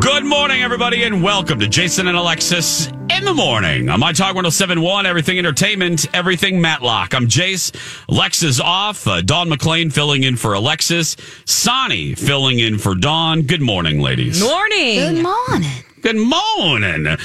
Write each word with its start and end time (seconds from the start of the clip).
Good 0.00 0.24
morning, 0.24 0.62
everybody, 0.62 1.02
and 1.04 1.22
welcome 1.22 1.58
to 1.60 1.66
Jason 1.68 2.06
and 2.06 2.16
Alexis 2.16 2.86
in 3.10 3.24
the 3.24 3.32
morning 3.34 3.88
on 3.88 3.98
My 3.98 4.12
Talk 4.12 4.34
1071, 4.34 5.06
Everything 5.06 5.38
Entertainment, 5.38 6.06
Everything 6.14 6.60
Matlock. 6.60 7.14
I'm 7.14 7.26
Jace. 7.26 7.74
Alexis 8.08 8.60
off. 8.60 9.06
Uh, 9.06 9.22
Dawn 9.22 9.48
McClain 9.48 9.92
filling 9.92 10.22
in 10.22 10.36
for 10.36 10.52
Alexis. 10.54 11.16
Sonny 11.44 12.14
filling 12.14 12.58
in 12.58 12.78
for 12.78 12.94
Dawn. 12.94 13.42
Good 13.42 13.62
morning, 13.62 14.00
ladies. 14.00 14.40
Morning. 14.42 14.96
Good 14.98 15.22
morning. 15.22 15.70
Good 16.02 16.16
morning. 16.16 17.16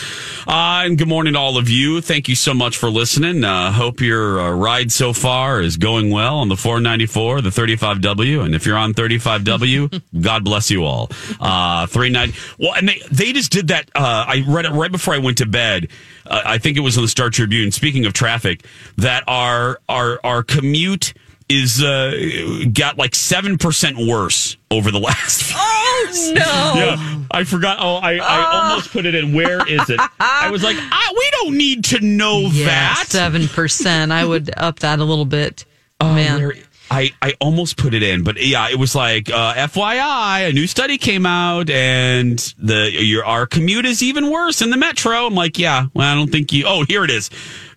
Uh, 0.47 0.83
and 0.85 0.97
good 0.97 1.07
morning 1.07 1.33
to 1.33 1.39
all 1.39 1.57
of 1.57 1.69
you. 1.69 2.01
Thank 2.01 2.27
you 2.27 2.35
so 2.35 2.53
much 2.53 2.75
for 2.77 2.89
listening. 2.89 3.43
Uh, 3.43 3.71
hope 3.71 4.01
your 4.01 4.39
uh, 4.39 4.51
ride 4.51 4.91
so 4.91 5.13
far 5.13 5.61
is 5.61 5.77
going 5.77 6.09
well 6.09 6.39
on 6.39 6.49
the 6.49 6.57
494, 6.57 7.41
the 7.41 7.49
35W. 7.49 8.43
And 8.43 8.55
if 8.55 8.65
you're 8.65 8.77
on 8.77 8.93
35W, 8.93 10.01
God 10.21 10.43
bless 10.43 10.71
you 10.71 10.83
all. 10.83 11.09
Uh, 11.39 11.85
390. 11.85 12.37
Well, 12.57 12.73
and 12.73 12.89
they, 12.89 13.01
they 13.11 13.33
just 13.33 13.51
did 13.51 13.67
that. 13.67 13.91
Uh, 13.93 14.25
I 14.27 14.43
read 14.47 14.65
it 14.65 14.71
right 14.71 14.91
before 14.91 15.13
I 15.13 15.19
went 15.19 15.37
to 15.39 15.45
bed. 15.45 15.89
Uh, 16.25 16.41
I 16.43 16.57
think 16.57 16.75
it 16.75 16.81
was 16.81 16.97
in 16.97 17.03
the 17.03 17.07
Star 17.07 17.29
Tribune. 17.29 17.71
Speaking 17.71 18.05
of 18.05 18.13
traffic, 18.13 18.65
that 18.97 19.23
our, 19.27 19.79
our, 19.87 20.19
our 20.23 20.41
commute 20.41 21.13
is 21.51 21.81
uh, 21.83 22.63
got 22.73 22.97
like 22.97 23.13
seven 23.15 23.57
percent 23.57 23.97
worse 23.97 24.57
over 24.71 24.91
the 24.91 24.99
last. 24.99 25.53
Oh 26.03 26.31
no. 26.33 26.41
yeah, 26.75 27.23
I 27.31 27.43
forgot. 27.43 27.77
Oh, 27.79 27.95
I, 27.95 28.17
I 28.17 28.69
almost 28.69 28.91
put 28.91 29.05
it 29.05 29.13
in. 29.13 29.33
Where 29.33 29.65
is 29.67 29.89
it? 29.89 29.99
I 30.19 30.49
was 30.49 30.63
like, 30.63 30.75
I, 30.79 31.13
we 31.15 31.29
don't 31.31 31.57
need 31.57 31.83
to 31.85 31.99
know 31.99 32.39
Yeah, 32.51 32.65
that. 32.65 33.05
seven 33.07 33.47
percent. 33.47 34.11
I 34.11 34.25
would 34.25 34.51
up 34.57 34.79
that 34.79 34.99
a 34.99 35.03
little 35.03 35.25
bit. 35.25 35.65
Oh, 35.99 36.13
man. 36.13 36.39
where- 36.41 36.55
I, 36.89 37.11
I 37.21 37.33
almost 37.39 37.77
put 37.77 37.93
it 37.93 38.03
in, 38.03 38.23
but 38.25 38.41
yeah, 38.41 38.67
it 38.69 38.75
was 38.77 38.95
like 38.95 39.29
uh, 39.29 39.53
FYI, 39.53 40.49
a 40.49 40.51
new 40.51 40.67
study 40.67 40.97
came 40.97 41.25
out, 41.25 41.69
and 41.69 42.37
the 42.57 42.91
your 42.91 43.23
our 43.23 43.45
commute 43.47 43.85
is 43.85 44.03
even 44.03 44.29
worse 44.29 44.61
in 44.61 44.71
the 44.71 44.77
metro. 44.77 45.25
I'm 45.25 45.35
like, 45.35 45.57
yeah, 45.57 45.85
well, 45.93 46.11
I 46.11 46.15
don't 46.15 46.29
think 46.31 46.51
you. 46.51 46.65
Oh, 46.67 46.83
here 46.85 47.05
it 47.05 47.09
is. 47.11 47.29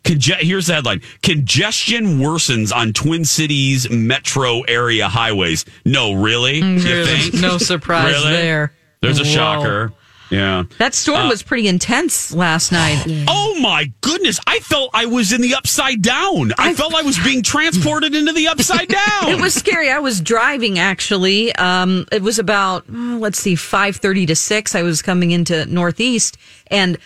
Conge- 0.04 0.36
here's 0.40 0.66
the 0.66 0.74
headline: 0.74 1.00
Congestion 1.22 2.18
worsens 2.18 2.74
on 2.74 2.92
Twin 2.92 3.24
Cities 3.24 3.88
metro 3.90 4.60
area 4.62 5.08
highways. 5.08 5.64
No, 5.84 6.12
really? 6.12 6.58
You 6.58 6.78
There's 6.78 7.30
think? 7.30 7.42
no 7.42 7.58
surprise 7.58 8.12
Really? 8.12 8.32
there. 8.32 8.72
There's 9.00 9.18
a 9.20 9.24
Whoa. 9.24 9.30
shocker. 9.30 9.92
Yeah. 10.30 10.64
That 10.78 10.94
storm 10.94 11.28
was 11.28 11.42
pretty 11.42 11.68
intense 11.68 12.32
last 12.34 12.72
night. 12.72 13.04
Oh 13.56 13.60
my 13.60 13.90
goodness! 14.00 14.40
I 14.48 14.58
felt 14.58 14.90
I 14.92 15.06
was 15.06 15.32
in 15.32 15.40
the 15.40 15.54
upside 15.54 16.02
down. 16.02 16.52
I, 16.58 16.74
felt 16.74 16.92
I 16.92 17.02
was 17.02 17.16
being 17.20 17.40
transported 17.42 18.12
into 18.14 18.32
the 18.32 18.48
upside 18.48 18.88
down. 18.88 19.28
It 19.28 19.40
was 19.40 19.54
scary. 19.54 19.90
I 19.90 20.00
was 20.00 20.20
driving 20.20 20.78
actually. 20.80 21.54
Um, 21.54 22.04
it 22.10 22.20
was 22.20 22.40
about 22.40 22.84
uh, 22.92 23.16
let's 23.16 23.38
see, 23.38 23.54
five 23.54 23.96
thirty 23.96 24.26
to 24.26 24.34
six. 24.34 24.74
I 24.74 24.82
was 24.82 25.02
coming 25.02 25.30
into 25.30 25.64
Northeast, 25.66 26.36
and 26.66 26.98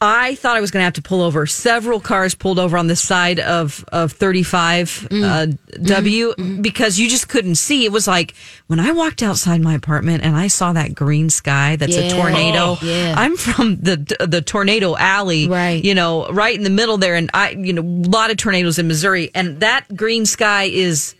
I 0.00 0.36
thought 0.36 0.56
I 0.56 0.60
was 0.60 0.70
going 0.70 0.80
to 0.82 0.84
have 0.84 0.92
to 0.94 1.02
pull 1.02 1.22
over. 1.22 1.44
Several 1.44 1.98
cars 1.98 2.34
pulled 2.36 2.60
over 2.60 2.78
on 2.78 2.86
the 2.86 2.94
side 2.94 3.40
of 3.40 3.84
of 3.88 4.12
thirty 4.12 4.44
five 4.44 5.08
uh, 5.10 5.46
W 5.82 6.34
because 6.60 7.00
you 7.00 7.08
just 7.10 7.28
couldn't 7.28 7.56
see. 7.56 7.84
It 7.84 7.90
was 7.90 8.06
like 8.06 8.34
when 8.68 8.78
I 8.78 8.92
walked 8.92 9.24
outside 9.24 9.60
my 9.60 9.74
apartment 9.74 10.22
and 10.22 10.36
I 10.36 10.46
saw 10.46 10.72
that 10.72 10.94
green 10.94 11.30
sky. 11.30 11.74
That's 11.74 11.96
a 11.96 12.10
tornado. 12.10 12.58
Oh, 12.60 12.78
yeah. 12.82 13.14
I'm 13.16 13.36
from 13.36 13.76
the 13.80 13.96
the 14.28 14.40
tornado 14.40 14.96
alley, 14.96 15.48
Right. 15.48 15.82
You 15.84 15.96
know, 15.96 16.28
right 16.28 16.54
in 16.56 16.62
the 16.62 16.70
middle 16.70 16.96
there, 16.98 17.16
and 17.16 17.28
I, 17.34 17.50
you 17.50 17.72
know, 17.72 17.82
a 17.82 18.08
lot 18.08 18.30
of 18.30 18.36
tornadoes 18.36 18.78
in 18.78 18.86
Missouri, 18.86 19.32
and 19.34 19.58
that 19.60 19.84
green 19.96 20.26
sky 20.26 20.64
is 20.64 21.16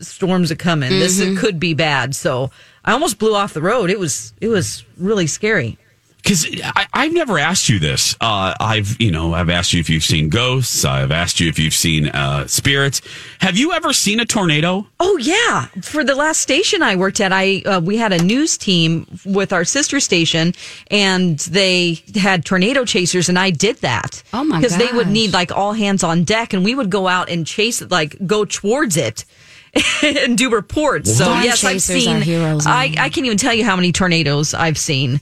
storms 0.00 0.52
are 0.52 0.56
coming. 0.56 0.90
This 0.90 1.20
Mm-hmm. 1.20 1.36
it 1.36 1.40
could 1.40 1.58
be 1.60 1.74
bad. 1.74 2.14
So 2.14 2.50
I 2.84 2.92
almost 2.92 3.18
blew 3.18 3.34
off 3.34 3.54
the 3.54 3.62
road. 3.62 3.90
It 3.90 3.98
was 3.98 4.32
it 4.40 4.48
was 4.48 4.84
really 4.98 5.26
scary. 5.26 5.78
Because 6.24 6.46
I've 6.94 7.12
never 7.12 7.38
asked 7.38 7.68
you 7.68 7.78
this. 7.78 8.16
Uh, 8.18 8.54
I've, 8.58 8.98
you 8.98 9.10
know, 9.10 9.34
I've 9.34 9.50
asked 9.50 9.74
you 9.74 9.80
if 9.80 9.90
you've 9.90 10.02
seen 10.02 10.30
ghosts. 10.30 10.82
I've 10.82 11.10
asked 11.10 11.38
you 11.38 11.50
if 11.50 11.58
you've 11.58 11.74
seen 11.74 12.08
uh, 12.08 12.46
spirits. 12.46 13.02
Have 13.40 13.58
you 13.58 13.72
ever 13.72 13.92
seen 13.92 14.20
a 14.20 14.24
tornado? 14.24 14.86
Oh 14.98 15.18
yeah, 15.18 15.66
for 15.82 16.02
the 16.02 16.14
last 16.14 16.40
station 16.40 16.82
I 16.82 16.96
worked 16.96 17.20
at, 17.20 17.30
I 17.30 17.60
uh, 17.66 17.80
we 17.84 17.98
had 17.98 18.14
a 18.14 18.22
news 18.22 18.56
team 18.56 19.06
with 19.26 19.52
our 19.52 19.64
sister 19.64 20.00
station, 20.00 20.54
and 20.90 21.38
they 21.40 22.02
had 22.14 22.46
tornado 22.46 22.86
chasers, 22.86 23.28
and 23.28 23.38
I 23.38 23.50
did 23.50 23.76
that. 23.78 24.22
Oh, 24.32 24.44
my 24.44 24.60
Because 24.60 24.78
they 24.78 24.90
would 24.92 25.08
need 25.08 25.34
like 25.34 25.52
all 25.52 25.74
hands 25.74 26.02
on 26.02 26.24
deck, 26.24 26.54
and 26.54 26.64
we 26.64 26.74
would 26.74 26.88
go 26.88 27.06
out 27.06 27.28
and 27.28 27.46
chase 27.46 27.82
it, 27.82 27.90
like 27.90 28.16
go 28.26 28.46
towards 28.46 28.96
it. 28.96 29.26
and 30.04 30.38
do 30.38 30.50
reports. 30.50 31.18
So 31.18 31.24
yes, 31.40 31.64
I've 31.64 31.82
seen. 31.82 32.22
heroes, 32.22 32.64
I. 32.64 32.94
I 32.96 33.08
can't 33.08 33.26
even 33.26 33.36
tell 33.36 33.52
you 33.52 33.64
how 33.64 33.74
many 33.74 33.90
tornadoes 33.90 34.54
I've 34.54 34.78
seen. 34.78 35.20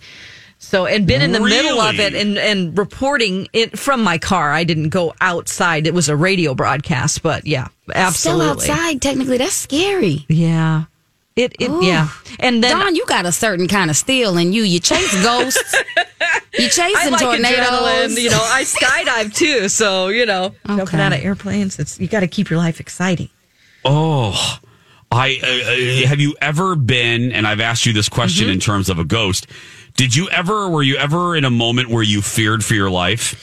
So 0.65 0.87
and 0.87 1.07
been 1.07 1.21
in 1.23 1.33
the 1.33 1.41
middle 1.41 1.81
of 1.81 1.99
it 1.99 2.15
and 2.15 2.39
and 2.39 2.79
reporting 2.79 3.49
it 3.53 3.79
from 3.79 4.03
my 4.03 4.17
car. 4.17 4.53
I 4.53 4.65
didn't 4.65 4.89
go 4.89 5.13
outside. 5.21 5.87
It 5.87 5.93
was 5.93 6.09
a 6.09 6.17
radio 6.17 6.55
broadcast, 6.55 7.23
but 7.23 7.45
yeah, 7.47 7.69
absolutely. 7.95 8.63
Still 8.63 8.75
outside, 8.75 9.03
technically, 9.03 9.37
that's 9.39 9.53
scary. 9.55 10.25
Yeah. 10.29 10.85
It, 11.35 11.55
it 11.59 11.69
Ooh. 11.71 11.85
yeah. 11.85 12.09
And 12.39 12.63
then 12.63 12.79
Dawn, 12.79 12.95
you 12.95 13.05
got 13.07 13.27
a 13.27 13.33
certain 13.33 13.67
kind 13.67 13.91
of 13.91 13.97
steel 13.97 14.37
in 14.39 14.53
you. 14.53 14.63
You 14.63 14.79
chase 14.81 15.13
ghosts. 15.23 15.75
you 16.59 16.69
chasing 16.69 16.95
I 16.95 17.09
like 17.09 17.21
tornadoes. 17.23 18.19
You 18.23 18.31
know, 18.31 18.41
I 18.43 18.65
skydive 18.65 19.35
too. 19.35 19.69
So, 19.69 20.09
you 20.09 20.27
know, 20.27 20.55
jumping 20.67 20.85
Okay. 20.89 21.01
out 21.01 21.13
of 21.15 21.21
airplanes, 21.25 21.79
it's 21.79 21.99
you 21.99 22.07
got 22.07 22.21
to 22.21 22.29
keep 22.29 22.51
your 22.51 22.59
life 22.59 22.81
exciting. 22.81 23.31
Oh, 23.85 24.59
I 25.11 25.39
uh, 25.43 26.05
uh, 26.05 26.09
have 26.09 26.21
you 26.21 26.37
ever 26.41 26.77
been? 26.77 27.33
And 27.33 27.47
I've 27.47 27.61
asked 27.61 27.85
you 27.87 27.93
this 27.93 28.09
question 28.09 28.45
Mm-hmm. 28.47 28.53
in 28.55 28.61
terms 28.61 28.89
of 28.91 28.99
a 28.99 29.05
ghost. 29.05 29.47
Did 29.97 30.15
you 30.17 30.29
ever? 30.31 30.69
Were 30.69 30.83
you 30.83 30.97
ever 30.97 31.37
in 31.37 31.45
a 31.45 31.51
moment 31.51 31.91
where 31.91 32.03
you 32.03 32.23
feared 32.23 32.65
for 32.65 32.75
your 32.75 32.91
life? 32.91 33.35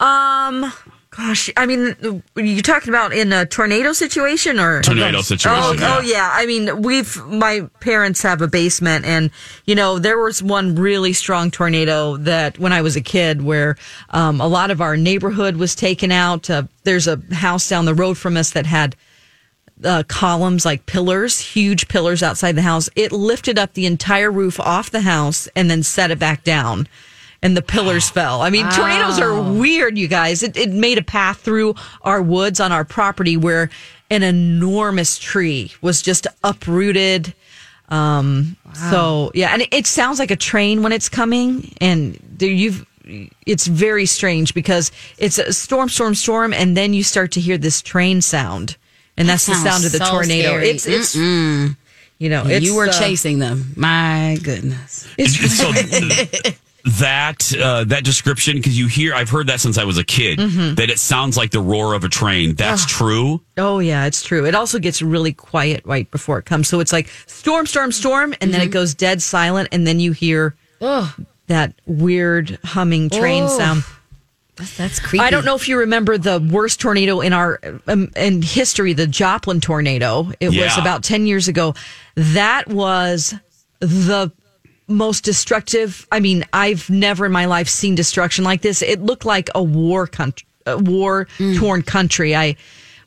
Um, 0.00 0.72
gosh, 1.10 1.50
I 1.56 1.66
mean, 1.66 2.22
you 2.36 2.62
talking 2.62 2.88
about 2.88 3.12
in 3.12 3.32
a 3.32 3.44
tornado 3.44 3.92
situation 3.92 4.58
or 4.58 4.80
Tornado 4.82 5.20
situation, 5.20 5.60
Oh, 5.62 5.72
yeah. 5.72 5.96
oh 5.96 6.00
yeah. 6.00 6.30
I 6.32 6.46
mean, 6.46 6.82
we've 6.82 7.16
my 7.26 7.68
parents 7.80 8.22
have 8.22 8.40
a 8.40 8.48
basement, 8.48 9.04
and 9.04 9.30
you 9.66 9.74
know 9.74 9.98
there 9.98 10.18
was 10.18 10.42
one 10.42 10.74
really 10.74 11.12
strong 11.12 11.50
tornado 11.50 12.16
that 12.18 12.58
when 12.58 12.72
I 12.72 12.80
was 12.80 12.96
a 12.96 13.00
kid, 13.02 13.42
where 13.42 13.76
um, 14.10 14.40
a 14.40 14.46
lot 14.48 14.70
of 14.70 14.80
our 14.80 14.96
neighborhood 14.96 15.56
was 15.56 15.74
taken 15.74 16.10
out. 16.10 16.48
Uh, 16.48 16.62
there's 16.84 17.06
a 17.06 17.20
house 17.32 17.68
down 17.68 17.84
the 17.84 17.94
road 17.94 18.16
from 18.16 18.36
us 18.38 18.50
that 18.52 18.64
had 18.66 18.96
uh, 19.84 20.02
columns 20.08 20.64
like 20.64 20.86
pillars, 20.86 21.38
huge 21.40 21.88
pillars 21.88 22.22
outside 22.22 22.56
the 22.56 22.62
house. 22.62 22.88
It 22.96 23.12
lifted 23.12 23.58
up 23.58 23.74
the 23.74 23.86
entire 23.86 24.30
roof 24.30 24.60
off 24.60 24.90
the 24.90 25.00
house 25.00 25.48
and 25.56 25.70
then 25.70 25.82
set 25.82 26.10
it 26.10 26.18
back 26.18 26.44
down. 26.44 26.88
And 27.42 27.56
the 27.56 27.62
pillars 27.62 28.10
fell. 28.10 28.42
I 28.42 28.50
mean, 28.50 28.68
tornadoes 28.70 29.18
are 29.18 29.40
weird, 29.40 29.96
you 29.96 30.08
guys. 30.08 30.42
It, 30.42 30.58
it 30.58 30.70
made 30.70 30.98
a 30.98 31.02
path 31.02 31.38
through 31.40 31.74
our 32.02 32.20
woods 32.20 32.60
on 32.60 32.70
our 32.70 32.84
property 32.84 33.38
where 33.38 33.70
an 34.10 34.22
enormous 34.22 35.18
tree 35.18 35.72
was 35.80 36.02
just 36.02 36.26
uprooted. 36.44 37.32
Um, 37.88 38.56
so 38.90 39.32
yeah, 39.34 39.50
and 39.52 39.62
it, 39.62 39.72
it 39.72 39.86
sounds 39.86 40.18
like 40.18 40.30
a 40.30 40.36
train 40.36 40.82
when 40.82 40.92
it's 40.92 41.08
coming 41.08 41.72
and 41.80 42.20
there 42.30 42.50
you've, 42.50 42.84
it's 43.46 43.66
very 43.66 44.04
strange 44.04 44.52
because 44.52 44.92
it's 45.16 45.38
a 45.38 45.52
storm, 45.54 45.88
storm, 45.88 46.14
storm. 46.14 46.52
And 46.52 46.76
then 46.76 46.92
you 46.92 47.02
start 47.02 47.32
to 47.32 47.40
hear 47.40 47.56
this 47.56 47.80
train 47.80 48.20
sound 48.20 48.76
and 49.20 49.28
that's 49.28 49.46
the 49.46 49.54
sound 49.54 49.84
of 49.84 49.92
the 49.92 49.98
so 49.98 50.10
tornado. 50.10 50.48
scary. 50.48 50.68
It's 50.70 50.86
it's 50.86 51.14
You 51.14 52.28
know, 52.28 52.44
it's, 52.46 52.64
you 52.66 52.74
were 52.74 52.88
uh, 52.88 52.92
chasing 52.92 53.38
them. 53.38 53.72
My 53.76 54.36
goodness. 54.42 55.06
so 55.26 55.70
that 56.98 57.54
uh, 57.60 57.84
that 57.84 58.04
description 58.04 58.56
because 58.56 58.78
you 58.78 58.86
hear 58.86 59.14
I've 59.14 59.28
heard 59.28 59.48
that 59.48 59.60
since 59.60 59.76
I 59.76 59.84
was 59.84 59.98
a 59.98 60.04
kid 60.04 60.38
Mm-hmm. 60.38 60.74
that 60.76 60.88
it 60.90 60.98
sounds 60.98 61.36
like 61.36 61.50
the 61.50 61.60
roar 61.60 61.92
of 61.94 62.04
a 62.04 62.08
train. 62.08 62.54
That's 62.54 62.86
true. 62.86 63.42
Oh 63.58 63.78
yeah, 63.80 64.06
it's 64.06 64.22
true. 64.22 64.46
It 64.46 64.54
also 64.54 64.78
gets 64.78 65.02
really 65.02 65.32
quiet 65.32 65.82
right 65.84 66.10
before 66.10 66.38
it 66.38 66.46
comes. 66.46 66.68
So 66.68 66.80
it's 66.80 66.92
like 66.92 67.08
storm, 67.26 67.66
storm, 67.66 67.92
storm, 67.92 68.34
and 68.40 68.52
then 68.52 68.62
it 68.62 68.70
goes 68.70 68.94
dead 68.94 69.20
silent, 69.20 69.68
and 69.72 69.86
then 69.86 70.00
you 70.00 70.12
hear 70.12 70.56
that 70.80 71.74
weird 71.86 72.58
humming 72.64 73.10
train 73.10 73.44
Oh. 73.44 73.58
sound. 73.58 73.84
That's, 74.60 74.76
that's 74.76 75.00
creepy. 75.00 75.24
I 75.24 75.30
don't 75.30 75.46
know 75.46 75.54
if 75.56 75.68
you 75.68 75.78
remember 75.78 76.18
the 76.18 76.38
worst 76.38 76.80
tornado 76.80 77.20
in 77.20 77.32
our 77.32 77.58
um, 77.86 78.10
in 78.14 78.42
history, 78.42 78.92
the 78.92 79.06
Joplin 79.06 79.60
tornado. 79.60 80.30
It 80.38 80.50
was 80.50 80.76
about 80.78 81.02
ten 81.02 81.26
years 81.26 81.48
ago. 81.48 81.74
That 82.14 82.68
was 82.68 83.34
the 83.80 84.30
most 84.86 85.24
destructive. 85.24 86.06
I 86.12 86.20
mean, 86.20 86.44
I've 86.52 86.90
never 86.90 87.24
in 87.26 87.32
my 87.32 87.46
life 87.46 87.68
seen 87.68 87.94
destruction 87.94 88.44
like 88.44 88.60
this. 88.60 88.82
It 88.82 89.00
looked 89.00 89.24
like 89.24 89.48
a 89.54 89.62
war 89.62 90.06
country, 90.06 90.46
a 90.66 90.76
war 90.76 91.26
torn 91.58 91.82
country. 91.82 92.36
I 92.36 92.56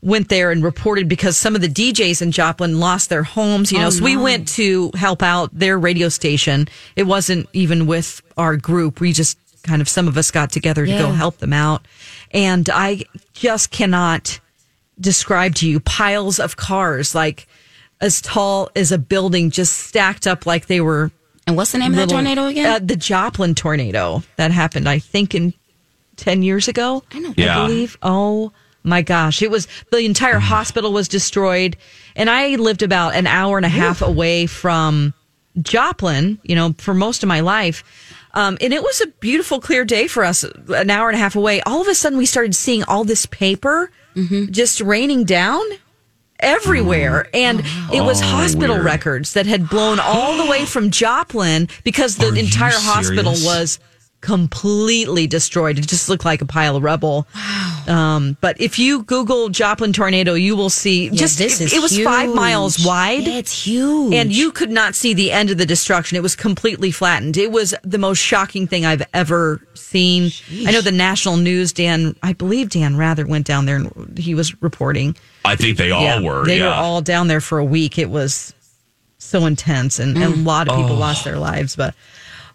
went 0.01 0.29
there 0.29 0.51
and 0.51 0.63
reported 0.63 1.07
because 1.07 1.37
some 1.37 1.55
of 1.55 1.61
the 1.61 1.67
DJs 1.69 2.21
in 2.21 2.31
Joplin 2.31 2.79
lost 2.79 3.09
their 3.09 3.23
homes. 3.23 3.71
You 3.71 3.79
know, 3.79 3.89
so 3.91 4.03
we 4.03 4.17
went 4.17 4.47
to 4.49 4.91
help 4.95 5.21
out 5.21 5.51
their 5.53 5.77
radio 5.77 6.09
station. 6.09 6.67
It 6.95 7.03
wasn't 7.03 7.47
even 7.53 7.85
with 7.85 8.21
our 8.37 8.57
group. 8.57 8.99
We 8.99 9.13
just 9.13 9.37
kind 9.63 9.81
of 9.81 9.89
some 9.89 10.07
of 10.07 10.17
us 10.17 10.31
got 10.31 10.51
together 10.51 10.85
to 10.85 10.91
go 10.97 11.11
help 11.11 11.37
them 11.37 11.53
out, 11.53 11.87
and 12.31 12.69
I 12.69 13.03
just 13.33 13.71
cannot 13.71 14.39
describe 14.99 15.55
to 15.55 15.67
you 15.67 15.79
piles 15.79 16.39
of 16.39 16.55
cars 16.55 17.15
like 17.15 17.47
as 17.99 18.21
tall 18.21 18.69
as 18.75 18.91
a 18.91 18.97
building 18.97 19.49
just 19.49 19.75
stacked 19.75 20.27
up 20.27 20.45
like 20.45 20.67
they 20.67 20.81
were 20.81 21.09
And 21.47 21.55
what's 21.55 21.71
the 21.71 21.79
name 21.79 21.93
of 21.93 21.97
that 21.97 22.09
tornado 22.09 22.45
again? 22.45 22.65
Uh, 22.65 22.79
the 22.79 22.95
Joplin 22.95 23.55
tornado 23.55 24.21
that 24.35 24.51
happened, 24.51 24.87
I 24.87 24.99
think, 24.99 25.33
in 25.33 25.53
ten 26.15 26.43
years 26.43 26.67
ago. 26.67 27.03
I 27.11 27.19
know. 27.19 27.33
Yeah. 27.35 27.65
believe. 27.65 27.97
Oh 28.03 28.51
my 28.83 29.01
gosh, 29.01 29.41
it 29.41 29.49
was 29.49 29.67
the 29.91 29.99
entire 29.99 30.39
hospital 30.39 30.91
was 30.91 31.07
destroyed, 31.07 31.77
and 32.15 32.29
I 32.29 32.55
lived 32.55 32.83
about 32.83 33.15
an 33.15 33.25
hour 33.25 33.57
and 33.57 33.65
a 33.65 33.69
half 33.69 34.01
away 34.01 34.45
from 34.45 35.13
Joplin. 35.61 36.37
You 36.43 36.55
know, 36.55 36.75
for 36.77 36.93
most 36.93 37.23
of 37.23 37.27
my 37.27 37.39
life. 37.39 37.83
Um, 38.35 38.57
and 38.61 38.73
it 38.73 38.81
was 38.81 38.99
a 39.01 39.07
beautiful, 39.19 39.59
clear 39.59 39.85
day 39.85 40.07
for 40.07 40.23
us, 40.23 40.43
an 40.43 40.89
hour 40.89 41.09
and 41.09 41.15
a 41.15 41.19
half 41.19 41.35
away. 41.35 41.61
All 41.61 41.81
of 41.81 41.87
a 41.87 41.93
sudden, 41.95 42.17
we 42.17 42.25
started 42.25 42.55
seeing 42.55 42.83
all 42.85 43.03
this 43.03 43.25
paper 43.27 43.91
just 44.51 44.79
raining 44.81 45.23
down 45.23 45.61
everywhere. 46.39 47.27
And 47.33 47.61
it 47.93 48.01
was 48.03 48.21
Oh, 48.21 48.25
hospital 48.25 48.75
weird. 48.75 48.85
records 48.85 49.33
that 49.33 49.45
had 49.45 49.69
blown 49.69 49.99
all 49.99 50.37
the 50.43 50.49
way 50.49 50.65
from 50.65 50.91
Joplin 50.91 51.67
because 51.83 52.17
the 52.17 52.27
Are 52.29 52.35
entire 52.35 52.71
hospital 52.73 53.33
was 53.33 53.79
completely 54.23 55.27
destroyed. 55.27 55.77
It 55.77 55.85
just 55.87 56.07
looked 56.07 56.23
like 56.23 56.41
a 56.41 56.45
pile 56.45 56.77
of 56.77 56.83
rubble. 56.83 57.27
Um, 57.87 58.37
but 58.39 58.59
if 58.59 58.79
you 58.79 59.03
Google 59.03 59.49
Joplin 59.49 59.91
tornado, 59.91 60.33
you 60.33 60.55
will 60.55 60.69
see 60.69 61.05
Yeah, 61.05 61.11
just 61.11 61.37
this 61.37 61.59
it, 61.59 61.65
is 61.65 61.73
it 61.73 61.81
was 61.81 61.99
five 61.99 62.33
miles 62.33 62.83
wide. 62.85 63.23
Yeah, 63.27 63.37
it's 63.37 63.65
huge. 63.65 64.13
And 64.13 64.31
you 64.31 64.51
could 64.53 64.71
not 64.71 64.95
see 64.95 65.13
the 65.13 65.31
end 65.31 65.49
of 65.49 65.57
the 65.57 65.65
destruction. 65.65 66.15
It 66.15 66.23
was 66.23 66.35
completely 66.37 66.89
flattened. 66.89 67.35
It 67.35 67.51
was 67.51 67.75
the 67.83 67.97
most 67.97 68.19
shocking 68.19 68.65
thing 68.65 68.85
I've 68.85 69.03
ever 69.13 69.59
seen. 69.73 70.31
I 70.65 70.71
know 70.71 70.79
the 70.81 70.91
national 70.93 71.35
news, 71.37 71.73
Dan, 71.73 72.15
I 72.23 72.31
believe 72.33 72.69
Dan 72.69 72.95
Rather 72.95 73.27
went 73.27 73.45
down 73.45 73.65
there 73.65 73.75
and 73.75 74.17
he 74.17 74.33
was 74.33 74.59
reporting. 74.63 75.17
I 75.43 75.57
think 75.57 75.77
they 75.77 75.91
all 75.91 76.23
were. 76.23 76.45
They 76.45 76.59
yeah. 76.59 76.67
were 76.67 76.73
all 76.73 77.01
down 77.01 77.27
there 77.27 77.41
for 77.41 77.59
a 77.59 77.65
week. 77.65 77.99
It 77.99 78.09
was 78.09 78.53
so 79.17 79.45
intense 79.45 79.99
and, 79.99 80.17
and 80.17 80.33
a 80.33 80.37
lot 80.37 80.69
of 80.69 80.77
Oh. 80.77 80.81
people 80.81 80.95
lost 80.95 81.25
their 81.25 81.37
lives. 81.37 81.75
But 81.75 81.93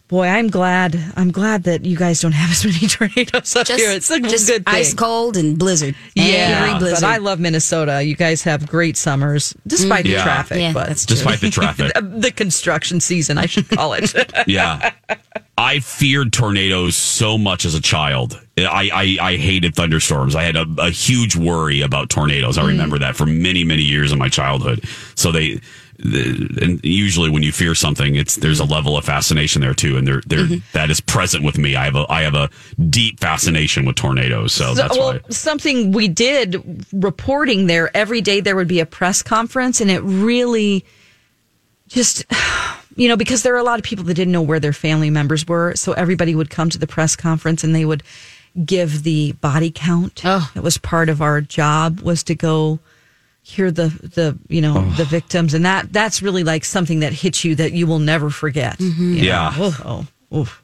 boy, 0.09 0.27
I'm 0.27 0.49
glad. 0.49 0.99
I'm 1.17 1.31
glad 1.31 1.65
that 1.65 1.85
you 1.85 1.97
guys 1.97 2.21
don't 2.21 2.33
have 2.33 2.51
as 2.51 2.65
many 2.65 2.79
tornadoes 2.89 3.55
up 3.55 3.67
just, 3.67 3.79
here. 3.79 3.91
It's 3.91 4.11
a 4.11 4.19
just 4.21 4.49
good 4.49 4.65
thing. 4.65 4.75
ice 4.75 4.95
cold 4.95 5.37
and 5.37 5.59
blizzard. 5.59 5.95
Yeah, 6.15 6.65
Every 6.65 6.79
blizzard. 6.79 7.03
but 7.03 7.09
I 7.09 7.19
love 7.19 7.39
Minnesota. 7.39 8.03
You 8.03 8.17
guys 8.17 8.43
have 8.43 8.67
great 8.67 8.97
summers, 8.97 9.55
despite 9.67 10.05
the 10.05 10.11
mm. 10.11 10.15
Yeah. 10.15 10.25
traffic. 10.25 10.59
Yeah, 10.59 10.73
but 10.73 10.89
that's 10.89 11.07
true. 11.07 11.17
Despite 11.17 11.41
the 11.41 11.51
traffic. 11.51 11.93
the 11.95 12.33
construction 12.35 13.01
season, 13.01 13.39
I 13.39 13.47
should 13.47 13.69
call 13.69 13.93
it. 13.93 14.15
yeah. 14.47 14.93
I 15.57 15.81
feared 15.81 16.33
tornadoes 16.33 16.97
so 16.97 17.37
much 17.37 17.65
as 17.65 17.75
a 17.75 17.81
child. 17.81 18.41
I, 18.57 19.19
I, 19.21 19.33
I 19.33 19.37
hated 19.37 19.75
thunderstorms. 19.75 20.35
I 20.35 20.45
had 20.45 20.57
a, 20.57 20.67
a 20.79 20.91
huge 20.91 21.37
worry 21.37 21.81
about 21.81 22.11
tornadoes. 22.11 22.59
I 22.59 22.63
mm. 22.63 22.69
remember 22.69 22.99
that 22.99 23.17
for 23.17 23.27
many, 23.27 23.65
many 23.65 23.83
years 23.83 24.13
of 24.13 24.19
my 24.19 24.29
childhood. 24.29 24.85
So 25.17 25.33
they, 25.33 25.61
the, 25.99 26.59
and 26.63 26.85
usually 26.85 27.29
when 27.29 27.43
you 27.43 27.51
fear 27.51 27.75
something, 27.75 28.15
it's 28.15 28.37
there's 28.37 28.61
a 28.61 28.63
mm-hmm. 28.63 28.73
level 28.73 28.97
of 28.97 29.05
fascination 29.05 29.61
there 29.63 29.75
too, 29.75 29.97
and 29.97 30.07
there 30.07 30.23
there 30.27 30.45
mm-hmm. 30.45 30.59
that 30.73 30.91
is 30.91 31.01
present 31.01 31.45
with 31.45 31.59
me. 31.59 31.75
I 31.75 31.85
have 31.85 31.97
a 31.97 32.07
I 32.09 32.23
have 32.23 32.35
a 32.35 32.49
deep 32.89 33.19
fascination 33.19 33.85
with 33.85 33.97
tornadoes. 33.97 34.53
So, 34.53 34.75
So, 34.75 34.75
that's 34.75 34.97
well, 34.97 35.15
why. 35.15 35.21
something 35.31 35.91
we 35.91 36.07
did 36.07 36.87
reporting 36.93 37.67
there 37.67 37.95
every 37.97 38.21
day 38.21 38.41
there 38.41 38.55
would 38.55 38.69
be 38.69 38.81
a 38.81 38.87
press 38.87 39.23
conference 39.23 39.81
and 39.81 39.91
it 39.91 40.01
really 40.01 40.85
just 41.89 42.25
you 42.97 43.09
know 43.09 43.17
because 43.17 43.43
there 43.43 43.55
are 43.55 43.59
a 43.59 43.65
lot 43.65 43.79
of 43.79 43.85
people 43.85 44.05
that 44.05 44.15
didn't 44.15 44.33
know 44.33 44.43
where 44.43 44.61
their 44.61 44.73
family 44.73 45.11
members 45.11 45.47
were 45.47 45.75
so 45.75 45.93
everybody 45.93 46.35
would 46.35 46.51
come 46.51 46.71
to 46.71 46.79
the 46.79 46.87
press 46.87 47.17
conference 47.17 47.65
and 47.65 47.75
they 47.75 47.85
would 47.85 48.03
give 48.65 49.03
the 49.03 49.33
body 49.33 49.73
count 49.75 50.23
Oh. 50.25 50.51
it 50.55 50.63
was 50.63 50.79
part 50.79 51.09
of 51.09 51.21
our 51.21 51.41
job 51.41 52.01
was 52.01 52.23
to 52.25 52.35
go 52.35 52.79
hear 53.49 53.71
the 53.71 53.89
the 53.89 54.39
you 54.49 54.61
know 54.61 54.89
the 54.91 55.05
victims. 55.05 55.55
And 55.55 55.65
that 55.65 55.93
that's 55.93 56.23
really 56.23 56.45
like 56.45 56.65
something 56.65 57.01
that 57.01 57.13
hits 57.13 57.45
you 57.45 57.55
that 57.57 57.73
you 57.73 57.87
will 57.87 57.99
never 57.99 58.29
forget. 58.31 58.79
Mm-hmm. 58.79 59.15
You 59.15 59.23
know? 59.23 59.27
Yeah. 59.27 59.53
oh, 59.57 60.07
oof. 60.35 60.63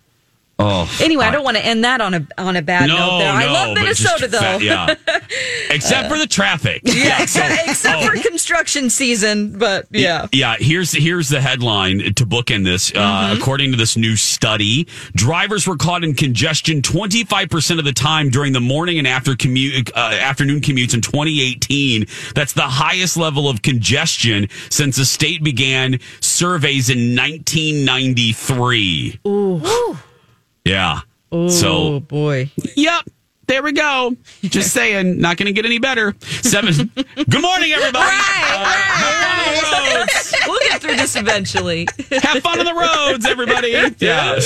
Oh, 0.57 0.89
anyway 1.03 1.25
i 1.25 1.33
don't 1.33 1.43
want 1.43 1.57
to 1.57 1.67
end 1.67 1.83
that 1.83 2.01
on 2.01 2.15
a 2.15 2.25
on 2.39 2.55
a 2.55 2.63
bad 2.63 2.87
no, 2.87 2.97
note 2.97 3.19
there. 3.19 3.33
I 3.33 3.47
no, 3.47 3.53
love 3.53 3.75
but 3.75 3.87
just 3.87 4.05
minnesota 4.05 4.29
though. 4.29 4.59
fa- 4.59 4.65
yeah, 4.65 4.95
except 5.75 6.09
for 6.09 6.19
the 6.19 6.27
traffic. 6.27 6.83
Yeah, 6.95 7.19
so- 7.19 7.25
except, 7.43 7.69
except 7.69 8.03
oh. 8.03 8.07
for 8.09 8.17
construction 8.29 8.89
season, 8.91 9.59
but 9.59 9.87
yeah. 9.91 10.27
Yeah, 10.33 10.57
here's 10.59 10.93
here's 10.93 11.29
the 11.29 11.41
headline 11.41 11.99
to 12.15 12.27
bookend 12.27 12.65
this. 12.65 12.93
Uh, 12.95 13.13
Mm-hmm. 13.25 13.41
according 13.41 13.71
to 13.73 13.77
this 13.77 13.97
new 13.97 14.17
study, 14.17 14.87
drivers 15.15 15.67
were 15.67 15.77
caught 15.77 16.03
in 16.05 16.15
congestion 16.15 16.83
25% 16.83 17.79
of 17.79 17.85
the 17.85 17.93
time 17.93 18.29
during 18.31 18.53
the 18.53 18.61
morning 18.61 18.99
and 18.99 19.07
after 19.07 19.35
commute 19.37 19.91
uh, 19.97 20.17
afternoon 20.21 20.61
commutes 20.61 20.95
in 20.95 21.01
2018. 21.01 22.07
That's 22.35 22.53
the 22.53 22.63
highest 22.63 23.17
level 23.17 23.49
of 23.49 23.63
congestion 23.63 24.49
since 24.71 24.97
the 24.97 25.05
state 25.05 25.43
began 25.45 25.99
surveys 26.21 26.91
in 26.91 27.17
1993. 27.17 29.21
Ooh. 29.27 29.99
Yeah. 30.65 31.01
Oh 31.33 31.49
So 31.49 32.01
boy. 32.01 32.51
Yep. 32.77 33.05
There 33.47 33.63
we 33.63 33.73
go. 33.73 34.17
Just 34.43 34.73
saying, 34.75 35.19
not 35.21 35.37
going 35.37 35.47
to 35.47 35.53
get 35.53 35.65
any 35.65 35.79
better. 35.79 36.15
Seven. 36.21 36.73
Good 36.95 37.43
morning, 37.43 37.73
everybody. 37.73 38.05
Uh, 38.05 38.11
have 38.11 39.15
fun 39.15 39.81
on 39.81 39.95
the 39.95 39.99
roads. 40.01 40.35
We'll 40.47 40.61
get 40.69 40.81
through 40.81 40.97
this 40.97 41.17
eventually. 41.17 41.87
Have 42.11 42.43
fun 42.43 42.59
on 42.61 42.65
the 42.67 42.75
roads, 42.75 43.27
everybody. 43.27 43.75
Yeah. 43.99 44.39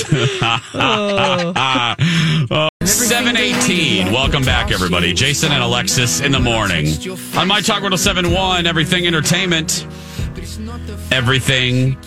Oh. 0.73 2.69
718. 2.83 4.11
Welcome 4.11 4.43
back, 4.43 4.71
everybody. 4.71 5.13
Jason 5.13 5.51
and 5.51 5.61
Alexis 5.63 6.19
in 6.21 6.31
the 6.31 6.39
morning. 6.39 6.87
On 7.35 7.47
My 7.47 7.61
Talk 7.61 7.81
1071, 7.83 8.65
Everything 8.65 9.05
Entertainment, 9.07 9.85
Everything 11.11 11.97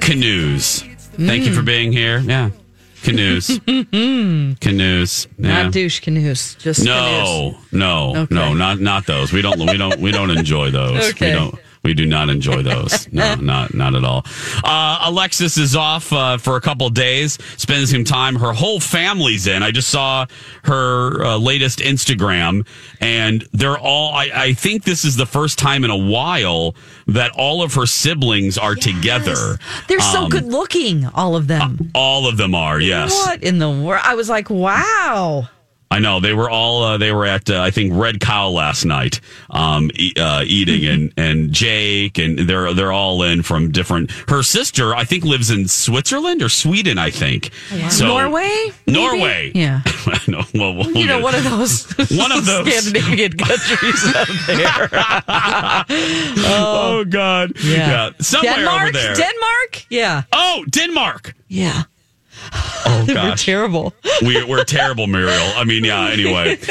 Canoes. 0.00 0.80
Thank 1.16 1.44
you 1.44 1.54
for 1.54 1.62
being 1.62 1.92
here. 1.92 2.18
Yeah. 2.18 2.50
Canoes. 3.04 3.60
Canoes. 4.60 5.28
Yeah. 5.38 5.62
Not 5.64 5.72
douche 5.72 6.00
canoes, 6.00 6.54
just 6.56 6.84
canoes. 6.84 7.54
No, 7.70 8.12
no, 8.12 8.16
Okay. 8.22 8.34
no, 8.34 8.54
not 8.54 8.80
not 8.80 9.06
those. 9.06 9.32
We 9.32 9.42
don't 9.42 9.58
we 9.60 9.76
don't 9.76 9.98
we 10.00 10.10
don't 10.10 10.30
enjoy 10.30 10.70
those. 10.70 11.10
Okay. 11.10 11.28
We 11.28 11.32
don't 11.38 11.54
we 11.84 11.94
do 11.94 12.06
not 12.06 12.28
enjoy 12.30 12.62
those. 12.62 13.08
No, 13.14 13.34
not 13.36 13.74
not 13.74 13.94
at 13.94 14.02
all. 14.04 14.24
Uh, 14.64 14.98
Alexis 15.02 15.56
is 15.56 15.76
off 15.76 16.12
uh, 16.12 16.36
for 16.38 16.56
a 16.56 16.60
couple 16.60 16.88
days, 16.90 17.38
spending 17.56 17.86
some 17.86 18.02
time. 18.04 18.34
Her 18.34 18.52
whole 18.52 18.80
family's 18.80 19.46
in. 19.46 19.62
I 19.62 19.70
just 19.70 19.88
saw 19.88 20.26
her 20.64 21.22
uh, 21.24 21.36
latest 21.36 21.78
Instagram, 21.78 22.66
and 23.00 23.46
they're 23.52 23.78
all. 23.78 24.12
I, 24.14 24.30
I 24.34 24.52
think 24.54 24.82
this 24.84 25.04
is 25.04 25.14
the 25.16 25.26
first 25.26 25.58
time 25.58 25.84
in 25.84 25.90
a 25.90 25.96
while 25.96 26.74
that 27.06 27.30
all 27.36 27.62
of 27.62 27.74
her 27.74 27.86
siblings 27.86 28.58
are 28.58 28.74
together. 28.74 29.58
They're 29.88 30.00
so 30.00 30.24
Um, 30.24 30.30
good 30.30 30.46
looking, 30.46 31.06
all 31.14 31.36
of 31.36 31.46
them. 31.46 31.90
All 31.94 32.26
of 32.26 32.36
them 32.36 32.54
are. 32.54 32.80
Yes. 32.80 33.12
What 33.12 33.42
in 33.44 33.58
the 33.58 33.70
world? 33.70 34.02
I 34.04 34.14
was 34.14 34.28
like, 34.28 34.50
wow. 34.50 35.48
I 35.90 36.00
know 36.00 36.18
they 36.18 36.34
were 36.34 36.50
all 36.50 36.82
uh, 36.82 36.96
they 36.98 37.12
were 37.12 37.24
at 37.24 37.48
uh, 37.48 37.60
I 37.60 37.70
think 37.70 37.92
Red 37.94 38.18
Cow 38.20 38.48
last 38.48 38.84
night, 38.84 39.20
um, 39.50 39.90
e- 39.94 40.12
uh, 40.18 40.42
eating 40.44 40.84
and 40.86 41.12
and 41.16 41.52
Jake 41.52 42.18
and 42.18 42.38
they're 42.48 42.74
they're 42.74 42.90
all 42.92 43.22
in 43.22 43.42
from 43.42 43.70
different. 43.70 44.10
Her 44.28 44.42
sister 44.42 44.92
I 44.94 45.04
think 45.04 45.24
lives 45.24 45.50
in 45.50 45.68
Switzerland 45.68 46.42
or 46.42 46.48
Sweden 46.48 46.98
I 46.98 47.10
think. 47.10 47.50
So, 47.90 48.06
Norway? 48.08 48.72
maybe? 48.86 48.98
Norway. 48.98 49.52
Yeah. 49.54 49.82
no, 50.26 50.42
well, 50.54 50.74
we'll 50.74 50.90
You 50.96 51.06
know, 51.06 51.20
one 51.20 51.34
of 51.36 51.44
those 51.44 51.86
One 52.10 52.32
of 52.32 52.44
those. 52.44 52.66
Scandinavian 52.74 53.32
countries 53.34 54.14
out 54.16 54.28
there. 54.46 55.84
Oh 56.46 57.04
God. 57.08 57.52
Yeah. 57.62 58.10
Somewhere 58.20 58.54
Denmark? 58.56 58.82
over 58.82 58.92
there. 58.92 59.14
Denmark? 59.14 59.86
Yeah. 59.90 60.22
oh, 60.32 60.64
Denmark. 60.70 61.34
Yeah. 61.48 61.84
Oh 62.86 63.04
They 63.06 63.14
were 63.14 63.20
gosh. 63.30 63.44
terrible. 63.44 63.94
we, 64.22 64.44
we're 64.44 64.64
terrible, 64.64 65.06
Muriel. 65.06 65.52
I 65.56 65.64
mean, 65.64 65.84
yeah, 65.84 66.08
anyway. 66.08 66.58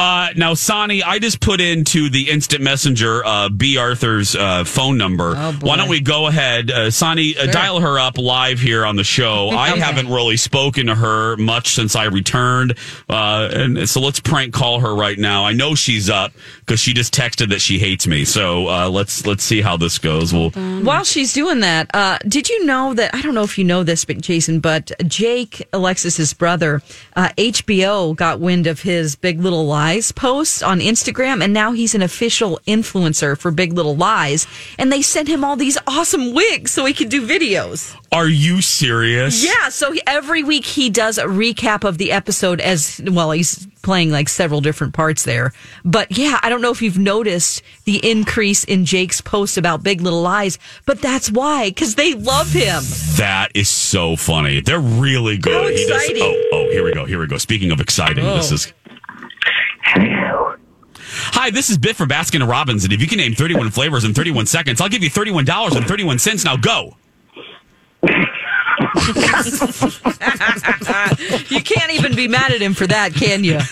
Uh, 0.00 0.30
now, 0.34 0.54
Sonny, 0.54 1.02
I 1.02 1.18
just 1.18 1.40
put 1.40 1.60
into 1.60 2.08
the 2.08 2.30
instant 2.30 2.62
messenger 2.62 3.22
uh, 3.22 3.50
B. 3.50 3.76
Arthur's 3.76 4.34
uh, 4.34 4.64
phone 4.64 4.96
number. 4.96 5.34
Oh. 5.36 5.52
Why 5.60 5.76
don't 5.76 5.90
we 5.90 6.00
go 6.00 6.26
ahead? 6.26 6.70
Uh, 6.70 6.90
Sonny, 6.90 7.36
uh, 7.36 7.46
dial 7.46 7.80
her 7.80 7.98
up 7.98 8.16
live 8.16 8.58
here 8.60 8.86
on 8.86 8.96
the 8.96 9.04
show. 9.04 9.50
I 9.52 9.76
haven't 9.76 10.08
really 10.08 10.38
spoken 10.38 10.86
to 10.86 10.94
her 10.94 11.36
much 11.36 11.74
since 11.74 11.96
I 11.96 12.04
returned. 12.04 12.78
Uh, 13.10 13.50
and 13.52 13.88
so 13.88 14.00
let's 14.00 14.20
prank 14.20 14.54
call 14.54 14.80
her 14.80 14.94
right 14.94 15.18
now. 15.18 15.44
I 15.44 15.52
know 15.52 15.74
she's 15.74 16.08
up 16.08 16.32
because 16.60 16.80
she 16.80 16.94
just 16.94 17.12
texted 17.12 17.50
that 17.50 17.60
she 17.60 17.78
hates 17.78 18.06
me. 18.06 18.24
So 18.24 18.68
uh, 18.68 18.88
let's 18.88 19.26
let's 19.26 19.44
see 19.44 19.60
how 19.60 19.76
this 19.76 19.98
goes. 19.98 20.32
We'll, 20.32 20.50
While 20.50 21.04
she's 21.04 21.34
doing 21.34 21.60
that, 21.60 21.90
uh, 21.94 22.18
did 22.26 22.48
you 22.48 22.64
know 22.64 22.94
that? 22.94 23.14
I 23.14 23.20
don't 23.20 23.34
know 23.34 23.44
if 23.44 23.58
you 23.58 23.64
know 23.64 23.82
this, 23.82 24.06
but 24.06 24.20
Jason, 24.22 24.60
but 24.60 24.90
Jake, 25.04 25.68
Alexis's 25.72 26.34
brother, 26.34 26.82
uh, 27.16 27.30
HBO 27.36 28.14
got 28.14 28.40
wind 28.40 28.66
of 28.66 28.82
his 28.82 29.16
Big 29.16 29.40
Little 29.40 29.66
Lies 29.66 30.12
post 30.12 30.62
on 30.62 30.80
Instagram, 30.80 31.42
and 31.42 31.52
now 31.52 31.72
he's 31.72 31.94
an 31.94 32.02
official 32.02 32.60
influencer 32.66 33.36
for 33.38 33.50
Big 33.50 33.72
Little 33.72 33.96
Lies. 33.96 34.46
And 34.78 34.92
they 34.92 35.02
sent 35.02 35.28
him 35.28 35.44
all 35.44 35.56
these 35.56 35.78
awesome 35.86 36.34
wigs 36.34 36.70
so 36.70 36.84
he 36.84 36.94
could 36.94 37.08
do 37.08 37.26
videos. 37.26 37.96
are 38.12 38.28
you 38.28 38.60
serious? 38.60 39.44
Yeah, 39.44 39.68
so 39.68 39.92
he, 39.92 40.02
every 40.06 40.42
week 40.42 40.64
he 40.64 40.90
does 40.90 41.18
a 41.18 41.24
recap 41.24 41.84
of 41.84 41.98
the 41.98 42.12
episode 42.12 42.60
as 42.60 43.00
well. 43.04 43.30
He's 43.30 43.66
playing 43.90 44.10
like 44.12 44.28
several 44.28 44.60
different 44.60 44.94
parts 44.94 45.24
there, 45.24 45.52
but 45.84 46.16
yeah, 46.16 46.38
I 46.44 46.48
don't 46.48 46.62
know 46.62 46.70
if 46.70 46.80
you've 46.80 46.96
noticed 46.96 47.60
the 47.86 47.98
increase 48.08 48.62
in 48.62 48.84
Jake's 48.84 49.20
posts 49.20 49.56
about 49.56 49.82
Big 49.82 50.00
Little 50.00 50.22
Lies, 50.22 50.60
but 50.86 51.02
that's 51.02 51.28
why 51.28 51.70
because 51.70 51.96
they 51.96 52.14
love 52.14 52.52
him. 52.52 52.84
That 53.16 53.50
is 53.52 53.68
so 53.68 54.14
funny. 54.14 54.60
They're 54.60 54.78
really 54.78 55.38
good. 55.38 55.74
Does- 55.74 56.12
oh, 56.20 56.50
oh, 56.52 56.70
here 56.70 56.84
we 56.84 56.92
go. 56.92 57.04
Here 57.04 57.18
we 57.18 57.26
go. 57.26 57.36
Speaking 57.36 57.72
of 57.72 57.80
exciting, 57.80 58.22
this 58.24 58.52
oh. 58.52 58.54
is. 58.54 58.72
Hi, 61.32 61.50
this 61.50 61.68
is 61.68 61.76
Biff 61.76 61.96
from 61.96 62.10
Baskin 62.10 62.42
and 62.42 62.48
Robbins, 62.48 62.84
and 62.84 62.92
if 62.92 63.00
you 63.00 63.08
can 63.08 63.18
name 63.18 63.34
31 63.34 63.72
flavors 63.72 64.04
in 64.04 64.14
31 64.14 64.46
seconds, 64.46 64.80
I'll 64.80 64.88
give 64.88 65.02
you 65.02 65.10
$31 65.10 65.76
and 65.76 65.84
31 65.84 66.20
cents. 66.20 66.44
Now 66.44 66.56
go. 66.56 66.96
You 71.50 71.62
can't 71.62 71.90
even 71.92 72.14
be 72.14 72.28
mad 72.28 72.52
at 72.52 72.60
him 72.60 72.74
for 72.74 72.86
that, 72.86 73.12
can 73.14 73.44
you? 73.44 73.58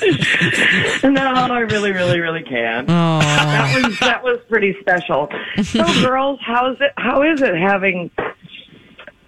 No, 1.09 1.23
I 1.23 1.61
really, 1.61 1.93
really, 1.93 2.21
really 2.21 2.43
can. 2.43 2.87
That 2.87 3.83
was 3.83 3.99
that 4.01 4.23
was 4.23 4.39
pretty 4.49 4.77
special. 4.81 5.29
So, 5.63 5.85
girls, 6.03 6.39
how's 6.45 6.77
it? 6.81 6.93
How 6.97 7.23
is 7.23 7.41
it 7.41 7.55
having 7.57 8.11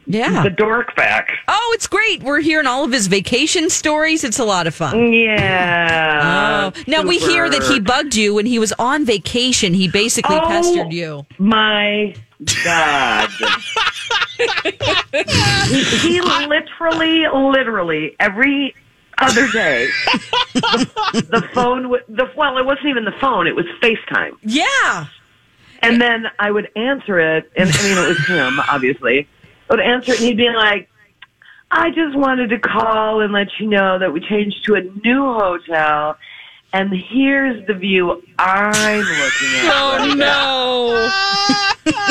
Yeah. 0.07 0.43
the 0.43 0.51
dork 0.51 0.95
back? 0.97 1.31
Oh, 1.49 1.73
it's 1.75 1.87
great. 1.87 2.23
We're 2.23 2.41
hearing 2.41 2.67
all 2.67 2.85
of 2.85 2.93
his 2.93 3.07
vacation 3.07 3.71
stories. 3.71 4.25
It's 4.25 4.39
a 4.39 4.45
lot 4.45 4.67
of 4.67 4.75
fun. 4.75 5.13
Yeah. 5.13 6.73
Oh, 6.75 6.83
now 6.87 7.03
we 7.03 7.19
hear 7.19 7.49
that 7.49 7.63
he 7.63 7.81
bugged 7.81 8.15
you 8.17 8.35
when 8.35 8.47
he 8.47 8.59
was 8.59 8.73
on 8.79 9.05
vacation. 9.05 9.73
He 9.75 9.89
basically 9.89 10.37
Oh. 10.37 10.47
pestered 10.49 10.93
you. 10.93 11.27
My 11.39 12.15
God. 12.65 13.29
he, 15.69 15.85
he 15.85 16.21
literally, 16.21 17.27
literally 17.29 18.17
every 18.19 18.75
other 19.19 19.47
day, 19.49 19.89
the, 20.55 21.27
the 21.31 21.49
phone, 21.53 21.83
w- 21.83 22.03
the 22.09 22.31
well, 22.37 22.57
it 22.57 22.65
wasn't 22.65 22.87
even 22.87 23.05
the 23.05 23.13
phone; 23.13 23.47
it 23.47 23.55
was 23.55 23.67
FaceTime. 23.83 24.33
Yeah. 24.43 25.07
And 25.83 26.01
then 26.01 26.27
I 26.39 26.51
would 26.51 26.71
answer 26.77 27.19
it, 27.21 27.51
and 27.57 27.71
I 27.73 27.83
mean, 27.83 27.99
it 27.99 28.09
was 28.09 28.27
him, 28.27 28.61
obviously. 28.61 29.29
I 29.69 29.75
would 29.75 29.81
answer 29.81 30.13
it, 30.13 30.21
and 30.21 30.29
he'd 30.29 30.37
be 30.37 30.51
like, 30.51 30.89
I 31.71 31.91
just 31.91 32.17
wanted 32.17 32.51
to 32.51 32.59
call 32.59 33.21
and 33.21 33.33
let 33.33 33.49
you 33.59 33.67
know 33.69 33.99
that 33.99 34.13
we 34.13 34.21
changed 34.21 34.65
to 34.67 34.75
a 34.75 34.83
new 34.83 35.25
hotel, 35.33 36.17
and 36.73 36.93
here's 36.93 37.67
the 37.67 37.75
view 37.75 38.23
I'm 38.39 38.99
looking 38.99 39.57
at. 39.57 39.71
Oh 39.73 40.15
no. 40.17 41.11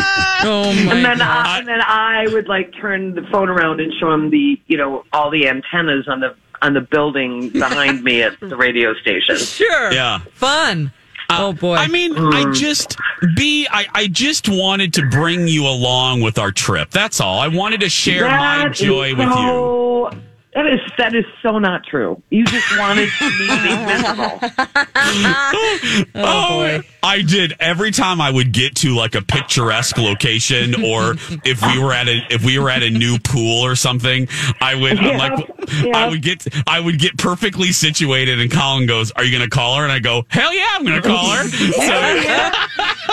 oh 0.43 0.73
my 0.85 0.93
And 0.93 1.05
then, 1.05 1.17
God. 1.17 1.21
I, 1.21 1.59
and 1.59 1.67
then 1.67 1.81
I 1.81 2.27
would 2.27 2.47
like 2.47 2.73
turn 2.79 3.15
the 3.15 3.23
phone 3.31 3.49
around 3.49 3.79
and 3.79 3.93
show 3.99 4.11
him 4.11 4.29
the, 4.29 4.59
you 4.67 4.77
know, 4.77 5.03
all 5.13 5.29
the 5.29 5.47
antennas 5.47 6.07
on 6.07 6.19
the 6.19 6.35
on 6.61 6.73
the 6.73 6.81
building 6.81 7.49
behind 7.49 8.03
me 8.03 8.21
at 8.21 8.39
the 8.39 8.55
radio 8.55 8.93
station. 8.95 9.37
Sure. 9.59 9.91
Yeah. 9.91 10.19
Fun. 10.33 10.91
Uh, 11.29 11.37
oh 11.39 11.53
boy. 11.53 11.75
I 11.75 11.87
mean, 11.87 12.17
I 12.17 12.43
hmm. 12.43 12.53
just 12.53 12.97
be 13.35 13.67
I, 13.69 13.87
I 13.93 14.07
just 14.07 14.47
wanted 14.47 14.93
to 14.93 15.07
bring 15.09 15.47
you 15.47 15.67
along 15.67 16.21
with 16.21 16.39
our 16.39 16.51
trip. 16.51 16.91
That's 16.91 17.19
all. 17.19 17.39
I 17.39 17.47
wanted 17.47 17.81
to 17.81 17.89
share 17.89 18.25
my 18.25 18.29
That 18.29 18.71
is 18.71 18.79
joy 18.79 19.15
with 19.15 19.29
you. 19.29 20.09
That 20.55 20.65
is 20.65 20.79
that 20.97 21.15
is 21.15 21.25
so 21.43 21.59
not 21.59 21.85
true. 21.85 22.21
You 22.31 22.43
just 22.45 22.77
wanted 22.77 23.09
me 23.21 23.47
to 23.47 23.63
be 23.63 23.85
miserable. 23.85 24.39
Oh, 26.15 26.23
oh, 26.25 26.49
boy. 26.49 26.87
I 27.01 27.21
did 27.21 27.53
every 27.59 27.91
time 27.91 28.19
I 28.21 28.29
would 28.29 28.51
get 28.51 28.75
to 28.77 28.95
like 28.95 29.15
a 29.15 29.21
picturesque 29.21 29.97
location, 29.97 30.75
or 30.83 31.15
if 31.45 31.61
we 31.65 31.79
were 31.81 31.93
at 31.93 32.07
a 32.07 32.21
if 32.29 32.43
we 32.43 32.59
were 32.59 32.69
at 32.69 32.83
a 32.83 32.89
new 32.89 33.17
pool 33.19 33.61
or 33.65 33.75
something, 33.75 34.27
I 34.61 34.75
would 34.75 34.97
I'm 34.99 35.05
Yeah, 35.05 35.17
like 35.17 35.49
yeah. 35.83 35.97
I 35.97 36.09
would 36.09 36.21
get 36.21 36.45
I 36.67 36.79
would 36.79 36.99
get 36.99 37.17
perfectly 37.17 37.71
situated, 37.71 38.39
and 38.39 38.51
Colin 38.51 38.85
goes, 38.85 39.11
"Are 39.11 39.23
you 39.23 39.31
going 39.37 39.49
to 39.49 39.55
call 39.55 39.77
her?" 39.77 39.83
And 39.83 39.91
I 39.91 39.99
go, 39.99 40.25
"Hell 40.29 40.53
yeah, 40.53 40.67
I'm 40.73 40.83
going 40.85 41.01
to 41.01 41.07
call 41.07 41.29
her." 41.31 41.47
so, 41.47 42.51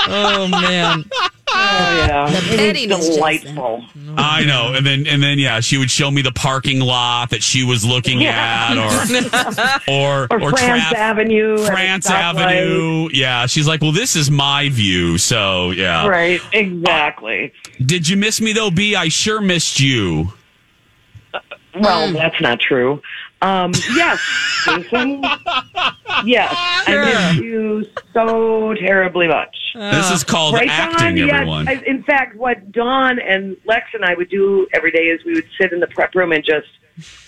oh 0.08 0.48
man. 0.48 1.04
Oh 1.48 1.52
yeah, 2.08 2.26
it 2.28 2.42
pettiness, 2.58 3.06
was 3.06 3.16
delightful. 3.16 3.84
I 4.18 4.44
know, 4.44 4.74
and 4.74 4.84
then 4.84 5.06
and 5.06 5.22
then 5.22 5.38
yeah, 5.38 5.60
she 5.60 5.78
would 5.78 5.90
show 5.90 6.10
me 6.10 6.20
the 6.22 6.32
parking 6.32 6.80
lot 6.80 7.30
that 7.30 7.42
she 7.42 7.62
was 7.64 7.84
looking 7.84 8.24
at, 8.24 8.74
or 9.88 10.26
or 10.28 10.42
Or, 10.42 10.50
France 10.50 10.82
traf- 10.84 10.92
Avenue, 10.92 11.54
at 11.62 11.66
France. 11.72 12.10
Avenue. 12.10 13.08
Yeah, 13.12 13.46
she's 13.46 13.66
like, 13.68 13.75
"Well, 13.80 13.92
this 13.92 14.16
is 14.16 14.30
my 14.30 14.68
view." 14.68 15.18
So 15.18 15.70
yeah, 15.70 16.06
Right, 16.06 16.40
exactly. 16.52 17.52
Did 17.84 18.08
you 18.08 18.16
miss 18.16 18.40
me 18.40 18.52
though, 18.52 18.70
B? 18.70 18.94
I 18.96 19.08
sure 19.08 19.40
missed 19.40 19.80
you. 19.80 20.32
Well, 21.78 22.10
that's 22.12 22.40
not 22.40 22.58
true. 22.60 23.02
Um, 23.42 23.72
yes, 23.94 24.18
Jason. 24.64 25.22
Yes, 26.24 26.54
I 26.56 27.34
miss 27.34 27.44
you 27.44 27.84
so 28.14 28.72
terribly 28.74 29.28
much. 29.28 29.54
This 29.74 30.10
is 30.10 30.24
called 30.24 30.54
Right, 30.54 30.66
acting, 30.70 31.16
Dawn? 31.16 31.16
Yes. 31.18 31.30
everyone. 31.34 31.68
I- 31.68 31.82
in 31.86 32.02
fact, 32.04 32.36
what 32.36 32.72
Dawn 32.72 33.18
and 33.18 33.54
Lex 33.66 33.84
and 33.92 34.02
I 34.02 34.14
would 34.14 34.30
do 34.30 34.66
every 34.72 34.90
day 34.90 35.08
is 35.08 35.22
we 35.26 35.34
would 35.34 35.46
sit 35.60 35.74
in 35.74 35.80
the 35.80 35.86
prep 35.88 36.14
room 36.14 36.32
and 36.32 36.42
just 36.42 36.68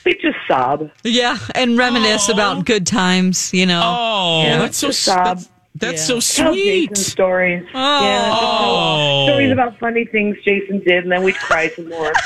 we'd 0.07 0.19
just 0.23 0.38
sob. 0.49 0.90
Yeah, 1.05 1.37
and 1.55 1.76
reminisce 1.76 2.31
Aw. 2.31 2.33
about 2.33 2.64
good 2.64 2.87
times, 2.87 3.52
you 3.52 3.67
know. 3.67 3.83
oh, 3.85 4.43
Yeah, 4.45 4.59
that's 4.61 4.78
so 4.78 4.87
just 4.87 5.02
sob. 5.02 5.37
that's, 5.37 5.50
that's 5.78 6.08
Yeah. 6.08 6.20
so 6.20 6.42
Tell 6.42 6.52
sweet. 6.52 6.97
stories. 6.97 7.64
Oh. 7.75 8.02
Yeah, 8.04 8.30
Oh. 8.40 9.26
stories 9.28 9.52
about 9.52 9.78
funny 9.78 10.04
things 10.04 10.37
Jason 10.44 10.80
did, 10.80 11.04
and 11.04 11.12
then 11.12 11.23
we'd 11.23 11.37
cry 11.37 11.68
some 11.68 11.88
more. 11.88 12.12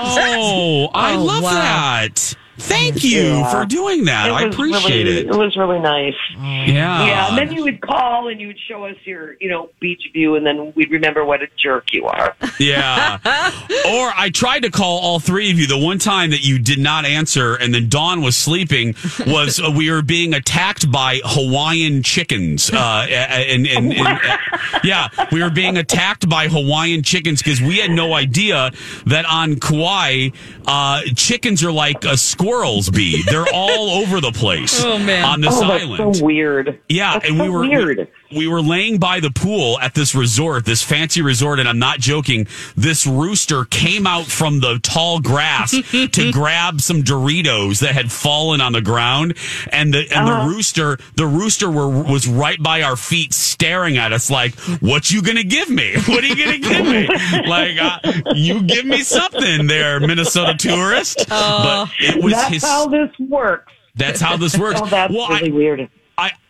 Oh, 0.00 0.88
I 0.94 1.14
Oh, 1.14 1.24
love 1.24 1.42
wow. 1.42 1.50
that. 1.54 2.34
Thank 2.58 3.04
you 3.04 3.22
Yeah. 3.22 3.50
for 3.50 3.64
doing 3.66 4.04
that. 4.06 4.30
I 4.30 4.42
appreciate 4.42 5.04
really, 5.06 5.18
it. 5.18 5.26
It 5.26 5.34
was 5.34 5.56
really 5.56 5.78
nice. 5.78 6.14
Yeah. 6.36 7.06
Yeah, 7.06 7.28
and 7.28 7.38
then 7.38 7.52
you 7.52 7.62
would 7.62 7.80
call 7.80 8.28
and 8.28 8.40
you 8.40 8.48
would 8.48 8.58
show 8.68 8.84
us 8.84 8.96
your, 9.04 9.36
you 9.40 9.48
know, 9.48 9.70
beach 9.80 10.02
view, 10.12 10.34
and 10.36 10.44
then 10.44 10.72
we'd 10.74 10.90
remember 10.90 11.24
what 11.24 11.42
a 11.42 11.46
jerk 11.56 11.92
you 11.92 12.06
are. 12.06 12.34
Yeah. 12.58 13.18
or 13.86 14.12
I 14.16 14.30
tried 14.32 14.60
to 14.62 14.70
call 14.70 14.98
all 14.98 15.20
three 15.20 15.50
of 15.50 15.58
you. 15.58 15.66
The 15.66 15.78
one 15.78 15.98
time 15.98 16.30
that 16.30 16.44
you 16.44 16.58
did 16.58 16.78
not 16.78 17.04
answer 17.04 17.54
and 17.54 17.72
then 17.74 17.88
Dawn 17.88 18.22
was 18.22 18.36
sleeping 18.36 18.94
was 19.26 19.60
uh, 19.60 19.70
we 19.70 19.90
were 19.90 20.02
being 20.02 20.34
attacked 20.34 20.90
by 20.90 21.20
Hawaiian 21.24 22.02
chickens. 22.02 22.70
Uh, 22.70 23.06
and, 23.08 23.66
and, 23.66 23.92
and, 23.92 24.06
uh, 24.06 24.36
yeah, 24.84 25.08
we 25.32 25.42
were 25.42 25.50
being 25.50 25.76
attacked 25.76 26.28
by 26.28 26.48
Hawaiian 26.48 27.02
chickens 27.02 27.42
because 27.42 27.60
we 27.60 27.78
had 27.78 27.90
no 27.90 28.14
idea 28.14 28.70
that 29.06 29.24
on 29.26 29.56
Kauai, 29.60 30.30
uh, 30.66 31.02
chickens 31.16 31.62
are 31.64 31.72
like 31.72 32.04
uh, 32.04 32.16
squirrels 32.48 32.90
be. 32.90 33.22
They're 33.22 33.46
all 33.52 33.90
over 33.90 34.20
the 34.20 34.32
place 34.32 34.82
Oh, 34.88 34.98
man. 34.98 35.24
on 35.24 35.40
this 35.40 35.54
oh, 35.54 35.64
island. 35.64 36.06
that's 36.08 36.18
so 36.18 36.24
weird. 36.24 36.80
Yeah, 36.88 37.14
That's 37.14 37.28
and 37.28 37.36
so 37.36 37.42
we 37.44 37.48
were 37.50 37.60
weird. 37.60 38.08
We 38.34 38.46
were 38.46 38.60
laying 38.60 38.98
by 38.98 39.20
the 39.20 39.30
pool 39.30 39.78
at 39.80 39.94
this 39.94 40.14
resort, 40.14 40.64
this 40.64 40.82
fancy 40.82 41.22
resort, 41.22 41.58
and 41.58 41.68
I'm 41.68 41.78
not 41.78 41.98
joking. 41.98 42.46
This 42.76 43.06
rooster 43.06 43.64
came 43.64 44.06
out 44.06 44.26
from 44.26 44.60
the 44.60 44.78
tall 44.82 45.20
grass 45.20 45.70
to 45.90 46.32
grab 46.32 46.80
some 46.80 47.02
Doritos 47.02 47.80
that 47.80 47.94
had 47.94 48.12
fallen 48.12 48.60
on 48.60 48.72
the 48.72 48.80
ground, 48.82 49.34
and 49.72 49.94
the 49.94 50.06
and 50.14 50.26
the 50.28 50.46
rooster, 50.54 50.98
the 51.16 51.26
rooster 51.26 51.70
were 51.70 51.88
was 51.88 52.26
right 52.28 52.62
by 52.62 52.82
our 52.82 52.96
feet, 52.96 53.32
staring 53.32 53.96
at 53.96 54.12
us 54.12 54.30
like, 54.30 54.54
"What 54.80 55.10
you 55.10 55.22
gonna 55.22 55.44
give 55.44 55.70
me? 55.70 55.94
What 56.08 56.24
are 56.24 56.26
you 56.26 56.36
gonna 56.36 56.58
give 56.58 56.86
me? 56.86 57.06
Like, 57.48 57.78
uh, 57.78 57.98
you 58.34 58.62
give 58.62 58.84
me 58.86 59.02
something 59.02 59.66
there, 59.66 60.00
Minnesota 60.00 60.54
tourist." 60.56 61.26
But 61.28 61.90
it 61.98 62.22
was 62.22 62.32
That's 62.34 62.48
his. 62.54 62.62
how 62.64 62.88
this 62.88 63.10
works. 63.18 63.72
That's 63.94 64.20
how 64.20 64.36
this 64.36 64.56
works. 64.56 64.80
Oh, 64.84 64.86
that's 64.86 65.12
Well, 65.12 65.24
I- 65.24 65.38
really 65.40 65.52
weird. 65.52 65.90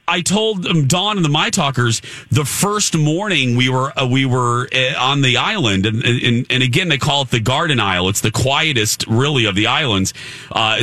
I 0.09 0.23
told 0.23 0.67
um, 0.67 0.87
Dawn 0.87 1.17
and 1.17 1.25
the 1.25 1.29
My 1.31 1.51
Talkers 1.51 2.01
the 2.31 2.45
first 2.45 2.97
morning 2.97 3.57
we 3.57 3.69
were 3.69 3.97
uh, 3.99 4.07
we 4.07 4.25
were 4.25 4.69
uh, 4.75 4.99
on 4.99 5.21
the 5.21 5.37
island 5.37 5.87
and, 5.87 6.03
and 6.03 6.47
and 6.51 6.63
again 6.63 6.89
they 6.89 6.99
call 6.99 7.23
it 7.23 7.31
the 7.31 7.41
Garden 7.41 7.79
Isle. 7.79 8.09
It's 8.09 8.23
the 8.23 8.31
quietest 8.33 9.07
really 9.07 9.45
of 9.45 9.55
the 9.55 9.67
islands. 9.67 10.15
Uh, 10.51 10.83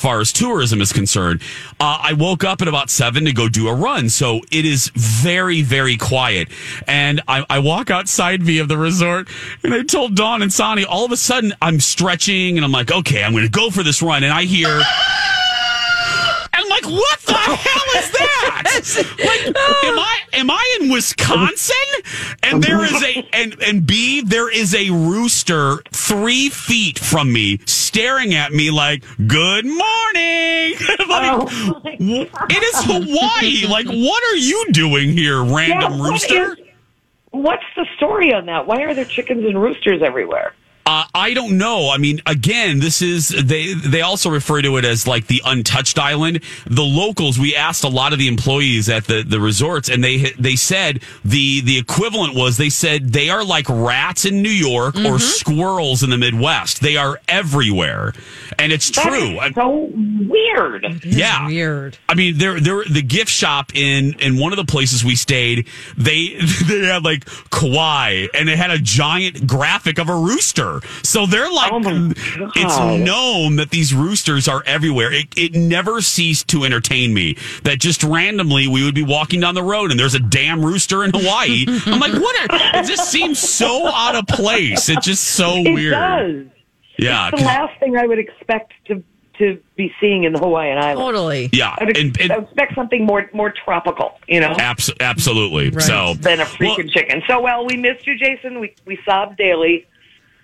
Far 0.00 0.20
as 0.20 0.32
tourism 0.32 0.80
is 0.80 0.92
concerned, 0.92 1.42
uh, 1.78 1.98
I 2.02 2.14
woke 2.14 2.44
up 2.44 2.62
at 2.62 2.68
about 2.68 2.90
seven 2.90 3.24
to 3.26 3.32
go 3.32 3.48
do 3.48 3.68
a 3.68 3.74
run. 3.74 4.08
So 4.08 4.40
it 4.50 4.64
is 4.64 4.88
very, 4.94 5.62
very 5.62 5.96
quiet. 5.96 6.48
And 6.86 7.20
I, 7.28 7.44
I 7.48 7.58
walk 7.58 7.90
outside 7.90 8.42
via 8.42 8.64
the 8.64 8.78
resort 8.78 9.28
and 9.62 9.74
I 9.74 9.82
told 9.82 10.14
Dawn 10.14 10.42
and 10.42 10.52
Sonny, 10.52 10.84
all 10.84 11.04
of 11.04 11.12
a 11.12 11.16
sudden 11.16 11.52
I'm 11.60 11.80
stretching 11.80 12.56
and 12.56 12.64
I'm 12.64 12.72
like, 12.72 12.90
okay, 12.90 13.22
I'm 13.22 13.32
going 13.32 13.44
to 13.44 13.50
go 13.50 13.70
for 13.70 13.82
this 13.82 14.02
run. 14.02 14.24
And 14.24 14.32
I 14.32 14.44
hear, 14.44 14.80
what 16.90 17.20
the 17.20 17.32
hell 17.34 18.02
is 18.02 18.12
that? 18.12 19.16
like, 19.18 19.46
am 19.84 19.98
I, 19.98 20.18
am 20.34 20.50
I 20.50 20.78
in 20.80 20.90
Wisconsin? 20.90 21.76
And 22.42 22.62
there 22.62 22.84
is 22.84 23.02
a, 23.02 23.28
and, 23.32 23.56
and 23.62 23.86
B, 23.86 24.22
there 24.22 24.50
is 24.50 24.74
a 24.74 24.90
rooster 24.90 25.78
three 25.92 26.48
feet 26.50 26.98
from 26.98 27.32
me 27.32 27.58
staring 27.66 28.34
at 28.34 28.52
me 28.52 28.70
like, 28.70 29.04
good 29.26 29.64
morning. 29.64 30.74
like, 31.08 31.30
Oh, 31.32 31.80
it 31.84 32.62
is 32.62 32.84
Hawaii. 32.84 33.66
Like, 33.70 33.86
what 33.86 34.22
are 34.32 34.36
you 34.36 34.66
doing 34.72 35.10
here, 35.12 35.42
random 35.42 35.92
Yeah, 35.92 35.98
what 35.98 36.10
rooster? 36.10 36.52
is- 36.52 36.58
What's 37.32 37.62
the 37.76 37.86
story 37.96 38.34
on 38.34 38.46
that? 38.46 38.66
Why 38.66 38.82
are 38.82 38.92
there 38.92 39.04
chickens 39.04 39.44
and 39.44 39.60
roosters 39.62 40.02
everywhere? 40.02 40.52
Uh, 40.86 41.04
I 41.14 41.34
don't 41.34 41.56
know. 41.58 41.90
I 41.90 41.98
mean, 41.98 42.20
again, 42.26 42.80
this 42.80 43.00
is 43.02 43.28
they. 43.28 43.74
They 43.74 44.00
also 44.00 44.28
refer 44.30 44.60
to 44.62 44.76
it 44.78 44.84
as 44.84 45.06
like 45.06 45.26
the 45.28 45.40
untouched 45.44 45.98
island. 45.98 46.40
The 46.66 46.82
locals. 46.82 47.38
We 47.38 47.54
asked 47.54 47.84
a 47.84 47.88
lot 47.88 48.12
of 48.12 48.18
the 48.18 48.26
employees 48.28 48.88
at 48.88 49.04
the, 49.04 49.22
the 49.22 49.38
resorts, 49.40 49.88
and 49.88 50.02
they 50.02 50.32
they 50.38 50.56
said 50.56 51.02
the 51.24 51.60
the 51.60 51.78
equivalent 51.78 52.34
was 52.34 52.56
they 52.56 52.70
said 52.70 53.12
they 53.12 53.28
are 53.28 53.44
like 53.44 53.66
rats 53.68 54.24
in 54.24 54.42
New 54.42 54.48
York 54.48 54.96
or 54.96 55.18
squirrels 55.18 56.02
in 56.02 56.10
the 56.10 56.18
Midwest. 56.18 56.80
They 56.80 56.96
are 56.96 57.20
everywhere, 57.28 58.12
and 58.58 58.72
it's 58.72 58.90
That 58.90 59.06
true. 59.08 59.40
is 59.40 59.54
so 59.54 59.90
weird. 59.94 61.04
yeah, 61.04 61.46
Weird. 61.46 61.98
I 62.08 62.14
mean, 62.14 62.38
there, 62.38 62.58
there, 62.58 62.84
the 62.84 63.02
gift 63.02 63.30
shop 63.30 63.72
in 63.76 64.14
in 64.20 64.38
one 64.38 64.52
of 64.52 64.56
the 64.56 64.64
places 64.64 65.04
we 65.04 65.14
stayed, 65.14 65.68
they 65.96 66.34
they 66.66 66.86
had 66.86 67.04
like 67.04 67.26
Kauai, 67.50 68.26
and 68.34 68.48
it 68.48 68.56
had 68.58 68.70
a 68.70 68.78
giant 68.78 69.46
graphic 69.46 69.98
of 69.98 70.08
a 70.08 70.14
rooster. 70.16 70.69
So 71.02 71.26
they're 71.26 71.46
oh 71.48 71.54
like, 71.54 71.72
Oh 71.72 72.50
it's 72.54 72.78
known 73.04 73.56
that 73.56 73.70
these 73.70 73.92
roosters 73.92 74.48
are 74.48 74.62
everywhere. 74.66 75.12
It, 75.12 75.26
it 75.36 75.54
never 75.54 76.00
ceased 76.00 76.48
to 76.48 76.64
entertain 76.64 77.12
me 77.12 77.36
that 77.64 77.78
just 77.80 78.02
randomly 78.04 78.68
we 78.68 78.84
would 78.84 78.94
be 78.94 79.02
walking 79.04 79.40
down 79.40 79.54
the 79.54 79.62
road 79.62 79.90
and 79.90 79.98
there's 79.98 80.14
a 80.14 80.20
damn 80.20 80.64
rooster 80.64 81.04
in 81.04 81.10
Hawaii. 81.14 81.64
I'm 81.86 81.98
like, 82.00 82.12
what? 82.12 82.50
Are, 82.50 82.80
it 82.80 82.86
just 82.86 83.10
seems 83.10 83.38
so 83.38 83.86
out 83.88 84.14
of 84.14 84.26
place. 84.26 84.88
It's 84.88 85.04
just 85.04 85.24
so 85.24 85.56
It 85.56 85.72
weird. 85.74 85.92
does. 85.92 86.46
Yeah, 86.98 87.30
the 87.30 87.38
last 87.38 87.78
thing 87.80 87.96
I 87.96 88.06
would 88.06 88.18
expect 88.18 88.72
to 88.86 89.02
to 89.38 89.58
be 89.74 89.90
seeing 89.98 90.24
in 90.24 90.34
the 90.34 90.38
Hawaiian 90.38 90.76
Islands. 90.76 91.00
Totally. 91.00 91.48
yeah, 91.54 91.74
I 91.78 91.84
would 91.84 91.96
and, 91.96 92.20
and 92.20 92.30
I 92.30 92.36
would 92.36 92.44
expect 92.48 92.74
something 92.74 93.06
more 93.06 93.30
more 93.32 93.50
tropical, 93.64 94.18
you 94.28 94.38
know, 94.38 94.50
abs- 94.58 94.90
absolutely. 95.00 95.70
So 95.80 96.12
than 96.14 96.40
a 96.40 96.44
Well, 96.44 96.46
freaking 96.76 96.90
chicken. 96.90 97.22
So 97.26 97.40
well, 97.40 97.64
we 97.64 97.78
missed 97.78 98.06
you, 98.06 98.18
Jason. 98.18 98.60
We 98.60 98.74
we 98.84 98.98
sobbed 99.06 99.38
daily, 99.38 99.86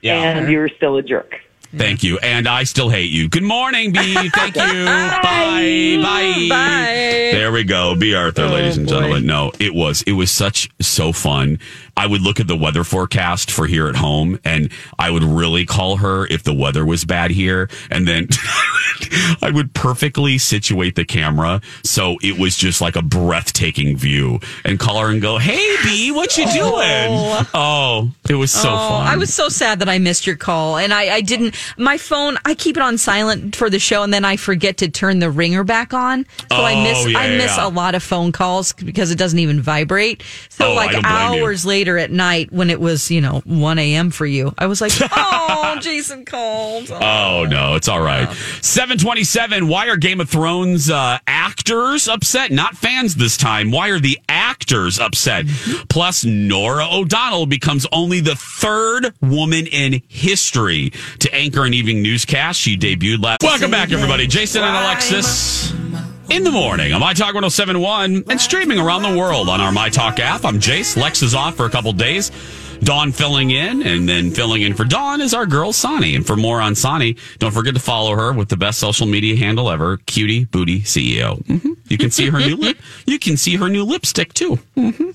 yeah. 0.07 0.31
and 0.31 0.41
mm-hmm. 0.41 0.51
you're 0.53 0.69
still 0.69 0.97
a 0.97 1.03
jerk. 1.03 1.35
Thank 1.75 2.03
you. 2.03 2.19
And 2.19 2.49
I 2.49 2.65
still 2.65 2.89
hate 2.89 3.11
you. 3.11 3.29
Good 3.29 3.43
morning, 3.43 3.93
B. 3.93 3.99
Thank 4.31 4.57
you. 4.57 4.85
Bye. 4.85 5.99
Bye. 6.03 6.47
Bye. 6.49 7.31
There 7.33 7.53
we 7.53 7.65
go. 7.65 7.95
B. 7.95 8.15
Arthur, 8.15 8.45
oh, 8.45 8.49
ladies 8.51 8.79
and 8.79 8.87
boy. 8.87 8.93
gentlemen. 8.95 9.27
No, 9.27 9.53
it 9.59 9.75
was 9.75 10.03
it 10.03 10.13
was 10.13 10.31
such 10.31 10.71
so 10.81 11.13
fun. 11.13 11.59
I 11.97 12.07
would 12.07 12.21
look 12.21 12.41
at 12.41 12.47
the 12.47 12.57
weather 12.57 12.85
forecast 12.85 13.51
for 13.51 13.67
here 13.67 13.89
at 13.89 13.97
home 13.97 14.39
and 14.45 14.71
I 14.99 15.11
would 15.11 15.23
really 15.25 15.65
call 15.65 15.97
her 15.97 16.27
if 16.27 16.43
the 16.43 16.53
weather 16.53 16.85
was 16.85 17.05
bad 17.05 17.31
here. 17.31 17.71
And 17.91 18.07
then 18.07 18.29
I 19.43 19.51
would 19.53 19.73
perfectly 19.75 20.39
situate 20.39 20.95
the 20.95 21.05
camera 21.05 21.61
so 21.85 22.17
it 22.23 22.39
was 22.39 22.57
just 22.57 22.81
like 22.81 22.97
a 22.97 23.03
breathtaking 23.03 23.97
view 23.97 24.41
and 24.65 24.79
call 24.79 25.01
her 25.01 25.11
and 25.11 25.21
go, 25.23 25.39
Hey 25.39 25.77
B, 25.85 26.13
what 26.13 26.37
you 26.37 26.45
doing? 26.47 27.11
Oh. 27.11 27.51
oh, 27.55 28.11
it 28.29 28.35
was 28.35 28.51
so 28.51 28.69
Oh, 28.69 28.89
fun. 28.89 29.07
I 29.07 29.17
was 29.17 29.33
so 29.33 29.49
sad 29.49 29.79
that 29.79 29.89
I 29.89 29.99
missed 29.99 30.27
your 30.27 30.37
call, 30.37 30.77
and 30.77 30.93
I, 30.93 31.15
I 31.17 31.21
didn't. 31.21 31.55
My 31.79 31.97
phone, 31.99 32.37
I 32.45 32.55
keep 32.55 32.77
it 32.77 32.83
on 32.83 32.99
silent 32.99 33.57
for 33.57 33.71
the 33.71 33.79
show, 33.79 34.03
and 34.03 34.13
then 34.13 34.25
I 34.25 34.37
forget 34.37 34.77
to 34.79 34.89
turn 34.89 35.19
the 35.21 35.31
ringer 35.31 35.65
back 35.65 35.95
on. 35.95 36.27
So 36.51 36.57
I 36.57 36.75
Oh, 36.75 36.83
miss, 36.83 37.09
yeah, 37.09 37.19
I 37.19 37.29
miss 37.37 37.57
yeah. 37.57 37.67
a 37.67 37.71
lot 37.71 37.95
of 37.95 38.03
phone 38.03 38.33
calls 38.33 38.73
because 38.73 39.11
it 39.11 39.19
doesn't 39.19 39.39
even 39.39 39.61
vibrate. 39.63 40.23
So 40.51 40.73
Oh, 40.73 40.75
like 40.75 40.91
blame 40.91 41.05
you. 41.05 41.09
hours 41.45 41.65
later 41.87 41.99
at 41.99 42.11
night, 42.11 42.51
when 42.53 42.69
it 42.69 42.81
was 42.81 43.11
you 43.13 43.21
know 43.21 43.41
one 43.45 43.79
a.m. 43.79 44.11
for 44.11 44.27
you, 44.27 44.53
I 44.59 44.67
was 44.67 44.81
like, 44.81 44.93
oh, 45.01 45.79
Jason 45.81 46.25
called. 46.25 46.91
Oh 46.91 47.47
no, 47.49 47.75
it's 47.75 47.89
all 47.89 48.01
right. 48.01 48.29
Seven 48.61 48.99
twenty-seven. 48.99 49.69
Why 49.69 49.89
are 49.89 49.97
Game 49.97 50.21
of 50.21 50.29
Thrones 50.29 50.91
uh, 50.91 51.19
actors 51.29 52.09
upset? 52.09 52.51
Not 52.51 52.77
fans 52.77 53.15
this 53.15 53.37
time. 53.37 53.71
Why 53.71 53.91
are 53.91 54.01
the 54.01 54.19
actors 54.29 54.99
upset? 54.99 55.47
Plus, 55.89 56.25
Norah 56.25 56.89
O'Donnell 56.91 57.47
becomes 57.47 57.87
only 57.93 58.19
the 58.21 58.35
third 58.35 59.15
woman 59.23 59.67
in 59.67 60.03
history 60.09 60.91
to 61.21 61.33
anchor 61.33 61.65
an 61.65 61.73
evening 61.73 62.03
newscast. 62.03 62.59
She 62.61 62.77
debuted 62.77 63.23
last. 63.23 63.43
Welcome 63.43 63.71
back, 63.71 63.93
everybody. 63.93 64.27
Jason 64.27 64.63
and 64.63 64.77
Alexis. 64.77 65.86
In 66.29 66.43
the 66.43 66.51
morning 66.51 66.93
on 66.93 67.01
My 67.01 67.15
Talk 67.15 67.35
1071 67.35 68.25
and 68.29 68.41
streaming 68.41 68.81
around 68.81 69.03
the 69.03 69.17
world 69.17 69.49
on 69.49 69.61
our 69.61 69.71
My 69.71 69.89
Talk 69.89 70.19
app. 70.19 70.45
I'm 70.45 70.59
Jace. 70.59 71.01
Lex 71.01 71.23
is 71.23 71.37
off 71.37 71.57
for 71.57 71.67
a 71.67 71.71
couple 71.71 71.93
days. 71.93 72.33
Dawn 72.81 73.11
filling 73.13 73.51
in, 73.51 73.83
and 73.83 74.09
then 74.09 74.31
filling 74.31 74.63
in 74.63 74.75
for 74.75 74.85
Dawn 74.85 75.21
is 75.21 75.35
our 75.35 75.47
girl 75.47 75.73
Sonny. 75.73 76.15
And 76.15 76.27
for 76.27 76.37
more 76.37 76.61
on 76.61 76.75
Sonny, 76.75 77.17
don't 77.39 77.53
forget 77.53 77.75
to 77.75 77.81
follow 77.81 78.15
her 78.15 78.33
with 78.33 78.49
the 78.49 78.57
best 78.57 78.79
social 78.79 79.07
media 79.07 79.37
handle 79.37 79.71
ever, 79.71 79.97
Cutie 80.07 80.45
Booty 80.45 80.81
CEO. 80.81 81.45
hmm 81.47 81.73
You 81.89 81.99
can 81.99 82.11
see 82.11 82.29
her 82.29 82.39
new 82.39 82.57
lip. 82.57 82.79
You 83.07 83.19
can 83.19 83.37
see 83.37 83.57
her 83.57 83.69
new 83.69 83.85
lipstick 83.85 84.35
too. 84.35 84.59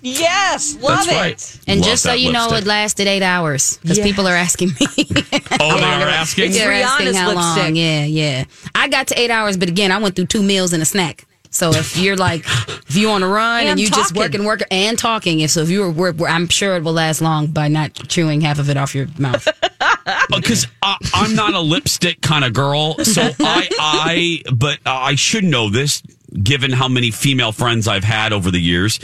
Yes, 0.01 0.75
love 0.81 1.05
That's 1.05 1.07
it. 1.07 1.13
right. 1.15 1.59
And 1.67 1.79
Love 1.81 1.89
just 1.89 2.03
so 2.03 2.09
that 2.09 2.19
you 2.19 2.31
know, 2.31 2.47
it 2.53 2.65
lasted 2.65 3.07
eight 3.07 3.21
hours 3.23 3.77
because 3.77 3.97
Yes. 3.97 4.07
people 4.07 4.27
are 4.27 4.35
asking 4.35 4.69
me. 4.69 4.87
Oh, 5.59 5.77
they 5.77 5.83
are 5.83 6.07
asking. 6.07 6.45
It's 6.51 6.57
They're 6.57 6.71
asking 6.71 7.07
Rihanna's 7.07 7.17
how 7.17 7.33
long. 7.33 7.55
lipstick. 7.55 7.75
Yeah, 7.75 8.05
yeah. 8.05 8.43
I 8.73 8.87
got 8.87 9.07
to 9.07 9.19
eight 9.19 9.29
hours, 9.31 9.57
but 9.57 9.69
again, 9.69 9.91
I 9.91 9.97
went 9.99 10.15
through 10.15 10.27
two 10.27 10.41
meals 10.41 10.73
and 10.73 10.81
a 10.81 10.85
snack. 10.85 11.25
So 11.53 11.71
if 11.71 11.97
you're 11.97 12.15
like, 12.15 12.45
if 12.45 12.95
you 12.95 13.09
on 13.09 13.23
a 13.23 13.27
run 13.27 13.61
and, 13.61 13.69
And 13.71 13.79
you 13.79 13.89
just 13.89 14.15
work 14.15 14.33
and 14.33 14.45
work 14.45 14.61
and 14.71 14.97
talking, 14.97 15.41
if 15.41 15.51
so, 15.51 15.61
if 15.61 15.69
you 15.69 15.81
were, 15.81 15.91
work, 15.91 16.15
I'm 16.21 16.47
sure 16.47 16.77
it 16.77 16.83
will 16.83 16.93
last 16.93 17.21
long 17.21 17.47
by 17.47 17.67
not 17.67 17.93
chewing 17.93 18.39
half 18.41 18.57
of 18.57 18.69
it 18.69 18.77
off 18.77 18.95
your 18.95 19.07
mouth. 19.19 19.45
because 20.29 20.65
I, 20.81 20.95
I'm 21.13 21.35
not 21.35 21.53
a 21.53 21.59
lipstick 21.59 22.21
kind 22.21 22.45
of 22.45 22.53
girl, 22.53 22.95
so 23.03 23.21
I, 23.41 23.69
I, 23.79 24.53
but 24.53 24.79
I 24.85 25.15
should 25.15 25.43
know 25.43 25.69
this, 25.69 26.01
given 26.41 26.71
how 26.71 26.87
many 26.87 27.11
female 27.11 27.51
friends 27.51 27.85
I've 27.87 28.05
had 28.05 28.31
over 28.31 28.49
the 28.49 28.59
years. 28.61 28.99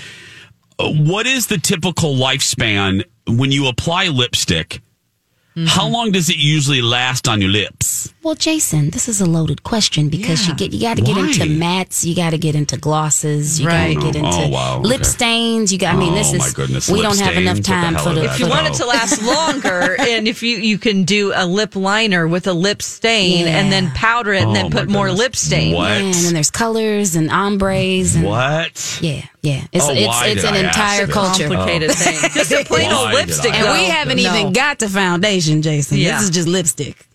Uh, 0.80 0.90
What 0.90 1.28
is 1.28 1.48
the 1.48 1.58
typical 1.58 2.16
lifespan 2.16 3.04
when 3.28 3.52
you 3.52 3.68
apply 3.68 4.08
lipstick? 4.08 4.82
Mm-hmm. 5.58 5.66
How 5.66 5.88
long 5.88 6.12
does 6.12 6.30
it 6.30 6.38
usually 6.38 6.82
last 6.84 7.28
on 7.28 7.42
your 7.42 7.50
lips? 7.50 8.14
Well, 8.22 8.36
Jason, 8.36 8.92
this 8.92 9.08
is 9.10 9.22
a 9.22 9.26
loaded 9.26 9.64
question 9.64 10.08
because 10.10 10.44
Yeah. 10.46 10.52
you 10.52 10.56
get 10.58 10.72
you 10.74 10.82
got 10.82 10.98
to 10.98 11.02
get 11.02 11.18
into 11.18 11.46
mattes, 11.46 12.06
you 12.06 12.16
got 12.16 12.30
to 12.30 12.38
get 12.38 12.54
into 12.54 12.78
glosses, 12.78 13.60
you 13.60 13.66
Right. 13.66 13.96
got 13.96 14.02
to 14.06 14.12
get 14.12 14.22
oh, 14.22 14.26
into 14.28 14.44
Oh, 14.44 14.50
wow. 14.50 14.80
lip 14.82 15.02
Okay. 15.02 15.10
stains. 15.10 15.74
You 15.74 15.80
got. 15.80 15.96
I 15.96 15.98
mean, 15.98 16.14
this 16.14 16.32
Oh, 16.32 16.36
is 16.36 16.40
my 16.42 16.50
goodness, 16.54 16.88
we 16.90 17.00
lip 17.00 17.04
don't 17.10 17.20
have 17.20 17.38
enough 17.38 17.58
stains. 17.58 17.70
What 17.70 17.80
the 17.80 17.90
time 17.90 18.04
for 18.04 18.10
is 18.12 18.16
the. 18.28 18.34
If 18.34 18.40
you 18.40 18.48
want 18.48 18.68
it 18.68 18.74
Oh. 18.74 18.78
to 18.78 18.86
last 18.86 19.24
longer, 19.24 19.96
and 20.12 20.28
if 20.28 20.44
you 20.44 20.58
you 20.58 20.78
can 20.78 21.06
do 21.06 21.32
a 21.34 21.46
lip 21.48 21.76
liner 21.76 22.28
with 22.28 22.46
a 22.46 22.54
lip 22.54 22.82
stain 22.84 23.48
and 23.48 23.72
then 23.72 23.90
powder 23.96 24.34
it 24.34 24.42
and 24.44 24.52
Oh, 24.52 24.54
then 24.54 24.70
put 24.70 24.90
more 24.90 25.12
lip 25.12 25.36
stain. 25.36 25.74
What? 25.74 25.90
Yeah, 25.90 25.98
and 26.06 26.14
then 26.14 26.34
there's 26.36 26.52
colors 26.52 27.16
and 27.16 27.32
ombres 27.32 28.14
and 28.16 28.26
What? 28.26 29.00
yeah, 29.02 29.24
yeah. 29.42 29.64
It's 29.72 29.86
Oh, 29.86 29.92
it's 29.94 30.06
why 30.08 30.28
it's 30.28 30.44
an 30.44 30.56
entire 30.56 31.08
culture. 31.08 31.48
Complicated 31.48 31.92
oh. 31.92 31.94
thing. 31.94 32.30
Just 32.34 32.52
a 32.52 32.64
plain 32.66 32.92
old 32.92 33.12
lipstick. 33.14 33.54
And 33.56 33.72
we 33.80 33.86
haven't 33.86 34.22
No. 34.22 34.36
even 34.36 34.54
got 34.54 34.80
the 34.80 34.90
foundation, 34.90 35.47
Jason. 35.62 35.98
Yeah. 35.98 36.18
This 36.18 36.24
is 36.24 36.30
just 36.30 36.48
lipstick. 36.48 37.08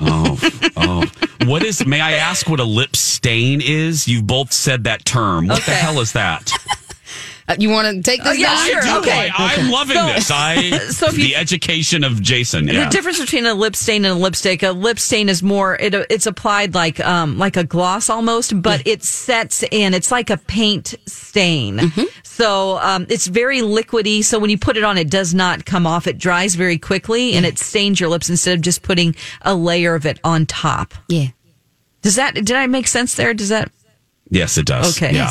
Oh, 0.00 0.38
oh. 0.76 1.04
What 1.44 1.62
is, 1.62 1.86
may 1.86 2.00
I 2.00 2.12
ask 2.12 2.48
what 2.48 2.60
a 2.60 2.64
lip 2.64 2.96
stain 2.96 3.60
is? 3.60 4.08
You 4.08 4.22
both 4.22 4.52
said 4.52 4.84
that 4.84 5.04
term. 5.04 5.46
What 5.46 5.64
the 5.64 5.72
hell 5.72 6.00
is 6.00 6.12
that? 6.12 6.50
Uh, 7.48 7.54
you 7.58 7.70
want 7.70 7.94
to 7.96 8.02
take 8.02 8.22
this? 8.22 8.32
Oh, 8.32 8.34
yeah, 8.34 8.54
down? 8.54 8.66
sure. 8.66 8.78
I 8.82 8.92
do. 8.94 8.98
Okay. 9.00 9.30
I, 9.36 9.54
I'm 9.56 9.70
loving 9.70 9.96
So- 9.96 10.06
this. 10.06 10.30
I, 10.32 10.70
so 10.90 11.06
if 11.06 11.18
you- 11.18 11.24
the 11.24 11.36
education 11.36 12.02
of 12.04 12.20
Jason. 12.20 12.66
Yeah. 12.66 12.84
The 12.84 12.90
difference 12.90 13.20
between 13.20 13.46
a 13.46 13.54
lip 13.54 13.76
stain 13.76 14.04
and 14.04 14.18
a 14.18 14.20
lipstick, 14.20 14.62
a 14.62 14.70
lip 14.72 14.98
stain 14.98 15.28
is 15.28 15.42
more 15.42 15.76
it, 15.76 15.94
it's 16.10 16.26
applied 16.26 16.74
like 16.74 16.98
um 17.00 17.38
like 17.38 17.56
a 17.56 17.64
gloss 17.64 18.10
almost, 18.10 18.60
but 18.60 18.86
it 18.86 19.04
sets 19.04 19.62
in. 19.70 19.94
It's 19.94 20.10
like 20.10 20.30
a 20.30 20.36
paint 20.36 20.94
stain. 21.06 21.78
Mm-hmm. 21.78 22.04
So 22.24 22.78
um, 22.78 23.06
it's 23.08 23.28
very 23.28 23.60
liquidy. 23.60 24.22
So 24.22 24.38
when 24.38 24.50
you 24.50 24.58
put 24.58 24.76
it 24.76 24.84
on, 24.84 24.98
it 24.98 25.08
does 25.08 25.32
not 25.32 25.64
come 25.64 25.86
off. 25.86 26.06
It 26.06 26.18
dries 26.18 26.54
very 26.54 26.76
quickly 26.78 27.32
and 27.34 27.46
it 27.46 27.58
stains 27.58 27.98
your 27.98 28.08
lips 28.10 28.28
instead 28.28 28.58
of 28.58 28.60
just 28.62 28.82
putting 28.82 29.14
a 29.42 29.54
layer 29.54 29.94
of 29.94 30.04
it 30.04 30.18
on 30.22 30.44
top. 30.46 30.92
Yeah. 31.08 31.28
Does 32.02 32.16
that 32.16 32.34
did 32.34 32.52
I 32.52 32.66
make 32.66 32.88
sense 32.88 33.14
there? 33.14 33.32
Does 33.34 33.48
that 33.48 33.70
Yes, 34.30 34.58
it 34.58 34.66
does. 34.66 34.96
Okay. 34.96 35.14
Yeah. 35.14 35.30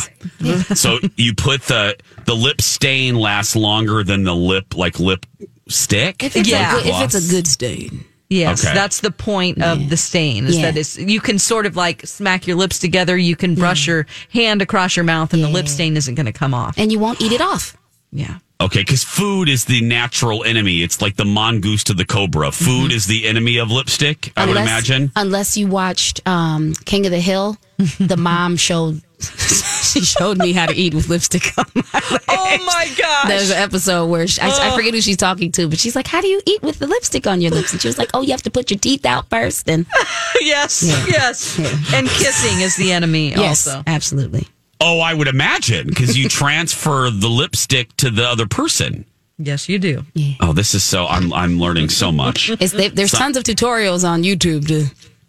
so 0.73 0.99
you 1.17 1.33
put 1.35 1.63
the 1.63 1.97
the 2.25 2.35
lip 2.35 2.61
stain 2.61 3.15
lasts 3.15 3.55
longer 3.55 4.03
than 4.03 4.23
the 4.23 4.35
lip 4.35 4.75
like 4.75 4.99
lip 4.99 5.25
stick. 5.67 6.23
If 6.23 6.35
it's, 6.35 6.47
Yeah. 6.49 6.77
a 6.79 6.83
good, 6.83 6.85
if 6.87 7.01
it's 7.03 7.27
a 7.27 7.31
good 7.31 7.47
stain. 7.47 8.05
Yes, 8.29 8.65
Okay. 8.65 8.73
that's 8.73 9.01
the 9.01 9.11
point 9.11 9.61
of 9.61 9.89
the 9.89 9.97
stain. 9.97 10.45
Is 10.47 10.55
Yeah. 10.55 10.63
that 10.71 10.77
it's 10.77 10.97
you 10.97 11.21
can 11.21 11.37
sort 11.37 11.65
of 11.65 11.75
like 11.75 12.05
smack 12.07 12.47
your 12.47 12.55
lips 12.55 12.79
together. 12.79 13.15
You 13.17 13.35
can 13.35 13.53
brush 13.53 13.85
your 13.85 14.07
hand 14.31 14.61
across 14.61 14.95
your 14.95 15.05
mouth, 15.05 15.33
and 15.33 15.43
the 15.43 15.49
lip 15.49 15.67
stain 15.67 15.95
isn't 15.97 16.15
going 16.15 16.25
to 16.25 16.31
come 16.31 16.53
off. 16.53 16.75
And 16.77 16.91
you 16.91 16.97
won't 16.99 17.21
eat 17.21 17.31
it 17.33 17.41
off. 17.41 17.77
Yeah. 18.11 18.37
Okay, 18.61 18.79
because 18.79 19.03
food 19.03 19.49
is 19.49 19.65
the 19.65 19.81
natural 19.81 20.43
enemy. 20.45 20.81
It's 20.81 21.01
like 21.01 21.17
the 21.17 21.25
mongoose 21.25 21.83
to 21.85 21.93
the 21.93 22.05
cobra. 22.05 22.51
Food 22.51 22.93
is 22.93 23.05
the 23.05 23.27
enemy 23.27 23.57
of 23.57 23.69
lipstick. 23.69 24.31
I 24.37 24.45
would 24.47 24.55
imagine. 24.55 25.11
Unless 25.15 25.57
you 25.57 25.67
watched 25.67 26.25
um, 26.25 26.73
King 26.85 27.05
of 27.05 27.11
the 27.11 27.19
Hill, 27.19 27.57
the 27.99 28.15
mom 28.17 28.55
showed 28.55 29.01
she 29.19 30.01
showed 30.01 30.37
me 30.37 30.51
how 30.53 30.65
to 30.67 30.75
eat 30.75 30.93
with 30.93 31.09
lipstick 31.09 31.57
on 31.57 31.65
my 31.75 32.01
lips. 32.11 32.25
Oh 32.37 32.63
my 32.65 32.89
gosh. 32.97 33.27
There's 33.27 33.49
an 33.49 33.57
episode 33.57 34.07
where 34.07 34.27
she, 34.27 34.39
I, 34.39 34.49
I 34.71 34.75
forget 34.75 34.93
who 34.93 35.01
she's 35.01 35.17
talking 35.17 35.51
to, 35.53 35.67
but 35.67 35.77
she's 35.79 35.95
like, 35.95 36.07
"How 36.07 36.21
do 36.21 36.27
you 36.27 36.41
eat 36.45 36.61
with 36.61 36.79
the 36.79 36.87
lipstick 36.87 37.27
on 37.27 37.41
your 37.41 37.51
lips?" 37.51 37.73
And 37.73 37.81
she 37.81 37.87
was 37.87 37.97
like, 37.97 38.09
"Oh, 38.13 38.21
you 38.21 38.31
have 38.31 38.43
to 38.43 38.51
put 38.51 38.69
your 38.71 38.79
teeth 38.79 39.05
out 39.05 39.29
first, 39.29 39.67
and 39.69 39.85
yes, 40.39 40.83
yes. 40.83 41.57
And 41.93 42.07
kissing 42.07 42.61
is 42.61 42.75
the 42.77 42.91
enemy. 42.93 43.29
yes, 43.31 43.67
Also, 43.67 43.83
absolutely." 43.87 44.47
Oh, 44.81 44.99
I 44.99 45.13
would 45.13 45.27
imagine 45.27 45.87
because 45.87 46.17
you 46.17 46.27
transfer 46.41 47.09
the 47.09 47.29
lipstick 47.29 47.95
to 47.97 48.09
the 48.09 48.23
other 48.27 48.45
person. 48.45 49.05
yes, 49.37 49.67
you 49.69 49.79
do. 49.79 50.05
Oh, 50.39 50.53
this 50.53 50.73
is 50.75 50.83
so. 50.83 51.05
I'm 51.07 51.31
I'm 51.33 51.59
learning 51.59 51.89
so 51.89 52.11
much. 52.11 52.49
It's 52.49 52.71
they, 52.73 52.89
there's 52.89 53.11
So- 53.11 53.17
tons 53.17 53.37
of 53.37 53.43
tutorials 53.43 54.07
on 54.07 54.23
YouTube 54.23 54.67
to 54.67 54.85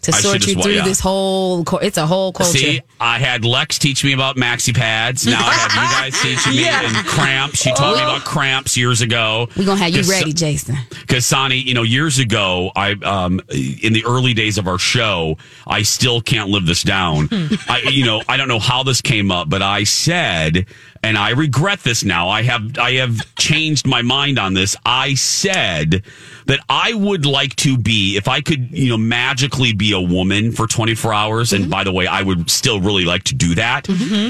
to 0.06 0.12
I 0.16 0.20
sort 0.20 0.46
you 0.46 0.54
through 0.60 0.72
yeah. 0.72 0.84
this 0.84 0.98
whole. 1.00 1.64
It's 1.82 1.98
a 1.98 2.06
whole 2.06 2.32
culture. 2.32 2.58
See, 2.58 2.80
I 2.98 3.18
had 3.18 3.44
Lex 3.44 3.78
teach 3.78 4.02
me 4.04 4.12
about 4.12 4.36
maxi 4.36 4.74
pads. 4.74 5.26
Now 5.26 5.38
I 5.40 5.52
have 5.52 5.72
you 5.72 5.78
guys 6.12 6.22
teaching 6.22 6.56
me 6.56 6.64
Yeah. 6.64 6.82
and 6.84 7.06
cramps. 7.06 7.60
She 7.62 7.70
taught 7.72 7.96
me 7.96 8.02
about 8.02 8.24
cramps 8.24 8.76
years 8.76 9.00
ago. 9.02 9.48
We're 9.56 9.66
gonna 9.66 9.80
have 9.80 9.90
you 9.94 10.02
ready, 10.10 10.32
Jason. 10.32 10.76
Because 10.90 11.26
Sonny, 11.26 11.56
you 11.58 11.74
know, 11.74 11.82
years 11.82 12.18
ago, 12.18 12.70
I 12.74 12.92
um 13.02 13.40
in 13.50 13.92
the 13.92 14.04
early 14.06 14.34
days 14.34 14.58
of 14.58 14.66
our 14.66 14.78
show, 14.78 15.36
I 15.66 15.82
still 15.82 16.20
can't 16.20 16.48
live 16.48 16.66
this 16.66 16.82
down. 16.82 17.28
I 17.68 17.82
you 17.90 18.04
know, 18.04 18.22
I 18.28 18.36
don't 18.36 18.48
know 18.48 18.58
how 18.60 18.82
this 18.82 19.00
came 19.00 19.30
up, 19.30 19.48
but 19.48 19.62
I 19.62 19.84
said, 19.84 20.66
and 21.02 21.16
I 21.16 21.30
regret 21.30 21.80
this 21.80 22.04
now. 22.04 22.28
I 22.28 22.42
have 22.42 22.78
I 22.78 22.92
have 22.92 23.34
changed 23.36 23.86
my 23.86 24.02
mind 24.02 24.38
on 24.38 24.54
this. 24.54 24.76
I 24.84 25.14
said 25.14 26.02
that 26.46 26.60
I 26.68 26.94
would 26.94 27.26
like 27.26 27.56
to 27.56 27.76
be 27.76 28.16
if 28.16 28.28
I 28.28 28.40
could, 28.40 28.70
you 28.70 28.88
know, 28.88 28.96
magically 28.96 29.72
be 29.72 29.92
a 29.92 30.00
woman 30.00 30.52
for 30.52 30.66
24 30.66 31.12
hours. 31.12 31.52
And 31.52 31.70
by 31.70 31.84
the 31.84 31.92
way, 31.92 32.06
I 32.06 32.22
would 32.22 32.50
still 32.50 32.80
really 32.80 33.04
like 33.04 33.24
to 33.24 33.34
do 33.34 33.54
that. 33.56 33.86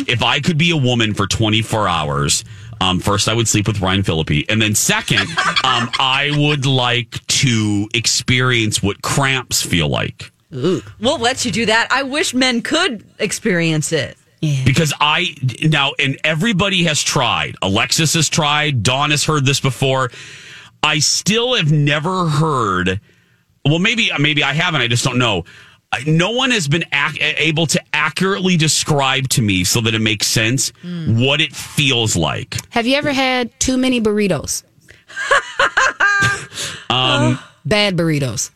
If 0.08 0.22
I 0.22 0.40
could 0.40 0.58
be 0.58 0.70
a 0.70 0.76
woman 0.76 1.14
for 1.14 1.26
24 1.26 1.88
hours. 1.88 2.44
Um, 2.78 3.00
first, 3.00 3.26
I 3.26 3.32
would 3.32 3.48
sleep 3.48 3.66
with 3.66 3.80
Ryan 3.80 4.02
Phillippe, 4.02 4.44
and 4.50 4.60
then 4.60 4.74
second, 4.74 5.20
um, 5.64 5.88
I 5.98 6.30
would 6.36 6.66
like 6.66 7.26
to 7.28 7.88
experience 7.94 8.82
what 8.82 9.00
cramps 9.00 9.62
feel 9.62 9.88
like 9.88 10.30
We'll 11.00 11.18
let 11.18 11.44
you 11.44 11.50
do 11.50 11.66
that. 11.66 11.88
I 11.90 12.02
wish 12.02 12.32
men 12.34 12.62
could 12.62 13.04
experience 13.18 13.92
it. 13.92 14.16
Because 14.64 14.92
I 15.00 15.34
now 15.62 15.92
and 15.98 16.18
everybody 16.24 16.84
has 16.84 17.02
tried. 17.02 17.56
Alexis 17.62 18.14
has 18.14 18.28
tried. 18.28 18.82
Dawn 18.82 19.10
has 19.10 19.24
heard 19.24 19.44
this 19.46 19.60
before. 19.60 20.10
I 20.82 20.98
still 21.00 21.54
have 21.54 21.72
never 21.72 22.26
heard. 22.28 23.00
Well, 23.64 23.78
maybe 23.78 24.10
maybe 24.18 24.42
I 24.44 24.52
haven't. 24.52 24.80
I 24.80 24.88
just 24.88 25.04
don't 25.04 25.18
know. 25.18 25.44
No 26.06 26.30
one 26.32 26.50
has 26.50 26.68
been 26.68 26.84
ac- 26.92 27.20
able 27.20 27.66
to 27.68 27.80
accurately 27.92 28.56
describe 28.56 29.28
to 29.30 29.42
me 29.42 29.64
so 29.64 29.80
that 29.80 29.94
it 29.94 30.00
makes 30.00 30.26
sense 30.26 30.72
what 30.82 31.40
it 31.40 31.54
feels 31.54 32.16
like. 32.16 32.56
Have 32.70 32.86
you 32.86 32.96
ever 32.96 33.12
had 33.12 33.58
too 33.60 33.76
many 33.76 34.00
burritos? 34.00 34.62
Um, 36.88 37.38
Bad 37.64 37.96
burritos. 37.96 38.50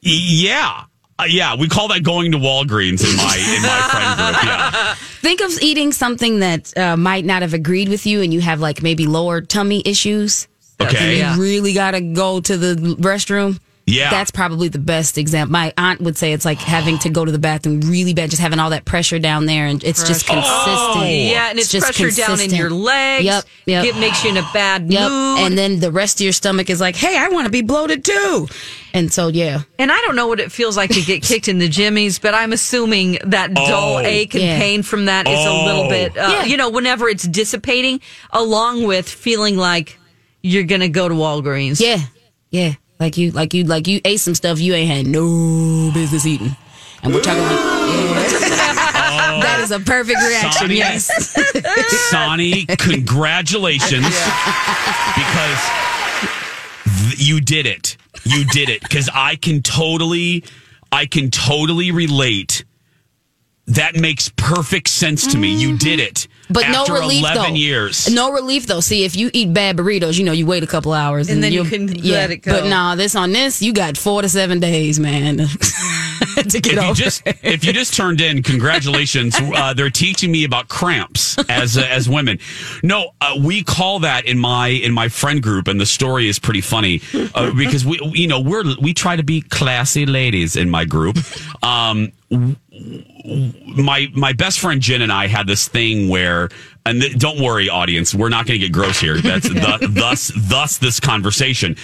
Yeah. 0.00 0.84
Uh, 1.18 1.24
yeah, 1.28 1.56
we 1.56 1.68
call 1.68 1.88
that 1.88 2.02
going 2.02 2.32
to 2.32 2.38
Walgreens 2.38 3.02
in 3.02 3.16
my 3.16 3.54
in 3.56 3.62
my 3.62 3.88
friend 3.90 4.16
group. 4.18 4.44
Yeah. 4.44 4.94
Think 5.20 5.40
of 5.40 5.50
eating 5.62 5.92
something 5.92 6.40
that 6.40 6.76
uh, 6.76 6.96
might 6.96 7.24
not 7.24 7.42
have 7.42 7.54
agreed 7.54 7.88
with 7.88 8.06
you, 8.06 8.20
and 8.20 8.34
you 8.34 8.40
have 8.42 8.60
like 8.60 8.82
maybe 8.82 9.06
lower 9.06 9.40
tummy 9.40 9.82
issues. 9.84 10.46
Okay. 10.78 11.20
You 11.20 11.40
really 11.40 11.72
got 11.72 11.92
to 11.92 12.02
go 12.02 12.40
to 12.40 12.56
the 12.56 12.74
restroom. 12.96 13.58
Yeah. 13.88 14.10
That's 14.10 14.32
probably 14.32 14.66
the 14.68 14.80
best 14.80 15.16
example. 15.16 15.52
My 15.52 15.72
aunt 15.78 16.00
would 16.00 16.16
say 16.16 16.32
it's 16.32 16.44
like 16.44 16.58
having 16.58 16.98
to 16.98 17.08
go 17.08 17.24
to 17.24 17.30
the 17.30 17.38
bathroom 17.38 17.80
really 17.82 18.14
bad, 18.14 18.30
just 18.30 18.42
having 18.42 18.58
all 18.58 18.70
that 18.70 18.84
pressure 18.84 19.20
down 19.20 19.46
there, 19.46 19.66
and 19.66 19.82
it's 19.84 20.00
just 20.06 20.26
Pressure. 20.26 20.40
consistent. 20.42 20.96
Oh. 20.96 21.04
Yeah, 21.04 21.50
and 21.50 21.58
it's, 21.60 21.70
just 21.70 21.84
pressure 21.86 22.10
down 22.10 22.40
in 22.40 22.50
your 22.52 22.68
legs. 22.70 23.24
Yep, 23.24 23.44
yep. 23.66 23.84
It 23.84 23.96
makes 23.96 24.24
you 24.24 24.30
in 24.30 24.38
a 24.38 24.48
bad 24.52 24.90
Yep. 24.90 25.02
mood. 25.08 25.38
And 25.38 25.56
then 25.56 25.78
the 25.78 25.92
rest 25.92 26.18
of 26.20 26.24
your 26.24 26.32
stomach 26.32 26.68
is 26.68 26.80
like, 26.80 26.96
hey, 26.96 27.16
I 27.16 27.28
want 27.28 27.44
to 27.46 27.50
be 27.52 27.62
bloated 27.62 28.04
too. 28.04 28.48
And 28.92 29.12
so, 29.12 29.28
yeah. 29.28 29.60
And 29.78 29.92
I 29.92 30.00
don't 30.00 30.16
know 30.16 30.26
what 30.26 30.40
it 30.40 30.50
feels 30.50 30.76
like 30.76 30.90
to 30.90 31.00
get 31.02 31.22
kicked 31.22 31.46
in 31.46 31.58
the 31.58 31.68
jimmies, 31.68 32.18
but 32.18 32.34
I'm 32.34 32.52
assuming 32.52 33.18
that 33.24 33.54
dull 33.54 33.96
Oh. 33.96 33.98
ache 34.00 34.34
and 34.34 34.42
Yeah. 34.42 34.58
pain 34.58 34.82
from 34.82 35.04
that 35.04 35.28
is 35.28 35.38
a 35.38 35.52
little 35.64 35.84
Oh. 35.84 35.88
bit, 35.88 36.16
uh, 36.18 36.28
Yeah. 36.28 36.44
you 36.44 36.56
know, 36.56 36.70
whenever 36.70 37.08
it's 37.08 37.22
dissipating, 37.28 38.00
along 38.32 38.82
with 38.82 39.08
feeling 39.08 39.56
like 39.56 39.96
you're 40.42 40.64
going 40.64 40.80
to 40.80 40.88
go 40.88 41.08
to 41.08 41.14
Walgreens. 41.14 41.78
Yeah. 41.80 41.98
Yeah. 42.50 42.74
Like 42.98 43.16
you, 43.16 43.30
like 43.30 43.52
you, 43.54 43.64
like 43.64 43.86
you 43.86 44.00
ate 44.04 44.20
some 44.20 44.34
stuff 44.34 44.58
you 44.58 44.74
ain't 44.74 44.90
had 44.90 45.06
no 45.06 45.90
business 45.92 46.26
eating. 46.26 46.56
And 47.02 47.14
we're 47.14 47.20
talking 47.20 47.42
like, 47.42 47.52
yeah. 47.52 49.40
that 49.42 49.60
is 49.60 49.70
a 49.70 49.78
perfect 49.78 50.18
reaction. 50.18 50.52
Sonny. 50.52 50.76
Yes. 50.76 51.10
Sonny, 52.10 52.66
congratulations. 52.66 54.06
Because 55.14 55.60
th- 56.84 57.20
you 57.20 57.40
did 57.40 57.66
it. 57.66 57.96
You 58.24 58.44
did 58.46 58.68
it. 58.68 58.80
Because 58.80 59.08
I 59.12 59.36
can 59.36 59.62
totally, 59.62 60.44
I 60.90 61.06
can 61.06 61.30
totally 61.30 61.92
relate. 61.92 62.64
That 63.66 63.96
makes 63.96 64.30
perfect 64.36 64.88
sense 64.88 65.26
to 65.28 65.38
me. 65.38 65.54
You 65.54 65.76
did 65.76 65.98
mm-hmm. 65.98 66.08
it. 66.08 66.28
But 66.48 66.64
After 66.64 66.92
no 66.94 67.00
relief 67.00 67.20
11 67.20 67.42
though. 67.42 67.48
years. 67.54 68.08
No 68.12 68.30
relief 68.32 68.66
though. 68.66 68.80
See, 68.80 69.04
if 69.04 69.16
you 69.16 69.30
eat 69.32 69.52
bad 69.52 69.76
burritos, 69.76 70.18
you 70.18 70.24
know 70.24 70.32
you 70.32 70.46
wait 70.46 70.62
a 70.62 70.66
couple 70.66 70.92
hours 70.92 71.28
And 71.28 71.42
then 71.42 71.52
you 71.52 71.62
you'll- 71.64 71.70
can 71.70 71.86
let 72.02 72.30
it 72.30 72.38
go. 72.38 72.60
But 72.60 72.68
nah, 72.68 72.94
this 72.94 73.14
on 73.16 73.32
this, 73.32 73.60
you 73.62 73.72
got 73.72 73.96
four 73.96 74.22
to 74.22 74.28
seven 74.28 74.60
days, 74.60 75.00
man. 75.00 75.36
to 76.36 76.60
get 76.60 76.66
if 76.66 76.72
you 76.72 76.78
over. 76.80 76.94
just 76.94 77.22
if 77.42 77.64
you 77.64 77.72
just 77.72 77.94
turned 77.94 78.20
in, 78.20 78.42
congratulations. 78.42 79.36
Uh, 79.56 79.72
they're 79.72 79.88
teaching 79.90 80.30
me 80.30 80.44
about 80.44 80.68
cramps 80.68 81.38
as 81.48 81.78
uh, 81.78 81.82
as 81.90 82.08
women. 82.08 82.38
No, 82.82 83.12
uh, 83.20 83.34
we 83.40 83.62
call 83.64 84.00
that 84.00 84.26
in 84.26 84.38
my 84.38 84.68
in 84.68 84.92
my 84.92 85.08
friend 85.08 85.42
group, 85.42 85.66
and 85.68 85.80
the 85.80 85.86
story 85.86 86.28
is 86.28 86.38
pretty 86.38 86.60
funny 86.60 87.00
uh, 87.34 87.52
because 87.54 87.84
we 87.86 87.98
you 88.12 88.26
know 88.28 88.40
we're 88.40 88.64
we 88.80 88.92
try 88.92 89.16
to 89.16 89.22
be 89.22 89.40
classy 89.40 90.04
ladies 90.04 90.56
in 90.56 90.68
my 90.68 90.84
group. 90.84 91.16
Um, 91.62 92.12
my 93.24 94.08
my 94.14 94.32
best 94.32 94.58
friend 94.60 94.80
Jen 94.80 95.02
and 95.02 95.12
I 95.12 95.26
had 95.26 95.46
this 95.46 95.68
thing 95.68 96.08
where, 96.08 96.48
and 96.84 97.00
th- 97.00 97.18
don't 97.18 97.40
worry, 97.40 97.68
audience, 97.68 98.14
we're 98.14 98.28
not 98.28 98.46
going 98.46 98.60
to 98.60 98.66
get 98.66 98.72
gross 98.72 99.00
here. 99.00 99.20
That's 99.20 99.48
the, 99.48 99.88
thus 99.92 100.32
thus 100.36 100.78
this 100.78 101.00
conversation. 101.00 101.76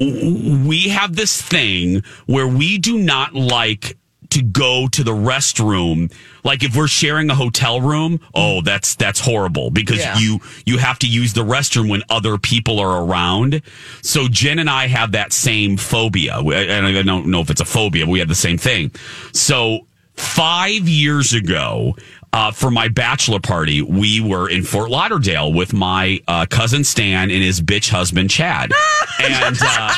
We 0.00 0.88
have 0.88 1.14
this 1.14 1.40
thing 1.40 2.02
where 2.26 2.48
we 2.48 2.78
do 2.78 2.98
not 2.98 3.34
like 3.34 3.96
to 4.30 4.42
go 4.42 4.88
to 4.88 5.04
the 5.04 5.12
restroom. 5.12 6.10
Like 6.42 6.64
if 6.64 6.74
we're 6.74 6.88
sharing 6.88 7.28
a 7.30 7.34
hotel 7.34 7.80
room, 7.80 8.18
oh, 8.34 8.62
that's 8.62 8.94
that's 8.96 9.20
horrible 9.20 9.70
because 9.70 9.98
Yeah. 9.98 10.18
you 10.18 10.40
you 10.64 10.78
have 10.78 10.98
to 11.00 11.06
use 11.06 11.34
the 11.34 11.44
restroom 11.44 11.88
when 11.90 12.02
other 12.08 12.38
people 12.38 12.80
are 12.80 13.04
around. 13.04 13.62
So 14.00 14.26
Jen 14.28 14.58
and 14.58 14.70
I 14.70 14.86
have 14.88 15.12
that 15.12 15.32
same 15.32 15.76
phobia, 15.76 16.38
and 16.38 16.86
I 16.86 17.02
don't 17.02 17.26
know 17.26 17.40
if 17.40 17.50
it's 17.50 17.60
a 17.60 17.64
phobia, 17.66 18.06
but 18.06 18.12
we 18.12 18.18
have 18.20 18.28
the 18.28 18.34
same 18.34 18.58
thing. 18.58 18.90
So 19.32 19.86
five 20.14 20.88
years 20.88 21.32
ago. 21.32 21.96
Uh, 22.34 22.50
for 22.50 22.70
my 22.70 22.88
bachelor 22.88 23.38
party, 23.38 23.82
we 23.82 24.18
were 24.18 24.48
in 24.48 24.62
Fort 24.62 24.88
Lauderdale 24.88 25.52
with 25.52 25.74
my 25.74 26.18
uh, 26.26 26.46
cousin 26.48 26.82
Stan 26.82 27.30
and 27.30 27.42
his 27.42 27.60
bitch 27.60 27.90
husband 27.90 28.30
Chad, 28.30 28.72
and 29.20 29.58
uh, 29.60 29.94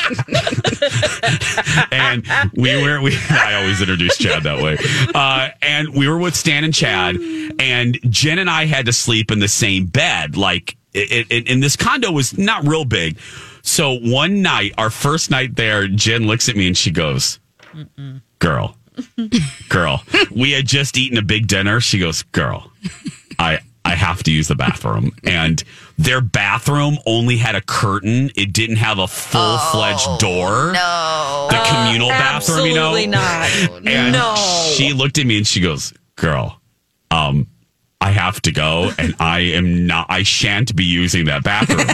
and 1.93 2.25
we 2.57 2.75
were 2.83 2.99
we 2.99 3.17
I 3.29 3.53
always 3.53 3.79
introduce 3.79 4.17
Chad 4.17 4.43
that 4.43 4.61
way. 4.61 4.77
Uh, 5.15 5.51
and 5.61 5.95
we 5.95 6.09
were 6.09 6.17
with 6.17 6.35
Stan 6.35 6.65
and 6.65 6.73
Chad, 6.73 7.15
and 7.57 7.97
Jen 8.09 8.39
and 8.39 8.49
I 8.49 8.65
had 8.65 8.87
to 8.87 8.91
sleep 8.91 9.31
in 9.31 9.39
the 9.39 9.47
same 9.47 9.85
bed. 9.85 10.35
Like, 10.35 10.75
it, 10.93 11.27
it, 11.29 11.49
and 11.49 11.63
this 11.63 11.77
condo 11.77 12.11
was 12.11 12.37
not 12.37 12.67
real 12.67 12.83
big. 12.83 13.17
So 13.61 13.93
one 13.93 14.41
night, 14.41 14.73
our 14.77 14.89
first 14.89 15.31
night 15.31 15.55
there, 15.55 15.87
Jen 15.87 16.27
looks 16.27 16.49
at 16.49 16.57
me 16.57 16.67
and 16.67 16.77
she 16.77 16.91
goes, 16.91 17.39
"Girl, 18.39 18.75
girl, 19.69 20.03
we 20.31 20.51
had 20.51 20.65
just 20.65 20.97
eaten 20.97 21.17
a 21.17 21.21
big 21.21 21.47
dinner." 21.47 21.79
She 21.79 21.99
goes, 21.99 22.23
"Girl, 22.23 22.71
I." 23.39 23.59
I 23.85 23.93
have 23.93 24.23
to 24.23 24.31
use 24.31 24.47
the 24.47 24.55
bathroom. 24.55 25.11
And 25.23 25.63
their 25.99 26.19
bathroom 26.19 26.97
only 27.05 27.37
had 27.37 27.53
a 27.53 27.61
curtain. 27.61 28.31
It 28.35 28.51
didn't 28.51 28.77
have 28.77 28.97
a 28.97 29.07
full 29.07 29.59
fledged 29.59 30.19
door. 30.19 30.71
No. 30.73 31.47
The 31.51 31.63
communal 31.69 32.09
bathroom, 32.09 32.65
you 32.65 32.73
know? 32.73 32.95
Absolutely 32.95 33.05
not. 33.05 33.85
And 33.85 34.13
no. 34.13 34.35
she 34.73 34.91
looked 34.93 35.19
at 35.19 35.27
me 35.27 35.37
and 35.37 35.45
she 35.45 35.61
goes, 35.61 35.93
"Girl, 36.15 36.59
um, 37.11 37.45
I 38.01 38.09
have 38.09 38.41
to 38.41 38.51
go, 38.51 38.91
and 38.97 39.13
I 39.19 39.41
am 39.41 39.85
not. 39.85 40.07
I 40.09 40.23
shan't 40.23 40.75
be 40.75 40.83
using 40.83 41.25
that 41.25 41.43
bathroom." 41.43 41.87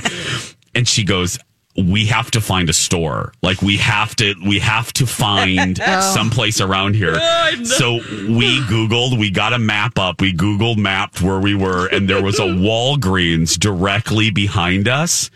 and 0.73 0.87
she 0.87 1.03
goes, 1.03 1.37
"We 1.77 2.05
have 2.07 2.31
to 2.31 2.41
find 2.41 2.69
a 2.69 2.73
store. 2.73 3.33
Like 3.41 3.61
we 3.61 3.77
have 3.77 4.15
to. 4.17 4.35
We 4.45 4.59
have 4.59 4.91
to 4.93 5.05
find 5.05 5.77
someplace 6.13 6.59
around 6.61 6.95
here." 6.95 7.15
So 7.65 7.95
we 7.95 8.59
Googled. 8.61 9.17
We 9.19 9.29
got 9.31 9.53
a 9.53 9.59
map 9.59 9.97
up. 9.99 10.21
We 10.21 10.33
Googled 10.33 10.77
mapped 10.77 11.21
where 11.21 11.39
we 11.39 11.55
were, 11.55 11.87
and 11.87 12.09
there 12.09 12.21
was 12.21 12.39
a 12.39 12.43
Walgreens 12.61 13.57
directly 13.59 14.31
behind 14.31 14.87
us. 14.87 15.29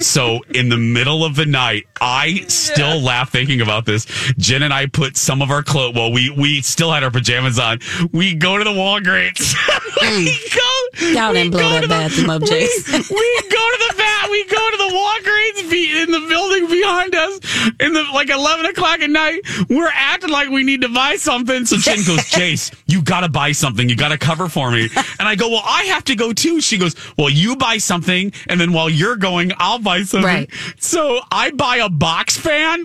So 0.00 0.40
in 0.54 0.68
the 0.68 0.76
middle 0.76 1.24
of 1.24 1.36
the 1.36 1.46
night, 1.46 1.86
I 2.00 2.44
still 2.48 3.00
laugh 3.00 3.30
thinking 3.30 3.60
about 3.60 3.84
this. 3.86 4.04
Jen 4.38 4.62
and 4.62 4.72
I 4.72 4.86
put 4.86 5.16
some 5.16 5.42
of 5.42 5.50
our 5.50 5.62
clothes. 5.62 5.94
Well, 5.94 6.12
we 6.12 6.30
we 6.30 6.62
still 6.62 6.92
had 6.92 7.02
our 7.04 7.10
pajamas 7.10 7.58
on. 7.58 7.78
We 8.12 8.34
go 8.34 8.58
to 8.58 8.64
the 8.64 8.70
Walgreens. 8.70 9.54
we 10.02 10.38
go. 10.54 11.06
Y'all 11.12 11.32
we 11.32 11.38
didn't 11.38 11.50
blow 11.52 11.60
go 11.60 11.68
that 11.70 11.80
to 11.82 11.86
the- 11.88 11.88
bathroom 11.88 12.30
up, 12.30 12.42
we- 12.42 12.48
We 12.50 13.40
go 13.50 13.64
to 13.70 13.84
the 13.88 13.94
bat. 13.96 14.28
We 14.30 14.44
go 14.44 14.70
to 14.70 14.76
the 14.76 14.90
Walgreens 14.94 15.70
be, 15.76 16.02
in 16.02 16.10
the 16.10 16.20
building 16.28 16.66
behind 16.68 17.14
us. 17.14 17.40
In 17.80 17.92
the 17.92 18.04
like 18.14 18.30
eleven 18.30 18.66
o'clock 18.66 19.00
at 19.00 19.10
night, 19.10 19.40
we're 19.68 19.90
acting 19.92 20.30
like 20.30 20.48
we 20.48 20.62
need 20.62 20.82
to 20.82 20.88
buy 20.88 21.16
something. 21.16 21.66
So 21.66 21.76
Jen 21.76 21.98
goes, 22.06 22.24
Chase, 22.30 22.70
you 22.86 23.02
got 23.02 23.20
to 23.20 23.28
buy 23.28 23.52
something. 23.52 23.88
You 23.88 23.96
got 23.96 24.08
to 24.08 24.18
cover 24.18 24.48
for 24.48 24.70
me. 24.70 24.88
And 25.18 25.28
I 25.28 25.34
go, 25.34 25.48
well, 25.48 25.62
I 25.64 25.84
have 25.84 26.04
to 26.04 26.14
go 26.14 26.32
too. 26.32 26.60
She 26.60 26.78
goes, 26.78 26.94
well, 27.16 27.30
you 27.30 27.56
buy 27.56 27.78
something, 27.78 28.32
and 28.48 28.60
then 28.60 28.72
while 28.72 28.88
you're 28.88 29.16
going, 29.16 29.52
I'll 29.58 29.78
buy 29.78 30.02
something. 30.02 30.26
Right. 30.26 30.50
So 30.78 31.20
I 31.30 31.50
buy 31.50 31.76
a 31.76 31.88
box 31.88 32.36
fan. 32.36 32.84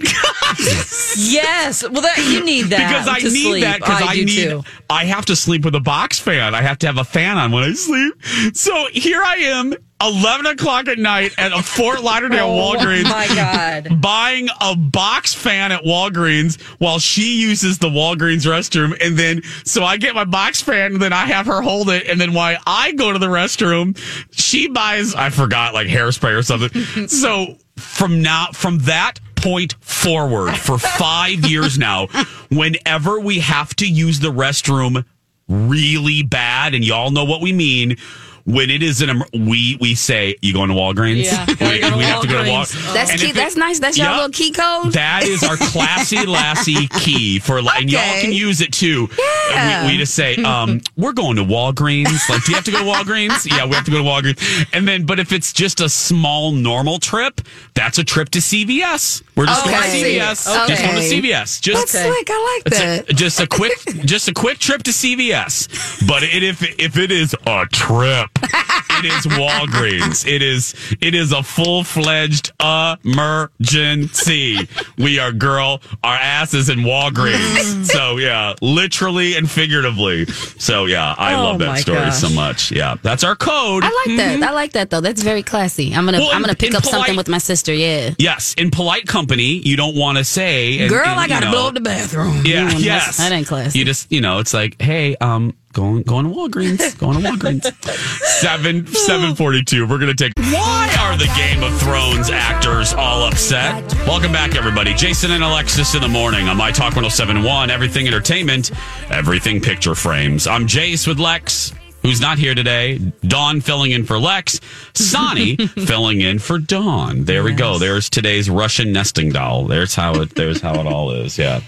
Yes. 1.18 1.84
Well, 1.84 2.02
that 2.02 2.18
you 2.18 2.44
need 2.44 2.68
that 2.68 2.88
because 2.88 3.08
I 3.08 3.18
need 3.18 3.44
sleep. 3.44 3.64
that 3.64 3.80
because 3.80 4.02
I, 4.02 4.16
do 4.16 4.26
need 4.26 4.50
too. 4.50 4.64
I 4.90 5.06
have 5.06 5.26
to 5.28 5.36
sleep 5.36 5.66
with 5.66 5.76
a 5.76 5.80
box 5.80 6.20
fan. 6.20 6.56
I 6.56 6.62
have 6.62 6.80
to 6.80 6.88
have 6.88 6.98
a 6.98 7.04
fan 7.04 7.38
on 7.38 7.52
when 7.52 7.64
I 7.64 7.74
sleep. 7.74 8.14
So 8.56 8.88
here 8.92 9.22
I 9.22 9.36
am, 9.36 9.76
eleven 10.02 10.46
o'clock 10.48 10.88
at 10.88 10.98
night 10.98 11.34
at 11.38 11.52
a 11.52 11.62
Fort 11.62 12.02
Lauderdale 12.04 12.48
Oh 12.48 12.74
Walgreens. 12.76 13.04
my 13.04 13.28
god. 13.28 14.02
Buying 14.02 14.50
a 14.60 14.76
box 14.76 15.34
fan 15.34 15.72
at 15.72 15.84
Walgreens 15.84 16.60
while 16.80 17.00
she 17.00 17.40
uses 17.42 17.78
the 17.78 17.88
Walgreens 17.90 18.46
restroom. 18.46 18.98
And 19.06 19.18
then, 19.18 19.42
so 19.64 19.84
I 19.84 19.98
get 19.98 20.16
my 20.16 20.26
box 20.26 20.62
fan 20.62 20.94
and 20.94 21.02
then 21.02 21.14
I 21.14 21.26
have 21.28 21.46
her 21.46 21.62
hold 21.62 21.90
it. 21.90 22.08
And 22.08 22.20
then 22.20 22.34
while 22.34 22.58
I 22.66 22.92
go 22.94 23.12
to 23.14 23.20
the 23.20 23.28
restroom, 23.28 23.98
she 24.32 24.68
buys, 24.68 25.14
I 25.16 25.30
forgot, 25.30 25.74
like 25.74 25.88
hairspray 25.88 26.38
or 26.38 26.42
something. 26.44 27.08
so 27.08 27.56
from 27.78 28.22
now, 28.22 28.48
from 28.54 28.80
that 28.80 29.20
point 29.36 29.74
forward 29.82 30.56
for 30.56 30.78
five 30.78 31.46
years 31.46 31.78
now, 31.80 32.08
whenever 32.50 33.20
we 33.20 33.40
have 33.40 33.76
to 33.78 33.88
use 33.88 34.20
the 34.20 34.32
restroom 34.32 35.04
really 35.48 36.24
bad, 36.24 36.74
and 36.74 36.86
y'all 36.86 37.12
know 37.12 37.26
what 37.26 37.42
we 37.42 37.52
mean. 37.54 37.98
When 38.46 38.70
it 38.70 38.82
is 38.84 39.02
an, 39.02 39.10
em- 39.10 39.24
we 39.34 39.78
we 39.80 39.96
say 39.96 40.36
you 40.42 40.54
going 40.54 40.70
to 40.70 40.76
Walgreens. 40.76 41.26
Yeah, 41.26 41.46
we, 41.48 41.80
gotta 41.80 41.98
we 41.98 42.04
have 42.04 42.22
to 42.22 42.28
go 42.28 42.44
to 42.44 42.50
Walgreens. 42.50 42.74
Walgreens. 42.76 42.94
That's 42.94 43.12
And 43.12 43.20
key. 43.20 43.26
if 43.28 43.32
it- 43.32 43.36
That's 43.36 43.56
nice. 43.56 43.80
That's 43.80 43.98
your 43.98 44.12
little 44.12 44.30
key 44.30 44.52
code. 44.52 44.94
That 44.94 45.24
is 45.24 45.44
our 45.44 45.58
classy 45.58 46.26
lassie 46.26 46.88
key 46.88 47.40
for 47.40 47.62
like, 47.62 47.82
and 47.82 47.92
y'all 47.92 48.02
can 48.22 48.32
use 48.34 48.62
it 48.62 48.72
too. 48.74 49.10
Yeah. 49.52 49.86
We, 49.86 49.92
we 49.94 49.98
just 49.98 50.14
say, 50.16 50.36
um, 50.38 50.82
we're 50.98 51.14
going 51.14 51.36
to 51.38 51.44
Walgreens. 51.44 52.30
Like, 52.30 52.44
do 52.46 52.52
you 52.52 52.56
have 52.56 52.66
to 52.66 52.72
go 52.72 52.80
to 52.80 52.84
Walgreens? 52.86 53.46
yeah, 53.50 53.66
we 53.66 53.76
have 53.76 53.86
to 53.86 53.92
go 53.92 53.98
to 53.98 54.04
Walgreens. 54.04 54.68
And 54.74 54.88
then, 54.88 55.06
but 55.06 55.20
if 55.20 55.32
it's 55.32 55.54
just 55.54 55.82
a 55.82 55.90
small 55.90 56.52
normal 56.52 56.98
trip, 57.00 57.42
that's 57.74 57.98
a 57.98 58.04
trip 58.04 58.30
to 58.30 58.40
CVS. 58.40 59.24
We're 59.36 59.46
just 59.46 59.66
going 59.66 59.76
to 59.76 59.82
CVS. 59.88 60.64
Okay. 60.64 60.68
Just 60.68 60.84
going 60.84 60.96
to 60.96 61.02
CVS. 61.02 61.62
Just 61.62 61.92
That's 61.94 62.06
slick. 62.06 62.28
I 62.30 62.54
like 62.56 62.68
it's 62.68 62.80
that. 62.80 63.10
a, 63.10 63.14
just 63.14 63.40
a 63.40 63.48
quick, 63.48 63.74
just 64.06 64.28
a 64.28 64.34
quick 64.34 64.60
trip 64.60 64.84
to 64.84 64.92
CVS. 64.92 66.08
But 66.08 66.24
it, 66.24 66.44
if 66.44 66.62
if 66.80 66.98
it 66.98 67.12
is 67.12 67.36
a 67.46 67.66
trip, 67.72 68.30
it 68.44 69.06
is 69.06 69.26
Walgreens. 69.28 70.28
It 70.28 70.42
is 70.42 70.74
it 71.02 71.16
is 71.16 71.32
a 71.32 71.44
full 71.44 71.84
fledged 71.84 72.52
emergency. 72.62 74.68
We 74.98 75.20
are 75.20 75.32
girl, 75.32 75.82
our 76.04 76.16
ass 76.16 76.54
is 76.54 76.70
in 76.70 76.80
Walgreens. 76.80 77.86
so 77.92 78.18
yeah, 78.18 78.54
literally 78.62 79.36
and 79.36 79.50
figuratively. 79.50 80.26
So 80.26 80.86
yeah, 80.86 81.16
I 81.18 81.34
Oh, 81.34 81.44
love 81.44 81.60
that 81.60 81.80
story 81.80 82.00
gosh. 82.00 82.18
so 82.20 82.30
much. 82.30 82.72
Yeah, 82.72 82.96
that's 83.02 83.24
our 83.24 83.36
code. 83.36 83.84
I 83.84 84.06
like 84.08 84.18
that. 84.18 84.44
I 84.44 84.52
like 84.54 84.72
that 84.74 84.90
though. 84.90 85.02
That's 85.02 85.24
very 85.24 85.44
classy. 85.44 85.94
I'm 85.96 86.06
gonna 86.06 86.20
Well, 86.20 86.32
I'm 86.32 86.42
gonna 86.42 86.56
pick 86.56 86.74
up 86.76 86.84
something 86.86 87.16
with 87.16 87.28
my 87.30 87.38
sister. 87.38 87.74
Yeah. 87.74 88.12
Yes, 88.18 88.54
in 88.58 88.72
polite 88.72 89.08
company, 89.08 89.62
you 89.66 89.76
don't 89.78 89.96
want 89.96 90.18
to 90.18 90.24
say, 90.24 90.80
and- 90.80 90.90
Girl, 90.90 91.06
and, 91.08 91.20
I 91.20 91.28
gotta 91.28 91.46
know, 91.46 91.52
blow 91.52 91.68
up 91.70 91.74
the 91.74 91.80
bathroom. 91.82 92.44
Yeah, 92.46 92.70
yes. 92.78 93.18
That 93.18 93.32
ain't 93.32 93.48
classy. 93.48 93.80
You 93.80 93.86
just, 93.86 94.12
you 94.12 94.22
know, 94.22 94.40
it's 94.40 94.54
like, 94.54 94.82
hey, 94.82 95.16
um, 95.18 95.56
going 95.74 96.04
going 96.04 96.26
to 96.26 96.32
Walgreens, 96.32 96.98
going 96.98 97.22
to 97.22 97.28
Walgreens. 97.30 97.64
Seven 98.42 98.88
seven 98.88 99.36
forty 99.36 99.64
two. 99.64 99.88
We're 99.88 100.00
gonna 100.00 100.14
take. 100.14 100.34
Why 100.38 100.96
are 101.00 101.18
the 101.18 101.32
Game 101.36 101.64
of 101.64 101.80
Thrones 101.80 102.30
actors 102.30 102.94
all 102.94 103.24
upset? 103.24 103.94
Welcome 104.08 104.32
back, 104.32 104.56
everybody. 104.56 104.94
Jason 104.94 105.32
and 105.32 105.44
Alexis 105.44 105.94
in 105.96 106.02
the 106.02 106.08
morning 106.08 106.48
on 106.48 106.58
My 106.58 106.72
Talk 106.72 106.96
1071, 106.96 107.70
Everything 107.70 108.08
Entertainment, 108.08 108.72
Everything 109.10 109.62
Picture 109.62 109.96
Frames. 109.96 110.48
I'm 110.48 110.68
Jace 110.68 111.08
with 111.08 111.20
Lex. 111.20 111.74
Who's 112.02 112.20
not 112.20 112.40
here 112.40 112.56
today? 112.56 112.98
Dawn 113.22 113.62
filling 113.62 113.92
in 113.92 114.06
for 114.06 114.18
Lex. 114.18 114.60
Sonny 114.94 115.56
filling 115.68 116.22
in 116.22 116.40
for 116.40 116.58
Dawn. 116.58 117.26
There 117.26 117.44
we 117.44 117.54
go. 117.54 117.78
There's 117.78 118.10
today's 118.10 118.50
Russian 118.50 118.92
nesting 118.92 119.32
doll. 119.32 119.66
There's 119.66 119.94
how 119.94 120.16
it. 120.22 120.34
There's 120.34 120.62
how 120.62 120.80
it 120.80 120.88
all 120.88 121.12
is. 121.12 121.38
Yeah. 121.38 121.62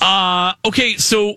Uh, 0.00 0.52
okay, 0.66 0.96
so 0.96 1.36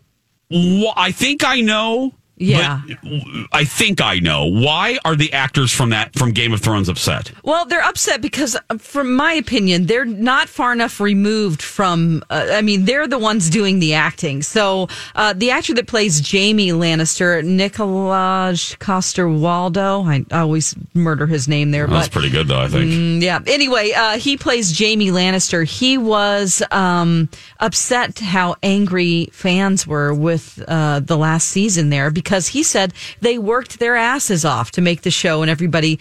I 0.52 1.12
think 1.12 1.44
I 1.44 1.62
know 1.62 2.14
Yeah. 2.38 2.82
But 2.86 3.12
I 3.54 3.64
think 3.64 4.02
I 4.02 4.20
know. 4.20 4.46
Why 4.46 5.00
are 5.06 5.16
the 5.16 5.32
actors 5.32 5.72
from 5.72 5.92
that 5.92 6.14
from 6.16 6.32
Game 6.32 6.54
of 6.54 6.60
Thrones 6.62 6.90
upset? 6.90 7.32
Well, 7.44 7.66
they're 7.66 7.84
upset 7.84 8.22
because, 8.22 8.58
uh, 8.70 8.78
from 8.78 9.16
my 9.16 9.34
opinion, 9.34 9.86
they're 9.86 10.06
not 10.06 10.50
far 10.50 10.74
enough 10.74 11.00
removed 11.00 11.62
from. 11.62 12.24
Uh, 12.30 12.48
I 12.52 12.62
mean, 12.62 12.86
they're 12.86 13.08
the 13.08 13.18
ones 13.18 13.50
doing 13.50 13.80
the 13.80 13.94
acting. 13.94 14.42
So, 14.42 14.90
uh, 15.16 15.34
the 15.34 15.52
actor 15.52 15.74
that 15.76 15.88
plays 15.88 16.30
Jaime 16.30 16.70
Lannister, 16.70 17.42
Nicolaj 17.44 18.78
Coster 18.80 19.30
Waldo, 19.30 20.04
I 20.04 20.26
always 20.32 20.76
murder 20.94 21.28
his 21.28 21.48
name 21.48 21.72
there, 21.72 21.88
That's 21.88 22.08
but 22.08 22.14
pretty 22.14 22.30
good 22.30 22.48
though, 22.50 22.60
I 22.60 22.68
think. 22.68 22.92
Mm, 22.92 23.22
yeah. 23.22 23.40
Anyway, 23.48 23.92
uh, 23.92 24.18
he 24.18 24.36
plays 24.36 24.78
Jaime 24.78 25.08
Lannister. 25.08 25.66
He 25.66 25.98
was 25.98 26.62
um, 26.72 27.30
upset 27.62 28.20
how 28.20 28.56
angry 28.62 29.30
fans 29.32 29.88
were 29.88 30.14
with 30.14 30.62
uh, 30.68 31.00
the 31.00 31.16
last 31.18 31.48
season 31.48 31.90
there 31.90 32.12
because 32.12 32.25
he 32.30 32.64
said 32.64 32.94
they 33.22 33.38
worked 33.38 33.80
their 33.80 33.96
asses 33.96 34.46
off 34.46 34.72
to 34.72 34.82
make 34.82 35.02
the 35.02 35.12
show 35.12 35.42
and 35.42 35.50
everybody 35.50 36.00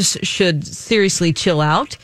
should 0.00 0.66
seriously 0.66 1.32
chill 1.32 1.60
out. 1.60 1.96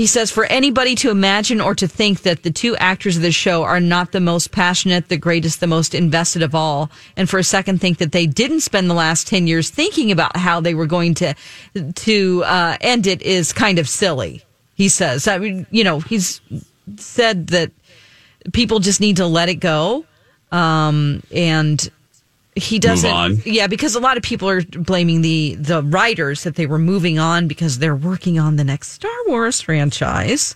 He 0.00 0.06
says 0.06 0.30
for 0.30 0.46
anybody 0.46 0.94
to 0.94 1.10
imagine 1.10 1.60
or 1.60 1.74
to 1.74 1.86
think 1.86 2.22
that 2.22 2.42
the 2.42 2.50
two 2.50 2.74
actors 2.78 3.16
of 3.16 3.22
the 3.22 3.30
show 3.30 3.64
are 3.64 3.80
not 3.80 4.12
the 4.12 4.20
most 4.20 4.50
passionate, 4.50 5.10
the 5.10 5.18
greatest, 5.18 5.60
the 5.60 5.66
most 5.66 5.94
invested 5.94 6.42
of 6.42 6.54
all, 6.54 6.90
and 7.18 7.28
for 7.28 7.38
a 7.38 7.44
second 7.44 7.82
think 7.82 7.98
that 7.98 8.12
they 8.12 8.26
didn't 8.26 8.60
spend 8.60 8.88
the 8.88 8.94
last 8.94 9.26
10 9.26 9.46
years 9.46 9.68
thinking 9.68 10.10
about 10.10 10.38
how 10.38 10.58
they 10.58 10.72
were 10.72 10.86
going 10.86 11.12
to, 11.12 11.34
to 11.96 12.42
uh, 12.44 12.78
end 12.80 13.06
it 13.06 13.20
is 13.20 13.52
kind 13.52 13.78
of 13.78 13.86
silly. 13.86 14.42
He 14.74 14.88
says, 14.88 15.28
I 15.28 15.36
mean, 15.36 15.66
you 15.70 15.84
know, 15.84 16.00
he's 16.00 16.40
said 16.96 17.48
that 17.48 17.70
people 18.54 18.78
just 18.78 19.02
need 19.02 19.18
to 19.18 19.26
let 19.26 19.50
it 19.50 19.56
go. 19.56 20.06
Um, 20.50 21.22
and 21.30 21.90
he 22.60 22.78
doesn't 22.78 23.46
yeah 23.46 23.66
because 23.66 23.94
a 23.94 24.00
lot 24.00 24.16
of 24.16 24.22
people 24.22 24.48
are 24.48 24.62
blaming 24.62 25.22
the 25.22 25.54
the 25.56 25.82
writers 25.82 26.44
that 26.44 26.54
they 26.54 26.66
were 26.66 26.78
moving 26.78 27.18
on 27.18 27.48
because 27.48 27.78
they're 27.78 27.96
working 27.96 28.38
on 28.38 28.56
the 28.56 28.64
next 28.64 28.92
star 28.92 29.10
wars 29.26 29.60
franchise. 29.60 30.54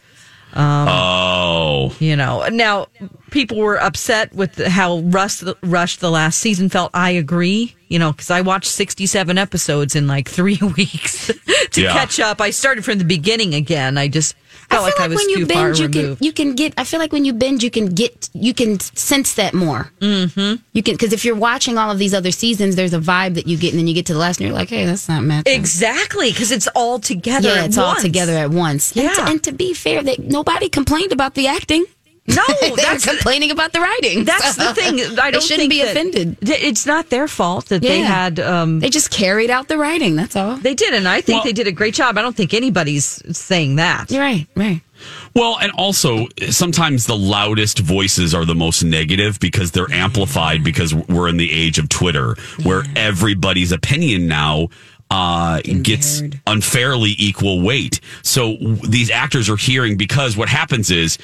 Um, 0.53 0.87
oh. 0.88 1.97
you 1.99 2.14
know 2.14 2.47
now 2.49 2.87
people 3.33 3.59
were 3.59 3.77
upset 3.83 4.33
with 4.33 4.57
how 4.64 4.99
rushed 5.01 5.43
rushed 5.62 6.01
the 6.01 6.11
last 6.11 6.38
season 6.38 6.69
felt. 6.69 6.93
I 6.95 7.11
agree 7.11 7.75
you 7.95 7.99
know 8.01 8.11
because 8.13 8.31
i 8.31 8.41
watched 8.41 8.71
67 8.71 9.39
episodes 9.39 9.95
in 9.95 10.07
like 10.07 10.29
three 10.39 10.59
weeks 10.77 11.31
to 11.75 11.81
Yeah. 11.83 11.93
catch 11.93 12.19
up 12.21 12.41
i 12.41 12.51
started 12.51 12.85
from 12.85 12.99
the 12.99 13.05
beginning 13.05 13.55
again 13.55 13.97
i 13.97 14.09
just 14.09 14.35
I 14.71 14.77
felt 14.77 14.81
feel 14.81 14.83
like, 14.85 14.99
like, 14.99 15.05
i 15.05 15.09
was 15.09 15.17
when 15.19 15.29
you 15.31 15.37
too 15.47 15.47
far 15.55 15.67
binge, 15.69 15.81
you 15.81 15.89
can 15.89 16.03
removed 16.03 16.25
you 16.25 16.33
can 16.33 16.55
get. 16.55 16.75
I 16.79 16.85
feel 16.85 16.99
like 16.99 17.13
when 17.13 17.25
you 17.27 17.35
binge, 17.35 17.63
you 17.63 17.71
can 17.71 17.87
get 18.03 18.31
you 18.33 18.55
can 18.55 18.81
sense 18.81 19.35
that 19.35 19.53
more. 19.53 19.91
Mm-hmm. 20.01 20.63
You 20.73 20.83
can 20.83 20.95
because 20.95 21.13
if 21.13 21.23
you're 21.25 21.37
watching 21.37 21.77
all 21.77 21.91
of 21.91 21.99
these 21.99 22.15
other 22.15 22.31
seasons, 22.31 22.75
there's 22.75 22.95
a 22.95 22.99
vibe 22.99 23.35
that 23.35 23.47
you 23.47 23.59
get, 23.59 23.73
and 23.73 23.79
then 23.81 23.87
you 23.87 23.95
get 23.95 24.07
to 24.07 24.15
the 24.15 24.19
last, 24.19 24.41
and 24.41 24.47
you're 24.49 24.57
like, 24.57 24.71
hey, 24.71 24.87
that's 24.87 25.07
not 25.07 25.23
matching. 25.23 25.55
exactly 25.55 26.31
because 26.31 26.51
it's 26.51 26.67
all 26.75 26.99
together 26.99 27.49
yeah, 27.51 27.61
at 27.61 27.67
it's 27.67 27.79
all 27.79 27.95
together 27.97 28.33
at 28.45 28.51
once. 28.51 28.97
And, 28.97 29.07
to, 29.15 29.21
Yeah. 29.21 29.31
and 29.31 29.43
to 29.45 29.53
be 29.53 29.75
fair, 29.75 30.03
that 30.03 30.19
nobody 30.21 30.71
complained 30.71 31.13
about 31.13 31.35
the 31.35 31.47
acting. 31.47 31.85
No 32.27 32.43
they're 32.61 32.77
that's 32.77 33.05
complaining 33.07 33.51
about 33.51 33.73
the 33.73 33.81
writing. 33.81 34.25
That's 34.25 34.57
the 34.57 34.73
thing. 34.75 34.99
I 35.19 35.31
don't 35.31 35.43
shouldn't 35.43 35.71
think 35.71 35.71
be 35.71 35.83
offended. 35.83 36.39
th- 36.41 36.63
It's 36.63 36.87
not 36.87 37.11
their 37.11 37.29
fault 37.29 37.67
that 37.67 37.83
they 37.83 38.01
had. 38.01 38.41
Um, 38.41 38.81
They 38.81 38.89
just 38.91 39.11
carried 39.11 39.51
out 39.51 39.69
the 39.69 39.77
writing. 39.77 40.17
That's 40.17 40.35
all. 40.37 40.57
they 40.57 40.75
did, 40.75 40.95
and 40.95 41.07
I 41.07 41.21
think 41.21 41.39
Well- 41.39 41.45
they 41.45 41.53
did 41.53 41.67
a 41.67 41.73
great 41.73 41.95
job. 41.95 42.17
I 42.17 42.23
don't 42.23 42.35
think 42.37 42.55
anybody's 42.55 43.23
saying 43.37 43.77
that. 43.77 44.11
You're 44.11 44.23
right. 44.23 44.47
Right. 44.57 44.81
Well, 45.35 45.59
and 45.61 45.71
also 45.73 46.29
sometimes 46.49 47.05
the 47.07 47.17
loudest 47.17 47.81
voices 47.81 48.35
are 48.35 48.47
the 48.47 48.55
most 48.55 48.83
negative 48.83 49.39
because 49.39 49.73
they're 49.73 49.91
amplified 49.93 50.65
because 50.65 50.95
we're 50.95 51.29
in 51.29 51.37
the 51.37 51.53
age 51.53 51.79
of 51.79 51.89
Twitter 51.91 52.37
where 52.63 52.85
everybody's 52.97 53.71
opinion 53.73 54.29
now 54.29 54.69
uh, 55.11 55.61
gets 55.83 56.23
unfairly 56.47 57.15
equal 57.19 57.61
weight. 57.61 58.01
So 58.23 58.55
w- 58.57 58.77
these 58.77 59.11
actors 59.11 59.51
are 59.51 59.57
hearing 59.57 59.97
because 59.99 60.37
what 60.39 60.49
happens 60.49 60.91
is. 60.91 61.19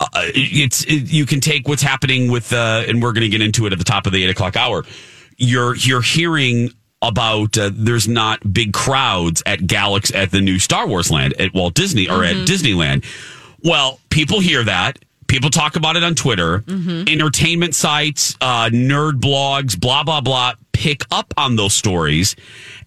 Uh, 0.00 0.08
it's 0.34 0.84
it, 0.84 1.12
you 1.12 1.24
can 1.24 1.40
take 1.40 1.68
what's 1.68 1.82
happening 1.82 2.30
with 2.30 2.52
uh, 2.52 2.84
and 2.88 3.02
we're 3.02 3.12
going 3.12 3.22
to 3.22 3.28
get 3.28 3.40
into 3.40 3.66
it 3.66 3.72
at 3.72 3.78
the 3.78 3.84
top 3.84 4.06
of 4.06 4.12
the 4.12 4.24
eight 4.24 4.30
o'clock 4.30 4.56
hour. 4.56 4.84
You're 5.36 5.74
you're 5.76 6.02
hearing 6.02 6.70
about 7.00 7.56
uh, 7.58 7.70
there's 7.72 8.08
not 8.08 8.52
big 8.52 8.72
crowds 8.72 9.42
at 9.46 9.66
Galaxy's 9.66 10.16
Edge 10.16 10.30
the 10.30 10.40
new 10.40 10.58
Star 10.58 10.86
Wars 10.86 11.10
land 11.10 11.34
at 11.38 11.54
Walt 11.54 11.74
Disney 11.74 12.08
or 12.08 12.24
at 12.24 12.34
Disneyland. 12.46 13.04
Well, 13.62 14.00
people 14.10 14.40
hear 14.40 14.64
that. 14.64 14.98
People 15.26 15.50
talk 15.50 15.76
about 15.76 15.96
it 15.96 16.04
on 16.04 16.14
Twitter. 16.14 16.62
Entertainment 17.08 17.74
sites, 17.74 18.36
uh, 18.40 18.68
nerd 18.70 19.20
blogs, 19.20 19.78
blah 19.78 20.02
blah 20.02 20.20
blah, 20.20 20.54
pick 20.72 21.02
up 21.10 21.32
on 21.36 21.56
those 21.56 21.72
stories, 21.74 22.36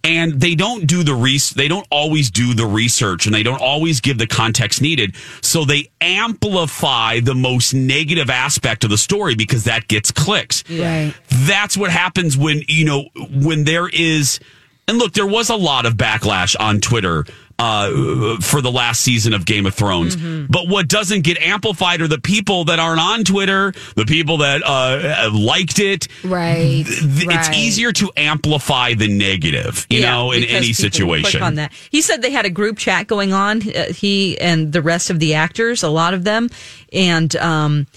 and 0.07 0.39
they 0.39 0.55
don't 0.55 0.87
do 0.87 1.03
the 1.03 1.13
res- 1.13 1.49
They 1.51 1.67
don't 1.67 1.85
always 1.91 2.31
do 2.31 2.53
the 2.53 2.65
research, 2.65 3.25
and 3.25 3.35
they 3.35 3.43
don't 3.43 3.61
always 3.61 3.99
give 3.99 4.17
the 4.17 4.27
context 4.27 4.81
needed. 4.81 5.15
So 5.41 5.65
they 5.65 5.89
amplify 6.01 7.19
the 7.19 7.35
most 7.35 7.73
negative 7.73 8.29
aspect 8.29 8.83
of 8.83 8.89
the 8.89 8.97
story 8.97 9.35
because 9.35 9.63
that 9.65 9.87
gets 9.87 10.11
clicks 10.11 10.63
Right. 10.69 11.13
that's 11.29 11.75
what 11.77 11.91
happens 11.91 12.37
when 12.37 12.61
you 12.67 12.85
know 12.85 13.09
when 13.31 13.63
there 13.63 13.87
is 13.89 14.39
and 14.87 14.97
look 14.97 15.13
there 15.13 15.27
was 15.27 15.49
a 15.49 15.55
lot 15.55 15.85
of 15.85 15.93
backlash 15.95 16.55
on 16.59 16.79
twitter 16.79 17.25
uh, 17.59 18.37
for 18.41 18.61
the 18.61 18.71
last 18.71 19.01
season 19.01 19.33
of 19.33 19.45
game 19.45 19.65
of 19.65 19.73
thrones 19.73 20.15
but 20.47 20.67
what 20.67 20.87
doesn't 20.87 21.21
get 21.23 21.37
amplified 21.39 22.01
are 22.01 22.07
the 22.07 22.19
people 22.19 22.65
that 22.65 22.79
aren't 22.79 22.99
on 23.01 23.23
twitter 23.23 23.73
the 23.95 24.05
people 24.05 24.37
that 24.37 24.61
uh, 24.65 25.29
liked 25.33 25.79
it 25.79 26.07
Right. 26.23 26.83
It's 26.87 27.25
right. 27.25 27.55
easier 27.55 27.91
to 27.93 28.11
amplify 28.15 28.93
the 28.93 29.07
negative 29.07 29.85
you 29.89 30.01
Yeah, 30.01 30.11
know 30.11 30.31
in 30.31 30.43
any 30.43 30.73
situation 30.73 31.41
On 31.41 31.55
that, 31.55 31.71
he 31.89 32.01
said 32.01 32.21
they 32.21 32.31
had 32.31 32.45
a 32.45 32.49
group 32.49 32.77
chat 32.77 33.07
going 33.07 33.33
on. 33.33 33.61
Uh, 33.67 33.91
he 33.93 34.37
and 34.39 34.71
the 34.73 34.81
rest 34.81 35.09
of 35.09 35.19
the 35.19 35.33
actors, 35.35 35.83
a 35.83 35.89
lot 35.89 36.13
of 36.13 36.23
them, 36.23 36.49
and 36.93 37.35
um, 37.37 37.87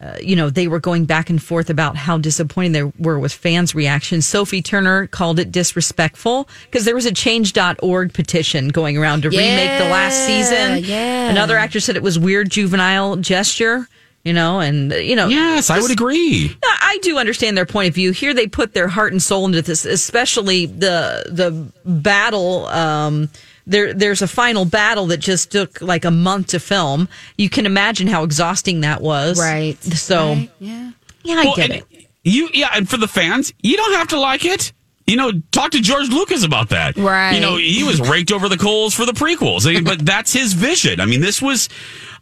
uh, 0.00 0.16
you 0.20 0.34
know 0.34 0.48
they 0.50 0.66
were 0.68 0.80
going 0.80 1.04
back 1.04 1.28
and 1.30 1.42
forth 1.42 1.68
about 1.70 1.96
how 1.96 2.16
disappointed 2.18 2.72
they 2.72 2.82
were 3.02 3.18
with 3.18 3.32
fans' 3.32 3.74
reactions. 3.74 4.26
Sophie 4.26 4.62
Turner 4.62 5.06
called 5.06 5.38
it 5.38 5.52
disrespectful 5.52 6.48
because 6.64 6.84
there 6.84 6.94
was 6.94 7.06
a 7.06 7.12
Change.org 7.12 8.14
petition 8.14 8.68
going 8.68 8.96
around 8.96 9.22
to 9.22 9.30
remake 9.30 9.78
the 9.78 9.88
last 9.90 10.24
season. 10.26 10.84
yeah. 10.84 11.28
Another 11.30 11.56
actor 11.56 11.80
said 11.80 11.96
it 11.96 12.02
was 12.02 12.18
weird, 12.18 12.50
juvenile 12.50 13.16
gesture. 13.16 13.86
You 14.22 14.34
know, 14.34 14.60
and 14.60 14.92
you 14.92 15.16
know, 15.16 15.28
yes 15.28 15.70
i 15.70 15.80
would 15.80 15.90
agree 15.90 16.54
I 16.90 16.98
do 17.02 17.18
understand 17.18 17.56
their 17.56 17.66
point 17.66 17.88
of 17.88 17.94
view. 17.94 18.10
Here, 18.10 18.34
they 18.34 18.48
put 18.48 18.74
their 18.74 18.88
heart 18.88 19.12
and 19.12 19.22
soul 19.22 19.46
into 19.46 19.62
this, 19.62 19.84
especially 19.84 20.66
the 20.66 21.24
the 21.30 21.72
battle. 21.84 22.66
Um, 22.66 23.28
there, 23.66 23.92
there's 23.94 24.22
a 24.22 24.28
final 24.28 24.64
battle 24.64 25.06
that 25.06 25.18
just 25.18 25.50
took 25.52 25.80
like 25.80 26.04
a 26.04 26.10
month 26.10 26.48
to 26.48 26.60
film. 26.60 27.08
You 27.36 27.48
can 27.50 27.66
imagine 27.66 28.06
how 28.06 28.24
exhausting 28.24 28.80
that 28.80 29.00
was. 29.00 29.38
Right. 29.38 29.80
So, 29.82 30.34
Right. 30.34 30.50
Yeah. 30.58 30.90
yeah, 31.22 31.34
I 31.36 31.44
Well, 31.44 31.56
get 31.56 31.70
and 31.70 31.80
it. 31.90 32.06
You 32.22 32.50
yeah, 32.52 32.70
and 32.74 32.88
for 32.88 32.98
the 32.98 33.08
fans, 33.08 33.52
you 33.62 33.76
don't 33.76 33.94
have 33.94 34.08
to 34.08 34.20
like 34.20 34.44
it. 34.44 34.72
You 35.06 35.16
know, 35.16 35.32
talk 35.50 35.70
to 35.72 35.80
George 35.80 36.08
Lucas 36.10 36.44
about 36.44 36.68
that. 36.68 36.96
Right. 36.96 37.32
You 37.32 37.40
know, 37.40 37.56
he 37.56 37.82
was 37.82 38.00
raked 38.00 38.30
over 38.30 38.48
the 38.48 38.58
coals 38.58 38.94
for 38.94 39.06
the 39.06 39.12
prequels, 39.12 39.84
but 39.84 40.04
that's 40.04 40.32
his 40.32 40.52
vision. 40.52 41.00
I 41.00 41.06
mean, 41.06 41.20
this 41.20 41.40
was. 41.40 41.68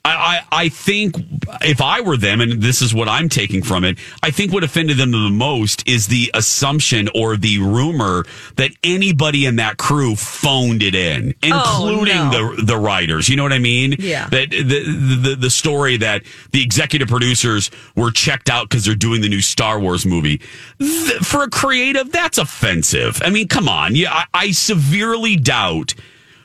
I, 0.04 0.42
I, 0.50 0.64
I 0.64 0.68
think 0.68 1.16
if 1.62 1.80
I 1.80 2.00
were 2.00 2.16
them, 2.16 2.40
and 2.40 2.62
this 2.62 2.80
is 2.82 2.94
what 2.94 3.08
I'm 3.08 3.28
taking 3.28 3.62
from 3.62 3.84
it, 3.84 3.98
I 4.22 4.30
think 4.30 4.52
what 4.52 4.64
offended 4.64 4.96
them 4.96 5.10
the 5.10 5.28
most 5.30 5.86
is 5.88 6.06
the 6.06 6.30
assumption 6.34 7.08
or 7.14 7.36
the 7.36 7.58
rumor 7.58 8.24
that 8.56 8.70
anybody 8.82 9.44
in 9.46 9.56
that 9.56 9.76
crew 9.76 10.16
phoned 10.16 10.82
it 10.82 10.94
in, 10.94 11.34
oh, 11.44 11.88
including 11.88 12.16
Oh, 12.18 12.30
no. 12.30 12.54
the 12.56 12.62
the 12.62 12.76
writers. 12.78 13.28
You 13.28 13.36
know 13.36 13.42
what 13.42 13.52
I 13.52 13.58
mean? 13.58 13.96
Yeah. 13.98 14.28
That 14.28 14.50
the 14.50 15.18
the, 15.22 15.36
the 15.38 15.50
story 15.50 15.96
that 15.98 16.22
the 16.52 16.62
executive 16.62 17.08
producers 17.08 17.70
were 17.96 18.10
checked 18.10 18.48
out 18.50 18.68
because 18.68 18.84
they're 18.84 18.94
doing 18.94 19.20
the 19.20 19.28
new 19.28 19.40
Star 19.40 19.78
Wars 19.80 20.06
movie. 20.06 20.40
Th- 20.78 21.18
for 21.20 21.42
a 21.42 21.50
creative, 21.50 22.10
that's 22.12 22.38
offensive. 22.38 23.20
I 23.22 23.30
mean, 23.30 23.48
come 23.48 23.68
on. 23.68 23.94
Yeah, 23.94 24.12
I, 24.12 24.24
I 24.32 24.50
severely 24.52 25.36
doubt 25.36 25.94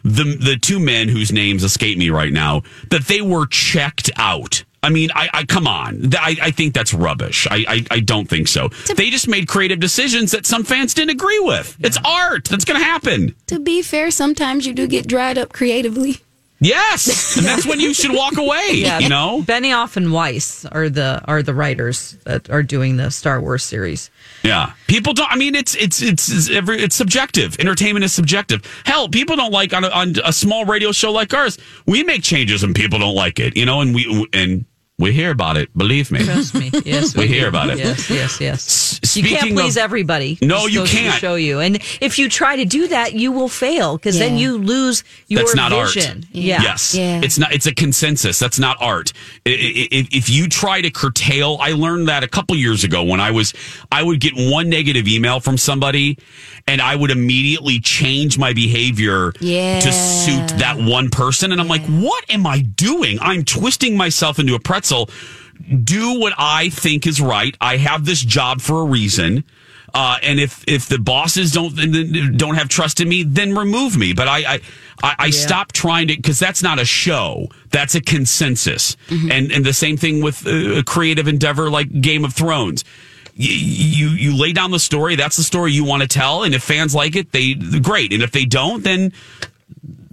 the 0.03 0.37
the 0.39 0.57
two 0.61 0.79
men 0.79 1.07
whose 1.07 1.31
names 1.31 1.63
escape 1.63 1.97
me 1.97 2.09
right 2.09 2.31
now 2.31 2.61
that 2.89 3.03
they 3.03 3.21
were 3.21 3.47
checked 3.47 4.09
out. 4.17 4.63
I 4.83 4.89
mean, 4.89 5.09
I, 5.15 5.29
I 5.33 5.43
come 5.45 5.65
on. 5.65 6.09
I, 6.13 6.35
I 6.41 6.51
think 6.51 6.73
that's 6.73 6.93
rubbish. 6.93 7.47
I, 7.49 7.63
I, 7.69 7.85
I 7.89 7.99
don't 8.01 8.27
think 8.27 8.49
so. 8.49 8.67
They 8.97 9.09
just 9.09 9.29
made 9.29 9.47
creative 9.47 9.79
decisions 9.79 10.31
that 10.31 10.45
some 10.45 10.65
fans 10.65 10.93
didn't 10.93 11.11
agree 11.11 11.39
with. 11.39 11.77
It's 11.79 11.97
art. 12.03 12.49
That's 12.49 12.65
going 12.65 12.77
to 12.77 12.85
happen. 12.85 13.33
To 13.47 13.61
be 13.61 13.81
fair, 13.81 14.11
sometimes 14.11 14.67
you 14.67 14.73
do 14.73 14.85
get 14.85 15.07
dried 15.07 15.37
up 15.37 15.53
creatively. 15.53 16.19
Yes, 16.63 17.37
and 17.37 17.45
that's 17.45 17.65
when 17.65 17.79
you 17.79 17.93
should 17.93 18.13
walk 18.13 18.37
away. 18.37 18.69
yeah. 18.73 18.99
You 18.99 19.09
know, 19.09 19.43
Benioff 19.45 19.97
and 19.97 20.11
Weiss 20.11 20.65
are 20.65 20.89
the 20.89 21.21
are 21.25 21.43
the 21.43 21.53
writers 21.53 22.17
that 22.23 22.49
are 22.49 22.63
doing 22.63 22.97
the 22.97 23.11
Star 23.11 23.41
Wars 23.41 23.63
series. 23.63 24.09
Yeah, 24.43 24.73
people 24.87 25.13
don't. 25.13 25.31
I 25.31 25.35
mean, 25.35 25.55
it's 25.55 25.75
it's 25.75 26.01
it's 26.01 26.31
it's, 26.31 26.49
every, 26.49 26.81
it's 26.81 26.95
subjective. 26.95 27.59
Entertainment 27.59 28.05
is 28.05 28.13
subjective. 28.13 28.61
Hell, 28.85 29.09
people 29.09 29.35
don't 29.35 29.51
like 29.51 29.73
on 29.73 29.83
a, 29.83 29.89
on 29.89 30.15
a 30.23 30.33
small 30.33 30.65
radio 30.65 30.91
show 30.91 31.11
like 31.11 31.33
ours. 31.33 31.57
We 31.85 32.03
make 32.03 32.23
changes 32.23 32.63
and 32.63 32.73
people 32.73 32.99
don't 32.99 33.15
like 33.15 33.39
it. 33.39 33.57
You 33.57 33.65
know, 33.65 33.81
and 33.81 33.93
we 33.93 34.27
and 34.33 34.65
We 34.99 35.11
hear 35.11 35.31
about 35.31 35.57
it. 35.57 35.75
Believe 35.75 36.11
me. 36.11 36.23
Trust 36.23 36.53
me. 36.53 36.69
Yes, 36.85 37.15
We 37.17 37.27
hear 37.27 37.47
about 37.47 37.71
it. 37.71 37.79
Yes, 37.79 38.09
yes, 38.11 38.39
yes. 38.39 38.99
S- 39.03 39.17
You 39.17 39.23
can't 39.23 39.51
please 39.51 39.75
of- 39.75 39.81
everybody. 39.83 40.37
No, 40.39 40.59
Just 40.61 40.71
you 40.73 40.79
goes 40.81 40.91
can't. 40.91 41.19
Show 41.19 41.33
you, 41.35 41.59
and 41.59 41.77
if 41.99 42.19
you 42.19 42.29
try 42.29 42.57
to 42.57 42.65
do 42.65 42.87
that, 42.89 43.13
you 43.13 43.31
will 43.31 43.49
fail 43.49 43.97
because 43.97 44.19
then 44.19 44.37
you 44.37 44.59
lose 44.59 45.03
your 45.27 45.39
That's 45.41 45.55
not 45.55 45.71
vision. 45.71 46.17
art. 46.17 46.25
Yeah. 46.31 46.61
Yes. 46.61 46.93
Yeah. 46.93 47.21
It's 47.23 47.39
not. 47.39 47.51
It's 47.53 47.65
a 47.65 47.73
consensus. 47.73 48.37
That's 48.37 48.59
not 48.59 48.77
art. 48.79 49.11
I- 49.47 49.49
I- 49.49 49.87
If, 49.91 50.07
if 50.13 50.29
you 50.29 50.47
try 50.47 50.81
to 50.81 50.91
curtail, 50.91 51.57
I 51.59 51.71
learned 51.71 52.07
that 52.07 52.23
a 52.23 52.27
couple 52.27 52.55
years 52.55 52.83
ago 52.83 53.01
when 53.03 53.19
I 53.19 53.31
was, 53.31 53.51
I 53.91 54.03
would 54.03 54.19
get 54.19 54.33
one 54.35 54.69
negative 54.69 55.07
email 55.07 55.39
from 55.39 55.57
somebody, 55.57 56.19
and 56.67 56.79
I 56.79 56.95
would 56.95 57.09
immediately 57.09 57.79
change 57.79 58.37
my 58.37 58.53
behavior 58.53 59.33
Yeah. 59.39 59.79
to 59.79 59.91
suit 59.91 60.49
that 60.59 60.77
one 60.77 61.09
person, 61.09 61.51
and 61.51 61.59
I'm 61.59 61.67
like, 61.67 61.85
what 61.87 62.23
am 62.29 62.45
I 62.45 62.61
doing? 62.61 63.17
I'm 63.21 63.43
twisting 63.43 63.97
myself 63.97 64.37
into 64.37 64.53
a 64.53 64.59
pretzel. 64.59 64.82
So 64.85 65.07
do 65.83 66.19
what 66.19 66.33
I 66.37 66.69
think 66.69 67.07
is 67.07 67.21
right. 67.21 67.55
I 67.61 67.77
have 67.77 68.05
this 68.05 68.21
job 68.21 68.61
for 68.61 68.81
a 68.81 68.85
reason. 68.85 69.43
Uh, 69.93 70.17
and 70.23 70.39
if 70.39 70.63
if 70.67 70.87
the 70.87 70.97
bosses 70.97 71.51
don't 71.51 71.75
don't 72.35 72.55
have 72.55 72.67
trust 72.67 72.99
in 72.99 73.07
me, 73.07 73.21
then 73.21 73.55
remove 73.55 73.95
me. 73.95 74.13
But 74.13 74.27
I 74.27 74.37
I, 74.37 74.61
I, 75.03 75.15
I 75.19 75.29
stopped 75.29 75.75
trying 75.75 76.07
to 76.07 76.15
because 76.15 76.39
that's 76.39 76.63
not 76.63 76.79
a 76.79 76.85
show. 76.85 77.47
That's 77.69 77.93
a 77.93 78.01
consensus. 78.01 78.97
And 79.31 79.51
and 79.51 79.63
the 79.63 79.73
same 79.73 79.97
thing 79.97 80.23
with 80.23 80.47
uh, 80.47 80.79
a 80.79 80.83
creative 80.83 81.27
endeavor 81.27 81.69
like 81.69 82.01
Game 82.01 82.25
of 82.25 82.33
Thrones. 82.33 82.83
You, 83.35 83.51
you 83.51 84.07
you 84.09 84.35
lay 84.35 84.51
down 84.51 84.71
the 84.71 84.79
story. 84.79 85.15
That's 85.15 85.37
the 85.37 85.43
story 85.43 85.71
you 85.71 85.83
want 85.83 86.01
to 86.01 86.07
tell. 86.07 86.43
And 86.43 86.55
if 86.55 86.63
fans 86.63 86.95
like 86.95 87.15
it, 87.15 87.31
they 87.31 87.53
great. 87.53 88.13
And 88.13 88.23
if 88.23 88.31
they 88.31 88.45
don't, 88.45 88.83
then 88.83 89.13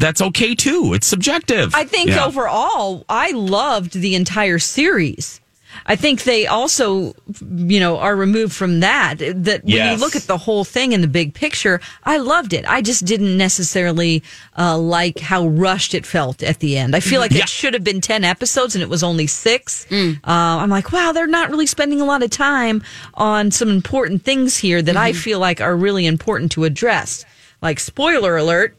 that's 0.01 0.21
okay 0.21 0.55
too. 0.55 0.93
It's 0.95 1.07
subjective. 1.07 1.75
I 1.75 1.85
think 1.85 2.11
Yeah. 2.11 2.25
overall, 2.27 3.05
I 3.09 3.31
loved 3.33 3.93
the 3.93 4.15
entire 4.17 4.59
series. 4.59 5.41
I 5.87 5.95
think 5.95 6.25
they 6.25 6.47
also, 6.49 7.15
you 7.41 7.79
know, 7.79 7.99
are 7.99 8.17
removed 8.17 8.53
from 8.53 8.81
that. 8.81 9.19
That 9.19 9.63
when 9.65 9.73
Yes. 9.77 9.93
you 9.99 10.05
look 10.05 10.17
at 10.17 10.23
the 10.27 10.37
whole 10.37 10.65
thing 10.65 10.93
in 10.93 11.01
the 11.01 11.07
big 11.07 11.33
picture, 11.33 11.81
I 12.05 12.17
loved 12.19 12.53
it. 12.53 12.65
I 12.69 12.83
just 12.83 13.05
didn't 13.05 13.37
necessarily 13.37 14.23
uh, 14.59 14.77
like 14.77 15.21
how 15.21 15.47
rushed 15.47 15.95
it 15.95 16.05
felt 16.05 16.43
at 16.43 16.59
the 16.59 16.77
end. 16.77 16.97
I 16.97 17.01
feel 17.01 17.21
like 17.21 17.31
Yeah. 17.31 17.45
it 17.45 17.49
should 17.49 17.73
have 17.75 17.85
been 17.85 18.01
10 18.01 18.25
episodes 18.25 18.75
and 18.75 18.83
it 18.83 18.89
was 18.91 19.03
only 19.05 19.27
six. 19.29 19.87
Uh, 19.93 20.17
I'm 20.25 20.71
like, 20.71 20.93
wow, 20.93 21.13
they're 21.13 21.27
not 21.29 21.51
really 21.51 21.67
spending 21.67 22.01
a 22.01 22.05
lot 22.05 22.23
of 22.25 22.31
time 22.31 22.83
on 23.15 23.51
some 23.53 23.71
important 23.71 24.25
things 24.25 24.57
here 24.59 24.83
that 24.83 24.97
I 24.97 25.13
feel 25.13 25.39
like 25.39 25.61
are 25.61 25.77
really 25.77 26.05
important 26.05 26.51
to 26.53 26.65
address. 26.65 27.25
Like, 27.63 27.79
spoiler 27.79 28.37
alert, 28.37 28.75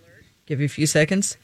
give 0.52 0.60
you 0.60 0.66
a 0.66 0.70
few 0.70 0.86
seconds 0.86 1.38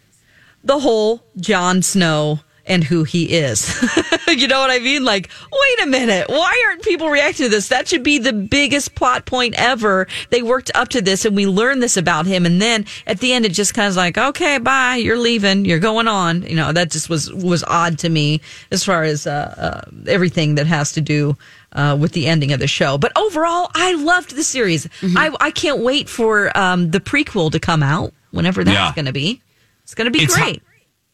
the 0.64 0.80
whole 0.80 1.24
Jon 1.38 1.82
Snow 1.82 2.42
and 2.66 2.84
who 2.84 3.06
he 3.06 3.32
is. 3.32 3.74
you 4.28 4.46
know 4.46 4.60
what 4.60 4.70
I 4.70 4.80
mean? 4.80 5.06
Like, 5.06 5.30
wait 5.50 5.86
a 5.86 5.90
minute. 5.90 6.28
Why 6.28 6.66
aren't 6.68 6.84
people 6.84 7.10
reacting 7.10 7.46
to 7.46 7.50
this? 7.50 7.70
That 7.70 7.88
should 7.88 8.04
be 8.04 8.18
the 8.18 8.34
biggest 8.34 8.94
plot 8.94 9.26
point 9.26 9.56
ever. 9.58 10.06
They 10.32 10.42
worked 10.42 10.70
up 10.76 10.90
to 10.90 11.02
this 11.02 11.24
and 11.24 11.34
we 11.34 11.48
learned 11.48 11.82
this 11.82 11.96
about 11.96 12.26
him. 12.26 12.46
And 12.46 12.62
then 12.62 12.86
at 13.06 13.20
the 13.20 13.32
end, 13.32 13.46
it 13.46 13.54
just 13.54 13.74
kind 13.74 13.88
of 13.88 13.96
like, 13.96 14.18
okay, 14.18 14.58
bye. 14.58 14.98
You're 14.98 15.18
leaving. 15.18 15.64
You're 15.64 15.80
going 15.80 16.10
on. 16.10 16.42
You 16.42 16.58
know, 16.58 16.74
that 16.74 16.92
just 16.92 17.10
was, 17.10 17.32
was 17.34 17.64
odd 17.64 18.00
to 18.00 18.10
me 18.10 18.42
as 18.70 18.84
far 18.84 19.04
as, 19.04 19.26
uh, 19.26 19.86
uh, 19.88 19.90
everything 20.06 20.56
that 20.56 20.68
has 20.68 20.92
to 20.94 21.02
do, 21.02 21.38
uh, 21.72 21.96
with 21.98 22.12
the 22.12 22.28
ending 22.28 22.52
of 22.52 22.60
the 22.60 22.68
show. 22.68 22.98
But 22.98 23.18
overall, 23.18 23.72
I 23.76 23.94
loved 23.94 24.36
the 24.36 24.44
series. 24.44 24.90
I, 25.02 25.34
I 25.40 25.52
can't 25.52 25.80
wait 25.80 26.10
for, 26.10 26.56
um, 26.58 26.92
the 26.92 27.00
prequel 27.00 27.50
to 27.54 27.60
come 27.62 27.82
out 27.82 28.14
whenever 28.32 28.64
that's 28.64 28.74
Yeah. 28.76 28.94
going 28.96 29.06
to 29.06 29.14
be. 29.14 29.42
It's 29.84 29.94
going 29.96 30.06
to 30.06 30.12
be 30.12 30.24
It's 30.24 30.36
great. 30.36 30.62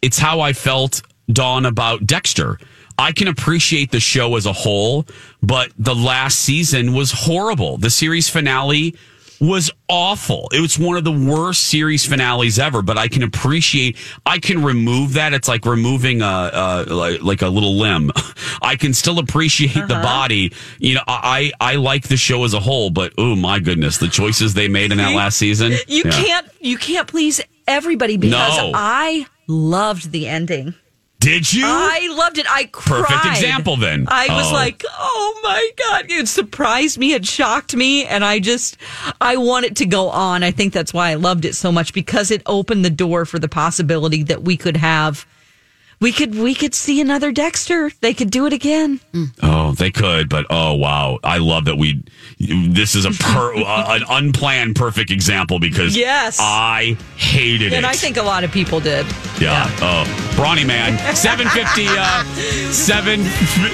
it's 0.01 0.17
how 0.17 0.39
I 0.41 0.53
felt, 0.53 1.01
Dawn, 1.31 1.65
about 1.65 2.05
Dexter. 2.07 2.59
I 2.97 3.11
can 3.11 3.27
appreciate 3.27 3.91
the 3.91 3.99
show 3.99 4.35
as 4.35 4.45
a 4.45 4.53
whole, 4.53 5.05
but 5.41 5.71
the 5.77 5.95
last 5.95 6.39
season 6.39 6.93
was 6.93 7.11
horrible. 7.11 7.77
The 7.77 7.89
series 7.89 8.29
finale 8.29 8.95
was 9.43 9.69
awful. 9.89 10.47
It 10.53 10.61
was 10.61 10.79
one 10.79 10.95
of 10.95 11.03
the 11.03 11.11
worst 11.11 11.65
series 11.65 12.05
finales 12.05 12.57
ever, 12.59 12.81
but 12.81 12.97
I 12.97 13.09
can 13.09 13.23
appreciate, 13.23 13.97
I 14.25 14.39
can 14.39 14.63
remove 14.63 15.13
that. 15.13 15.33
It's 15.33 15.49
like 15.49 15.65
removing 15.65 16.21
a, 16.21 16.25
a 16.53 16.85
like, 16.93 17.21
like 17.21 17.41
a 17.41 17.49
little 17.49 17.75
limb. 17.77 18.11
I 18.61 18.77
can 18.77 18.93
still 18.93 19.19
appreciate 19.19 19.73
the 19.73 19.95
uh-huh. 19.95 20.01
body. 20.01 20.53
You 20.79 20.95
know, 20.95 21.03
I, 21.07 21.51
I 21.59 21.75
like 21.75 22.07
the 22.07 22.15
show 22.15 22.45
as 22.45 22.53
a 22.53 22.59
whole, 22.61 22.89
but 22.89 23.13
oh 23.17 23.35
my 23.35 23.59
goodness, 23.59 23.97
the 23.97 24.07
choices 24.07 24.53
they 24.53 24.69
made 24.69 24.93
in 24.93 24.97
that 24.99 25.13
last 25.13 25.37
season. 25.37 25.73
You 25.87 26.03
Yeah. 26.05 26.11
can't 26.11 26.47
you 26.61 26.77
can't 26.77 27.07
please 27.07 27.41
everybody 27.67 28.15
because 28.15 28.57
No. 28.57 28.71
I 28.73 29.25
loved 29.47 30.11
the 30.11 30.27
ending. 30.27 30.73
Did 31.23 31.53
you? 31.53 31.63
I 31.65 32.09
loved 32.17 32.37
it. 32.37 32.45
I 32.49 32.65
cried. 32.65 33.05
Perfect 33.05 33.25
example 33.27 33.77
then. 33.77 34.05
I 34.09 34.27
was 34.29 34.49
Oh. 34.51 34.53
like, 34.53 34.83
"Oh 34.99 35.39
my 35.41 35.69
god!" 35.77 36.05
It 36.09 36.27
surprised 36.27 36.97
me. 36.97 37.13
It 37.13 37.25
shocked 37.25 37.73
me, 37.75 38.05
and 38.05 38.25
I 38.25 38.39
just, 38.39 38.75
I 39.21 39.37
want 39.37 39.65
it 39.65 39.77
to 39.77 39.85
go 39.85 40.09
on. 40.09 40.43
I 40.43 40.51
think 40.51 40.73
that's 40.73 40.93
why 40.93 41.11
I 41.11 41.13
loved 41.15 41.45
it 41.45 41.55
so 41.55 41.71
much 41.71 41.93
because 41.93 42.29
it 42.29 42.41
opened 42.45 42.83
the 42.83 42.89
door 42.89 43.23
for 43.25 43.39
the 43.39 43.47
possibility 43.47 44.21
that 44.23 44.43
we 44.43 44.57
could 44.57 44.75
have, 44.77 45.25
we 46.03 46.11
could, 46.11 46.35
we 46.35 46.53
could 46.53 46.75
see 46.75 46.99
another 46.99 47.31
Dexter. 47.31 47.89
They 48.01 48.13
could 48.13 48.29
do 48.29 48.45
it 48.45 48.51
again. 48.51 48.99
Oh, 49.41 49.71
they 49.71 49.89
could, 49.89 50.27
but 50.27 50.45
oh 50.49 50.73
wow, 50.73 51.17
I 51.23 51.37
love 51.37 51.63
that 51.65 51.77
we. 51.77 52.03
This 52.39 52.93
is 52.93 53.05
a 53.05 53.11
per, 53.11 53.55
uh, 53.65 53.95
an 53.95 54.03
unplanned 54.09 54.75
perfect 54.75 55.11
example 55.11 55.59
because 55.59 55.95
Yes. 55.95 56.37
I 56.41 56.97
hated 57.15 57.71
it. 57.71 57.73
And 57.77 57.85
I 57.85 57.93
think 57.93 58.17
a 58.17 58.21
lot 58.21 58.43
of 58.43 58.51
people 58.51 58.81
did. 58.81 59.05
yeah. 59.39 59.65
Oh, 59.81 60.03
Brawny 60.35 60.65
man, 60.65 60.97
seven 61.15 61.47
fifty, 61.47 61.85
uh, 61.87 62.23
seven 62.71 63.23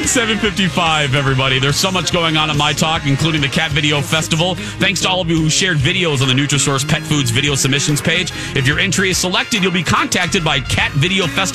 seven 0.05 0.37
fifty 0.37 0.67
five. 0.67 1.15
Everybody, 1.15 1.57
there's 1.57 1.77
so 1.77 1.91
much 1.91 2.13
going 2.13 2.37
on 2.37 2.51
in 2.51 2.57
my 2.57 2.73
talk, 2.73 3.07
including 3.07 3.41
the 3.41 3.47
Cat 3.47 3.71
Video 3.71 4.01
Festival. 4.01 4.53
Thanks 4.77 5.01
to 5.01 5.09
all 5.09 5.21
of 5.21 5.29
you 5.29 5.37
who 5.37 5.49
shared 5.49 5.77
videos 5.77 6.21
on 6.21 6.27
the 6.27 6.35
Nutrisource 6.35 6.87
Pet 6.87 7.01
Foods 7.01 7.31
video 7.31 7.55
submissions 7.55 8.01
page. 8.01 8.31
If 8.55 8.67
your 8.67 8.77
entry 8.77 9.09
is 9.09 9.17
selected, 9.17 9.63
you'll 9.63 9.71
be 9.71 9.83
contacted 9.83 10.43
by 10.43 10.59
Cat 10.59 10.91
Video 10.91 11.25
Festival. 11.25 11.49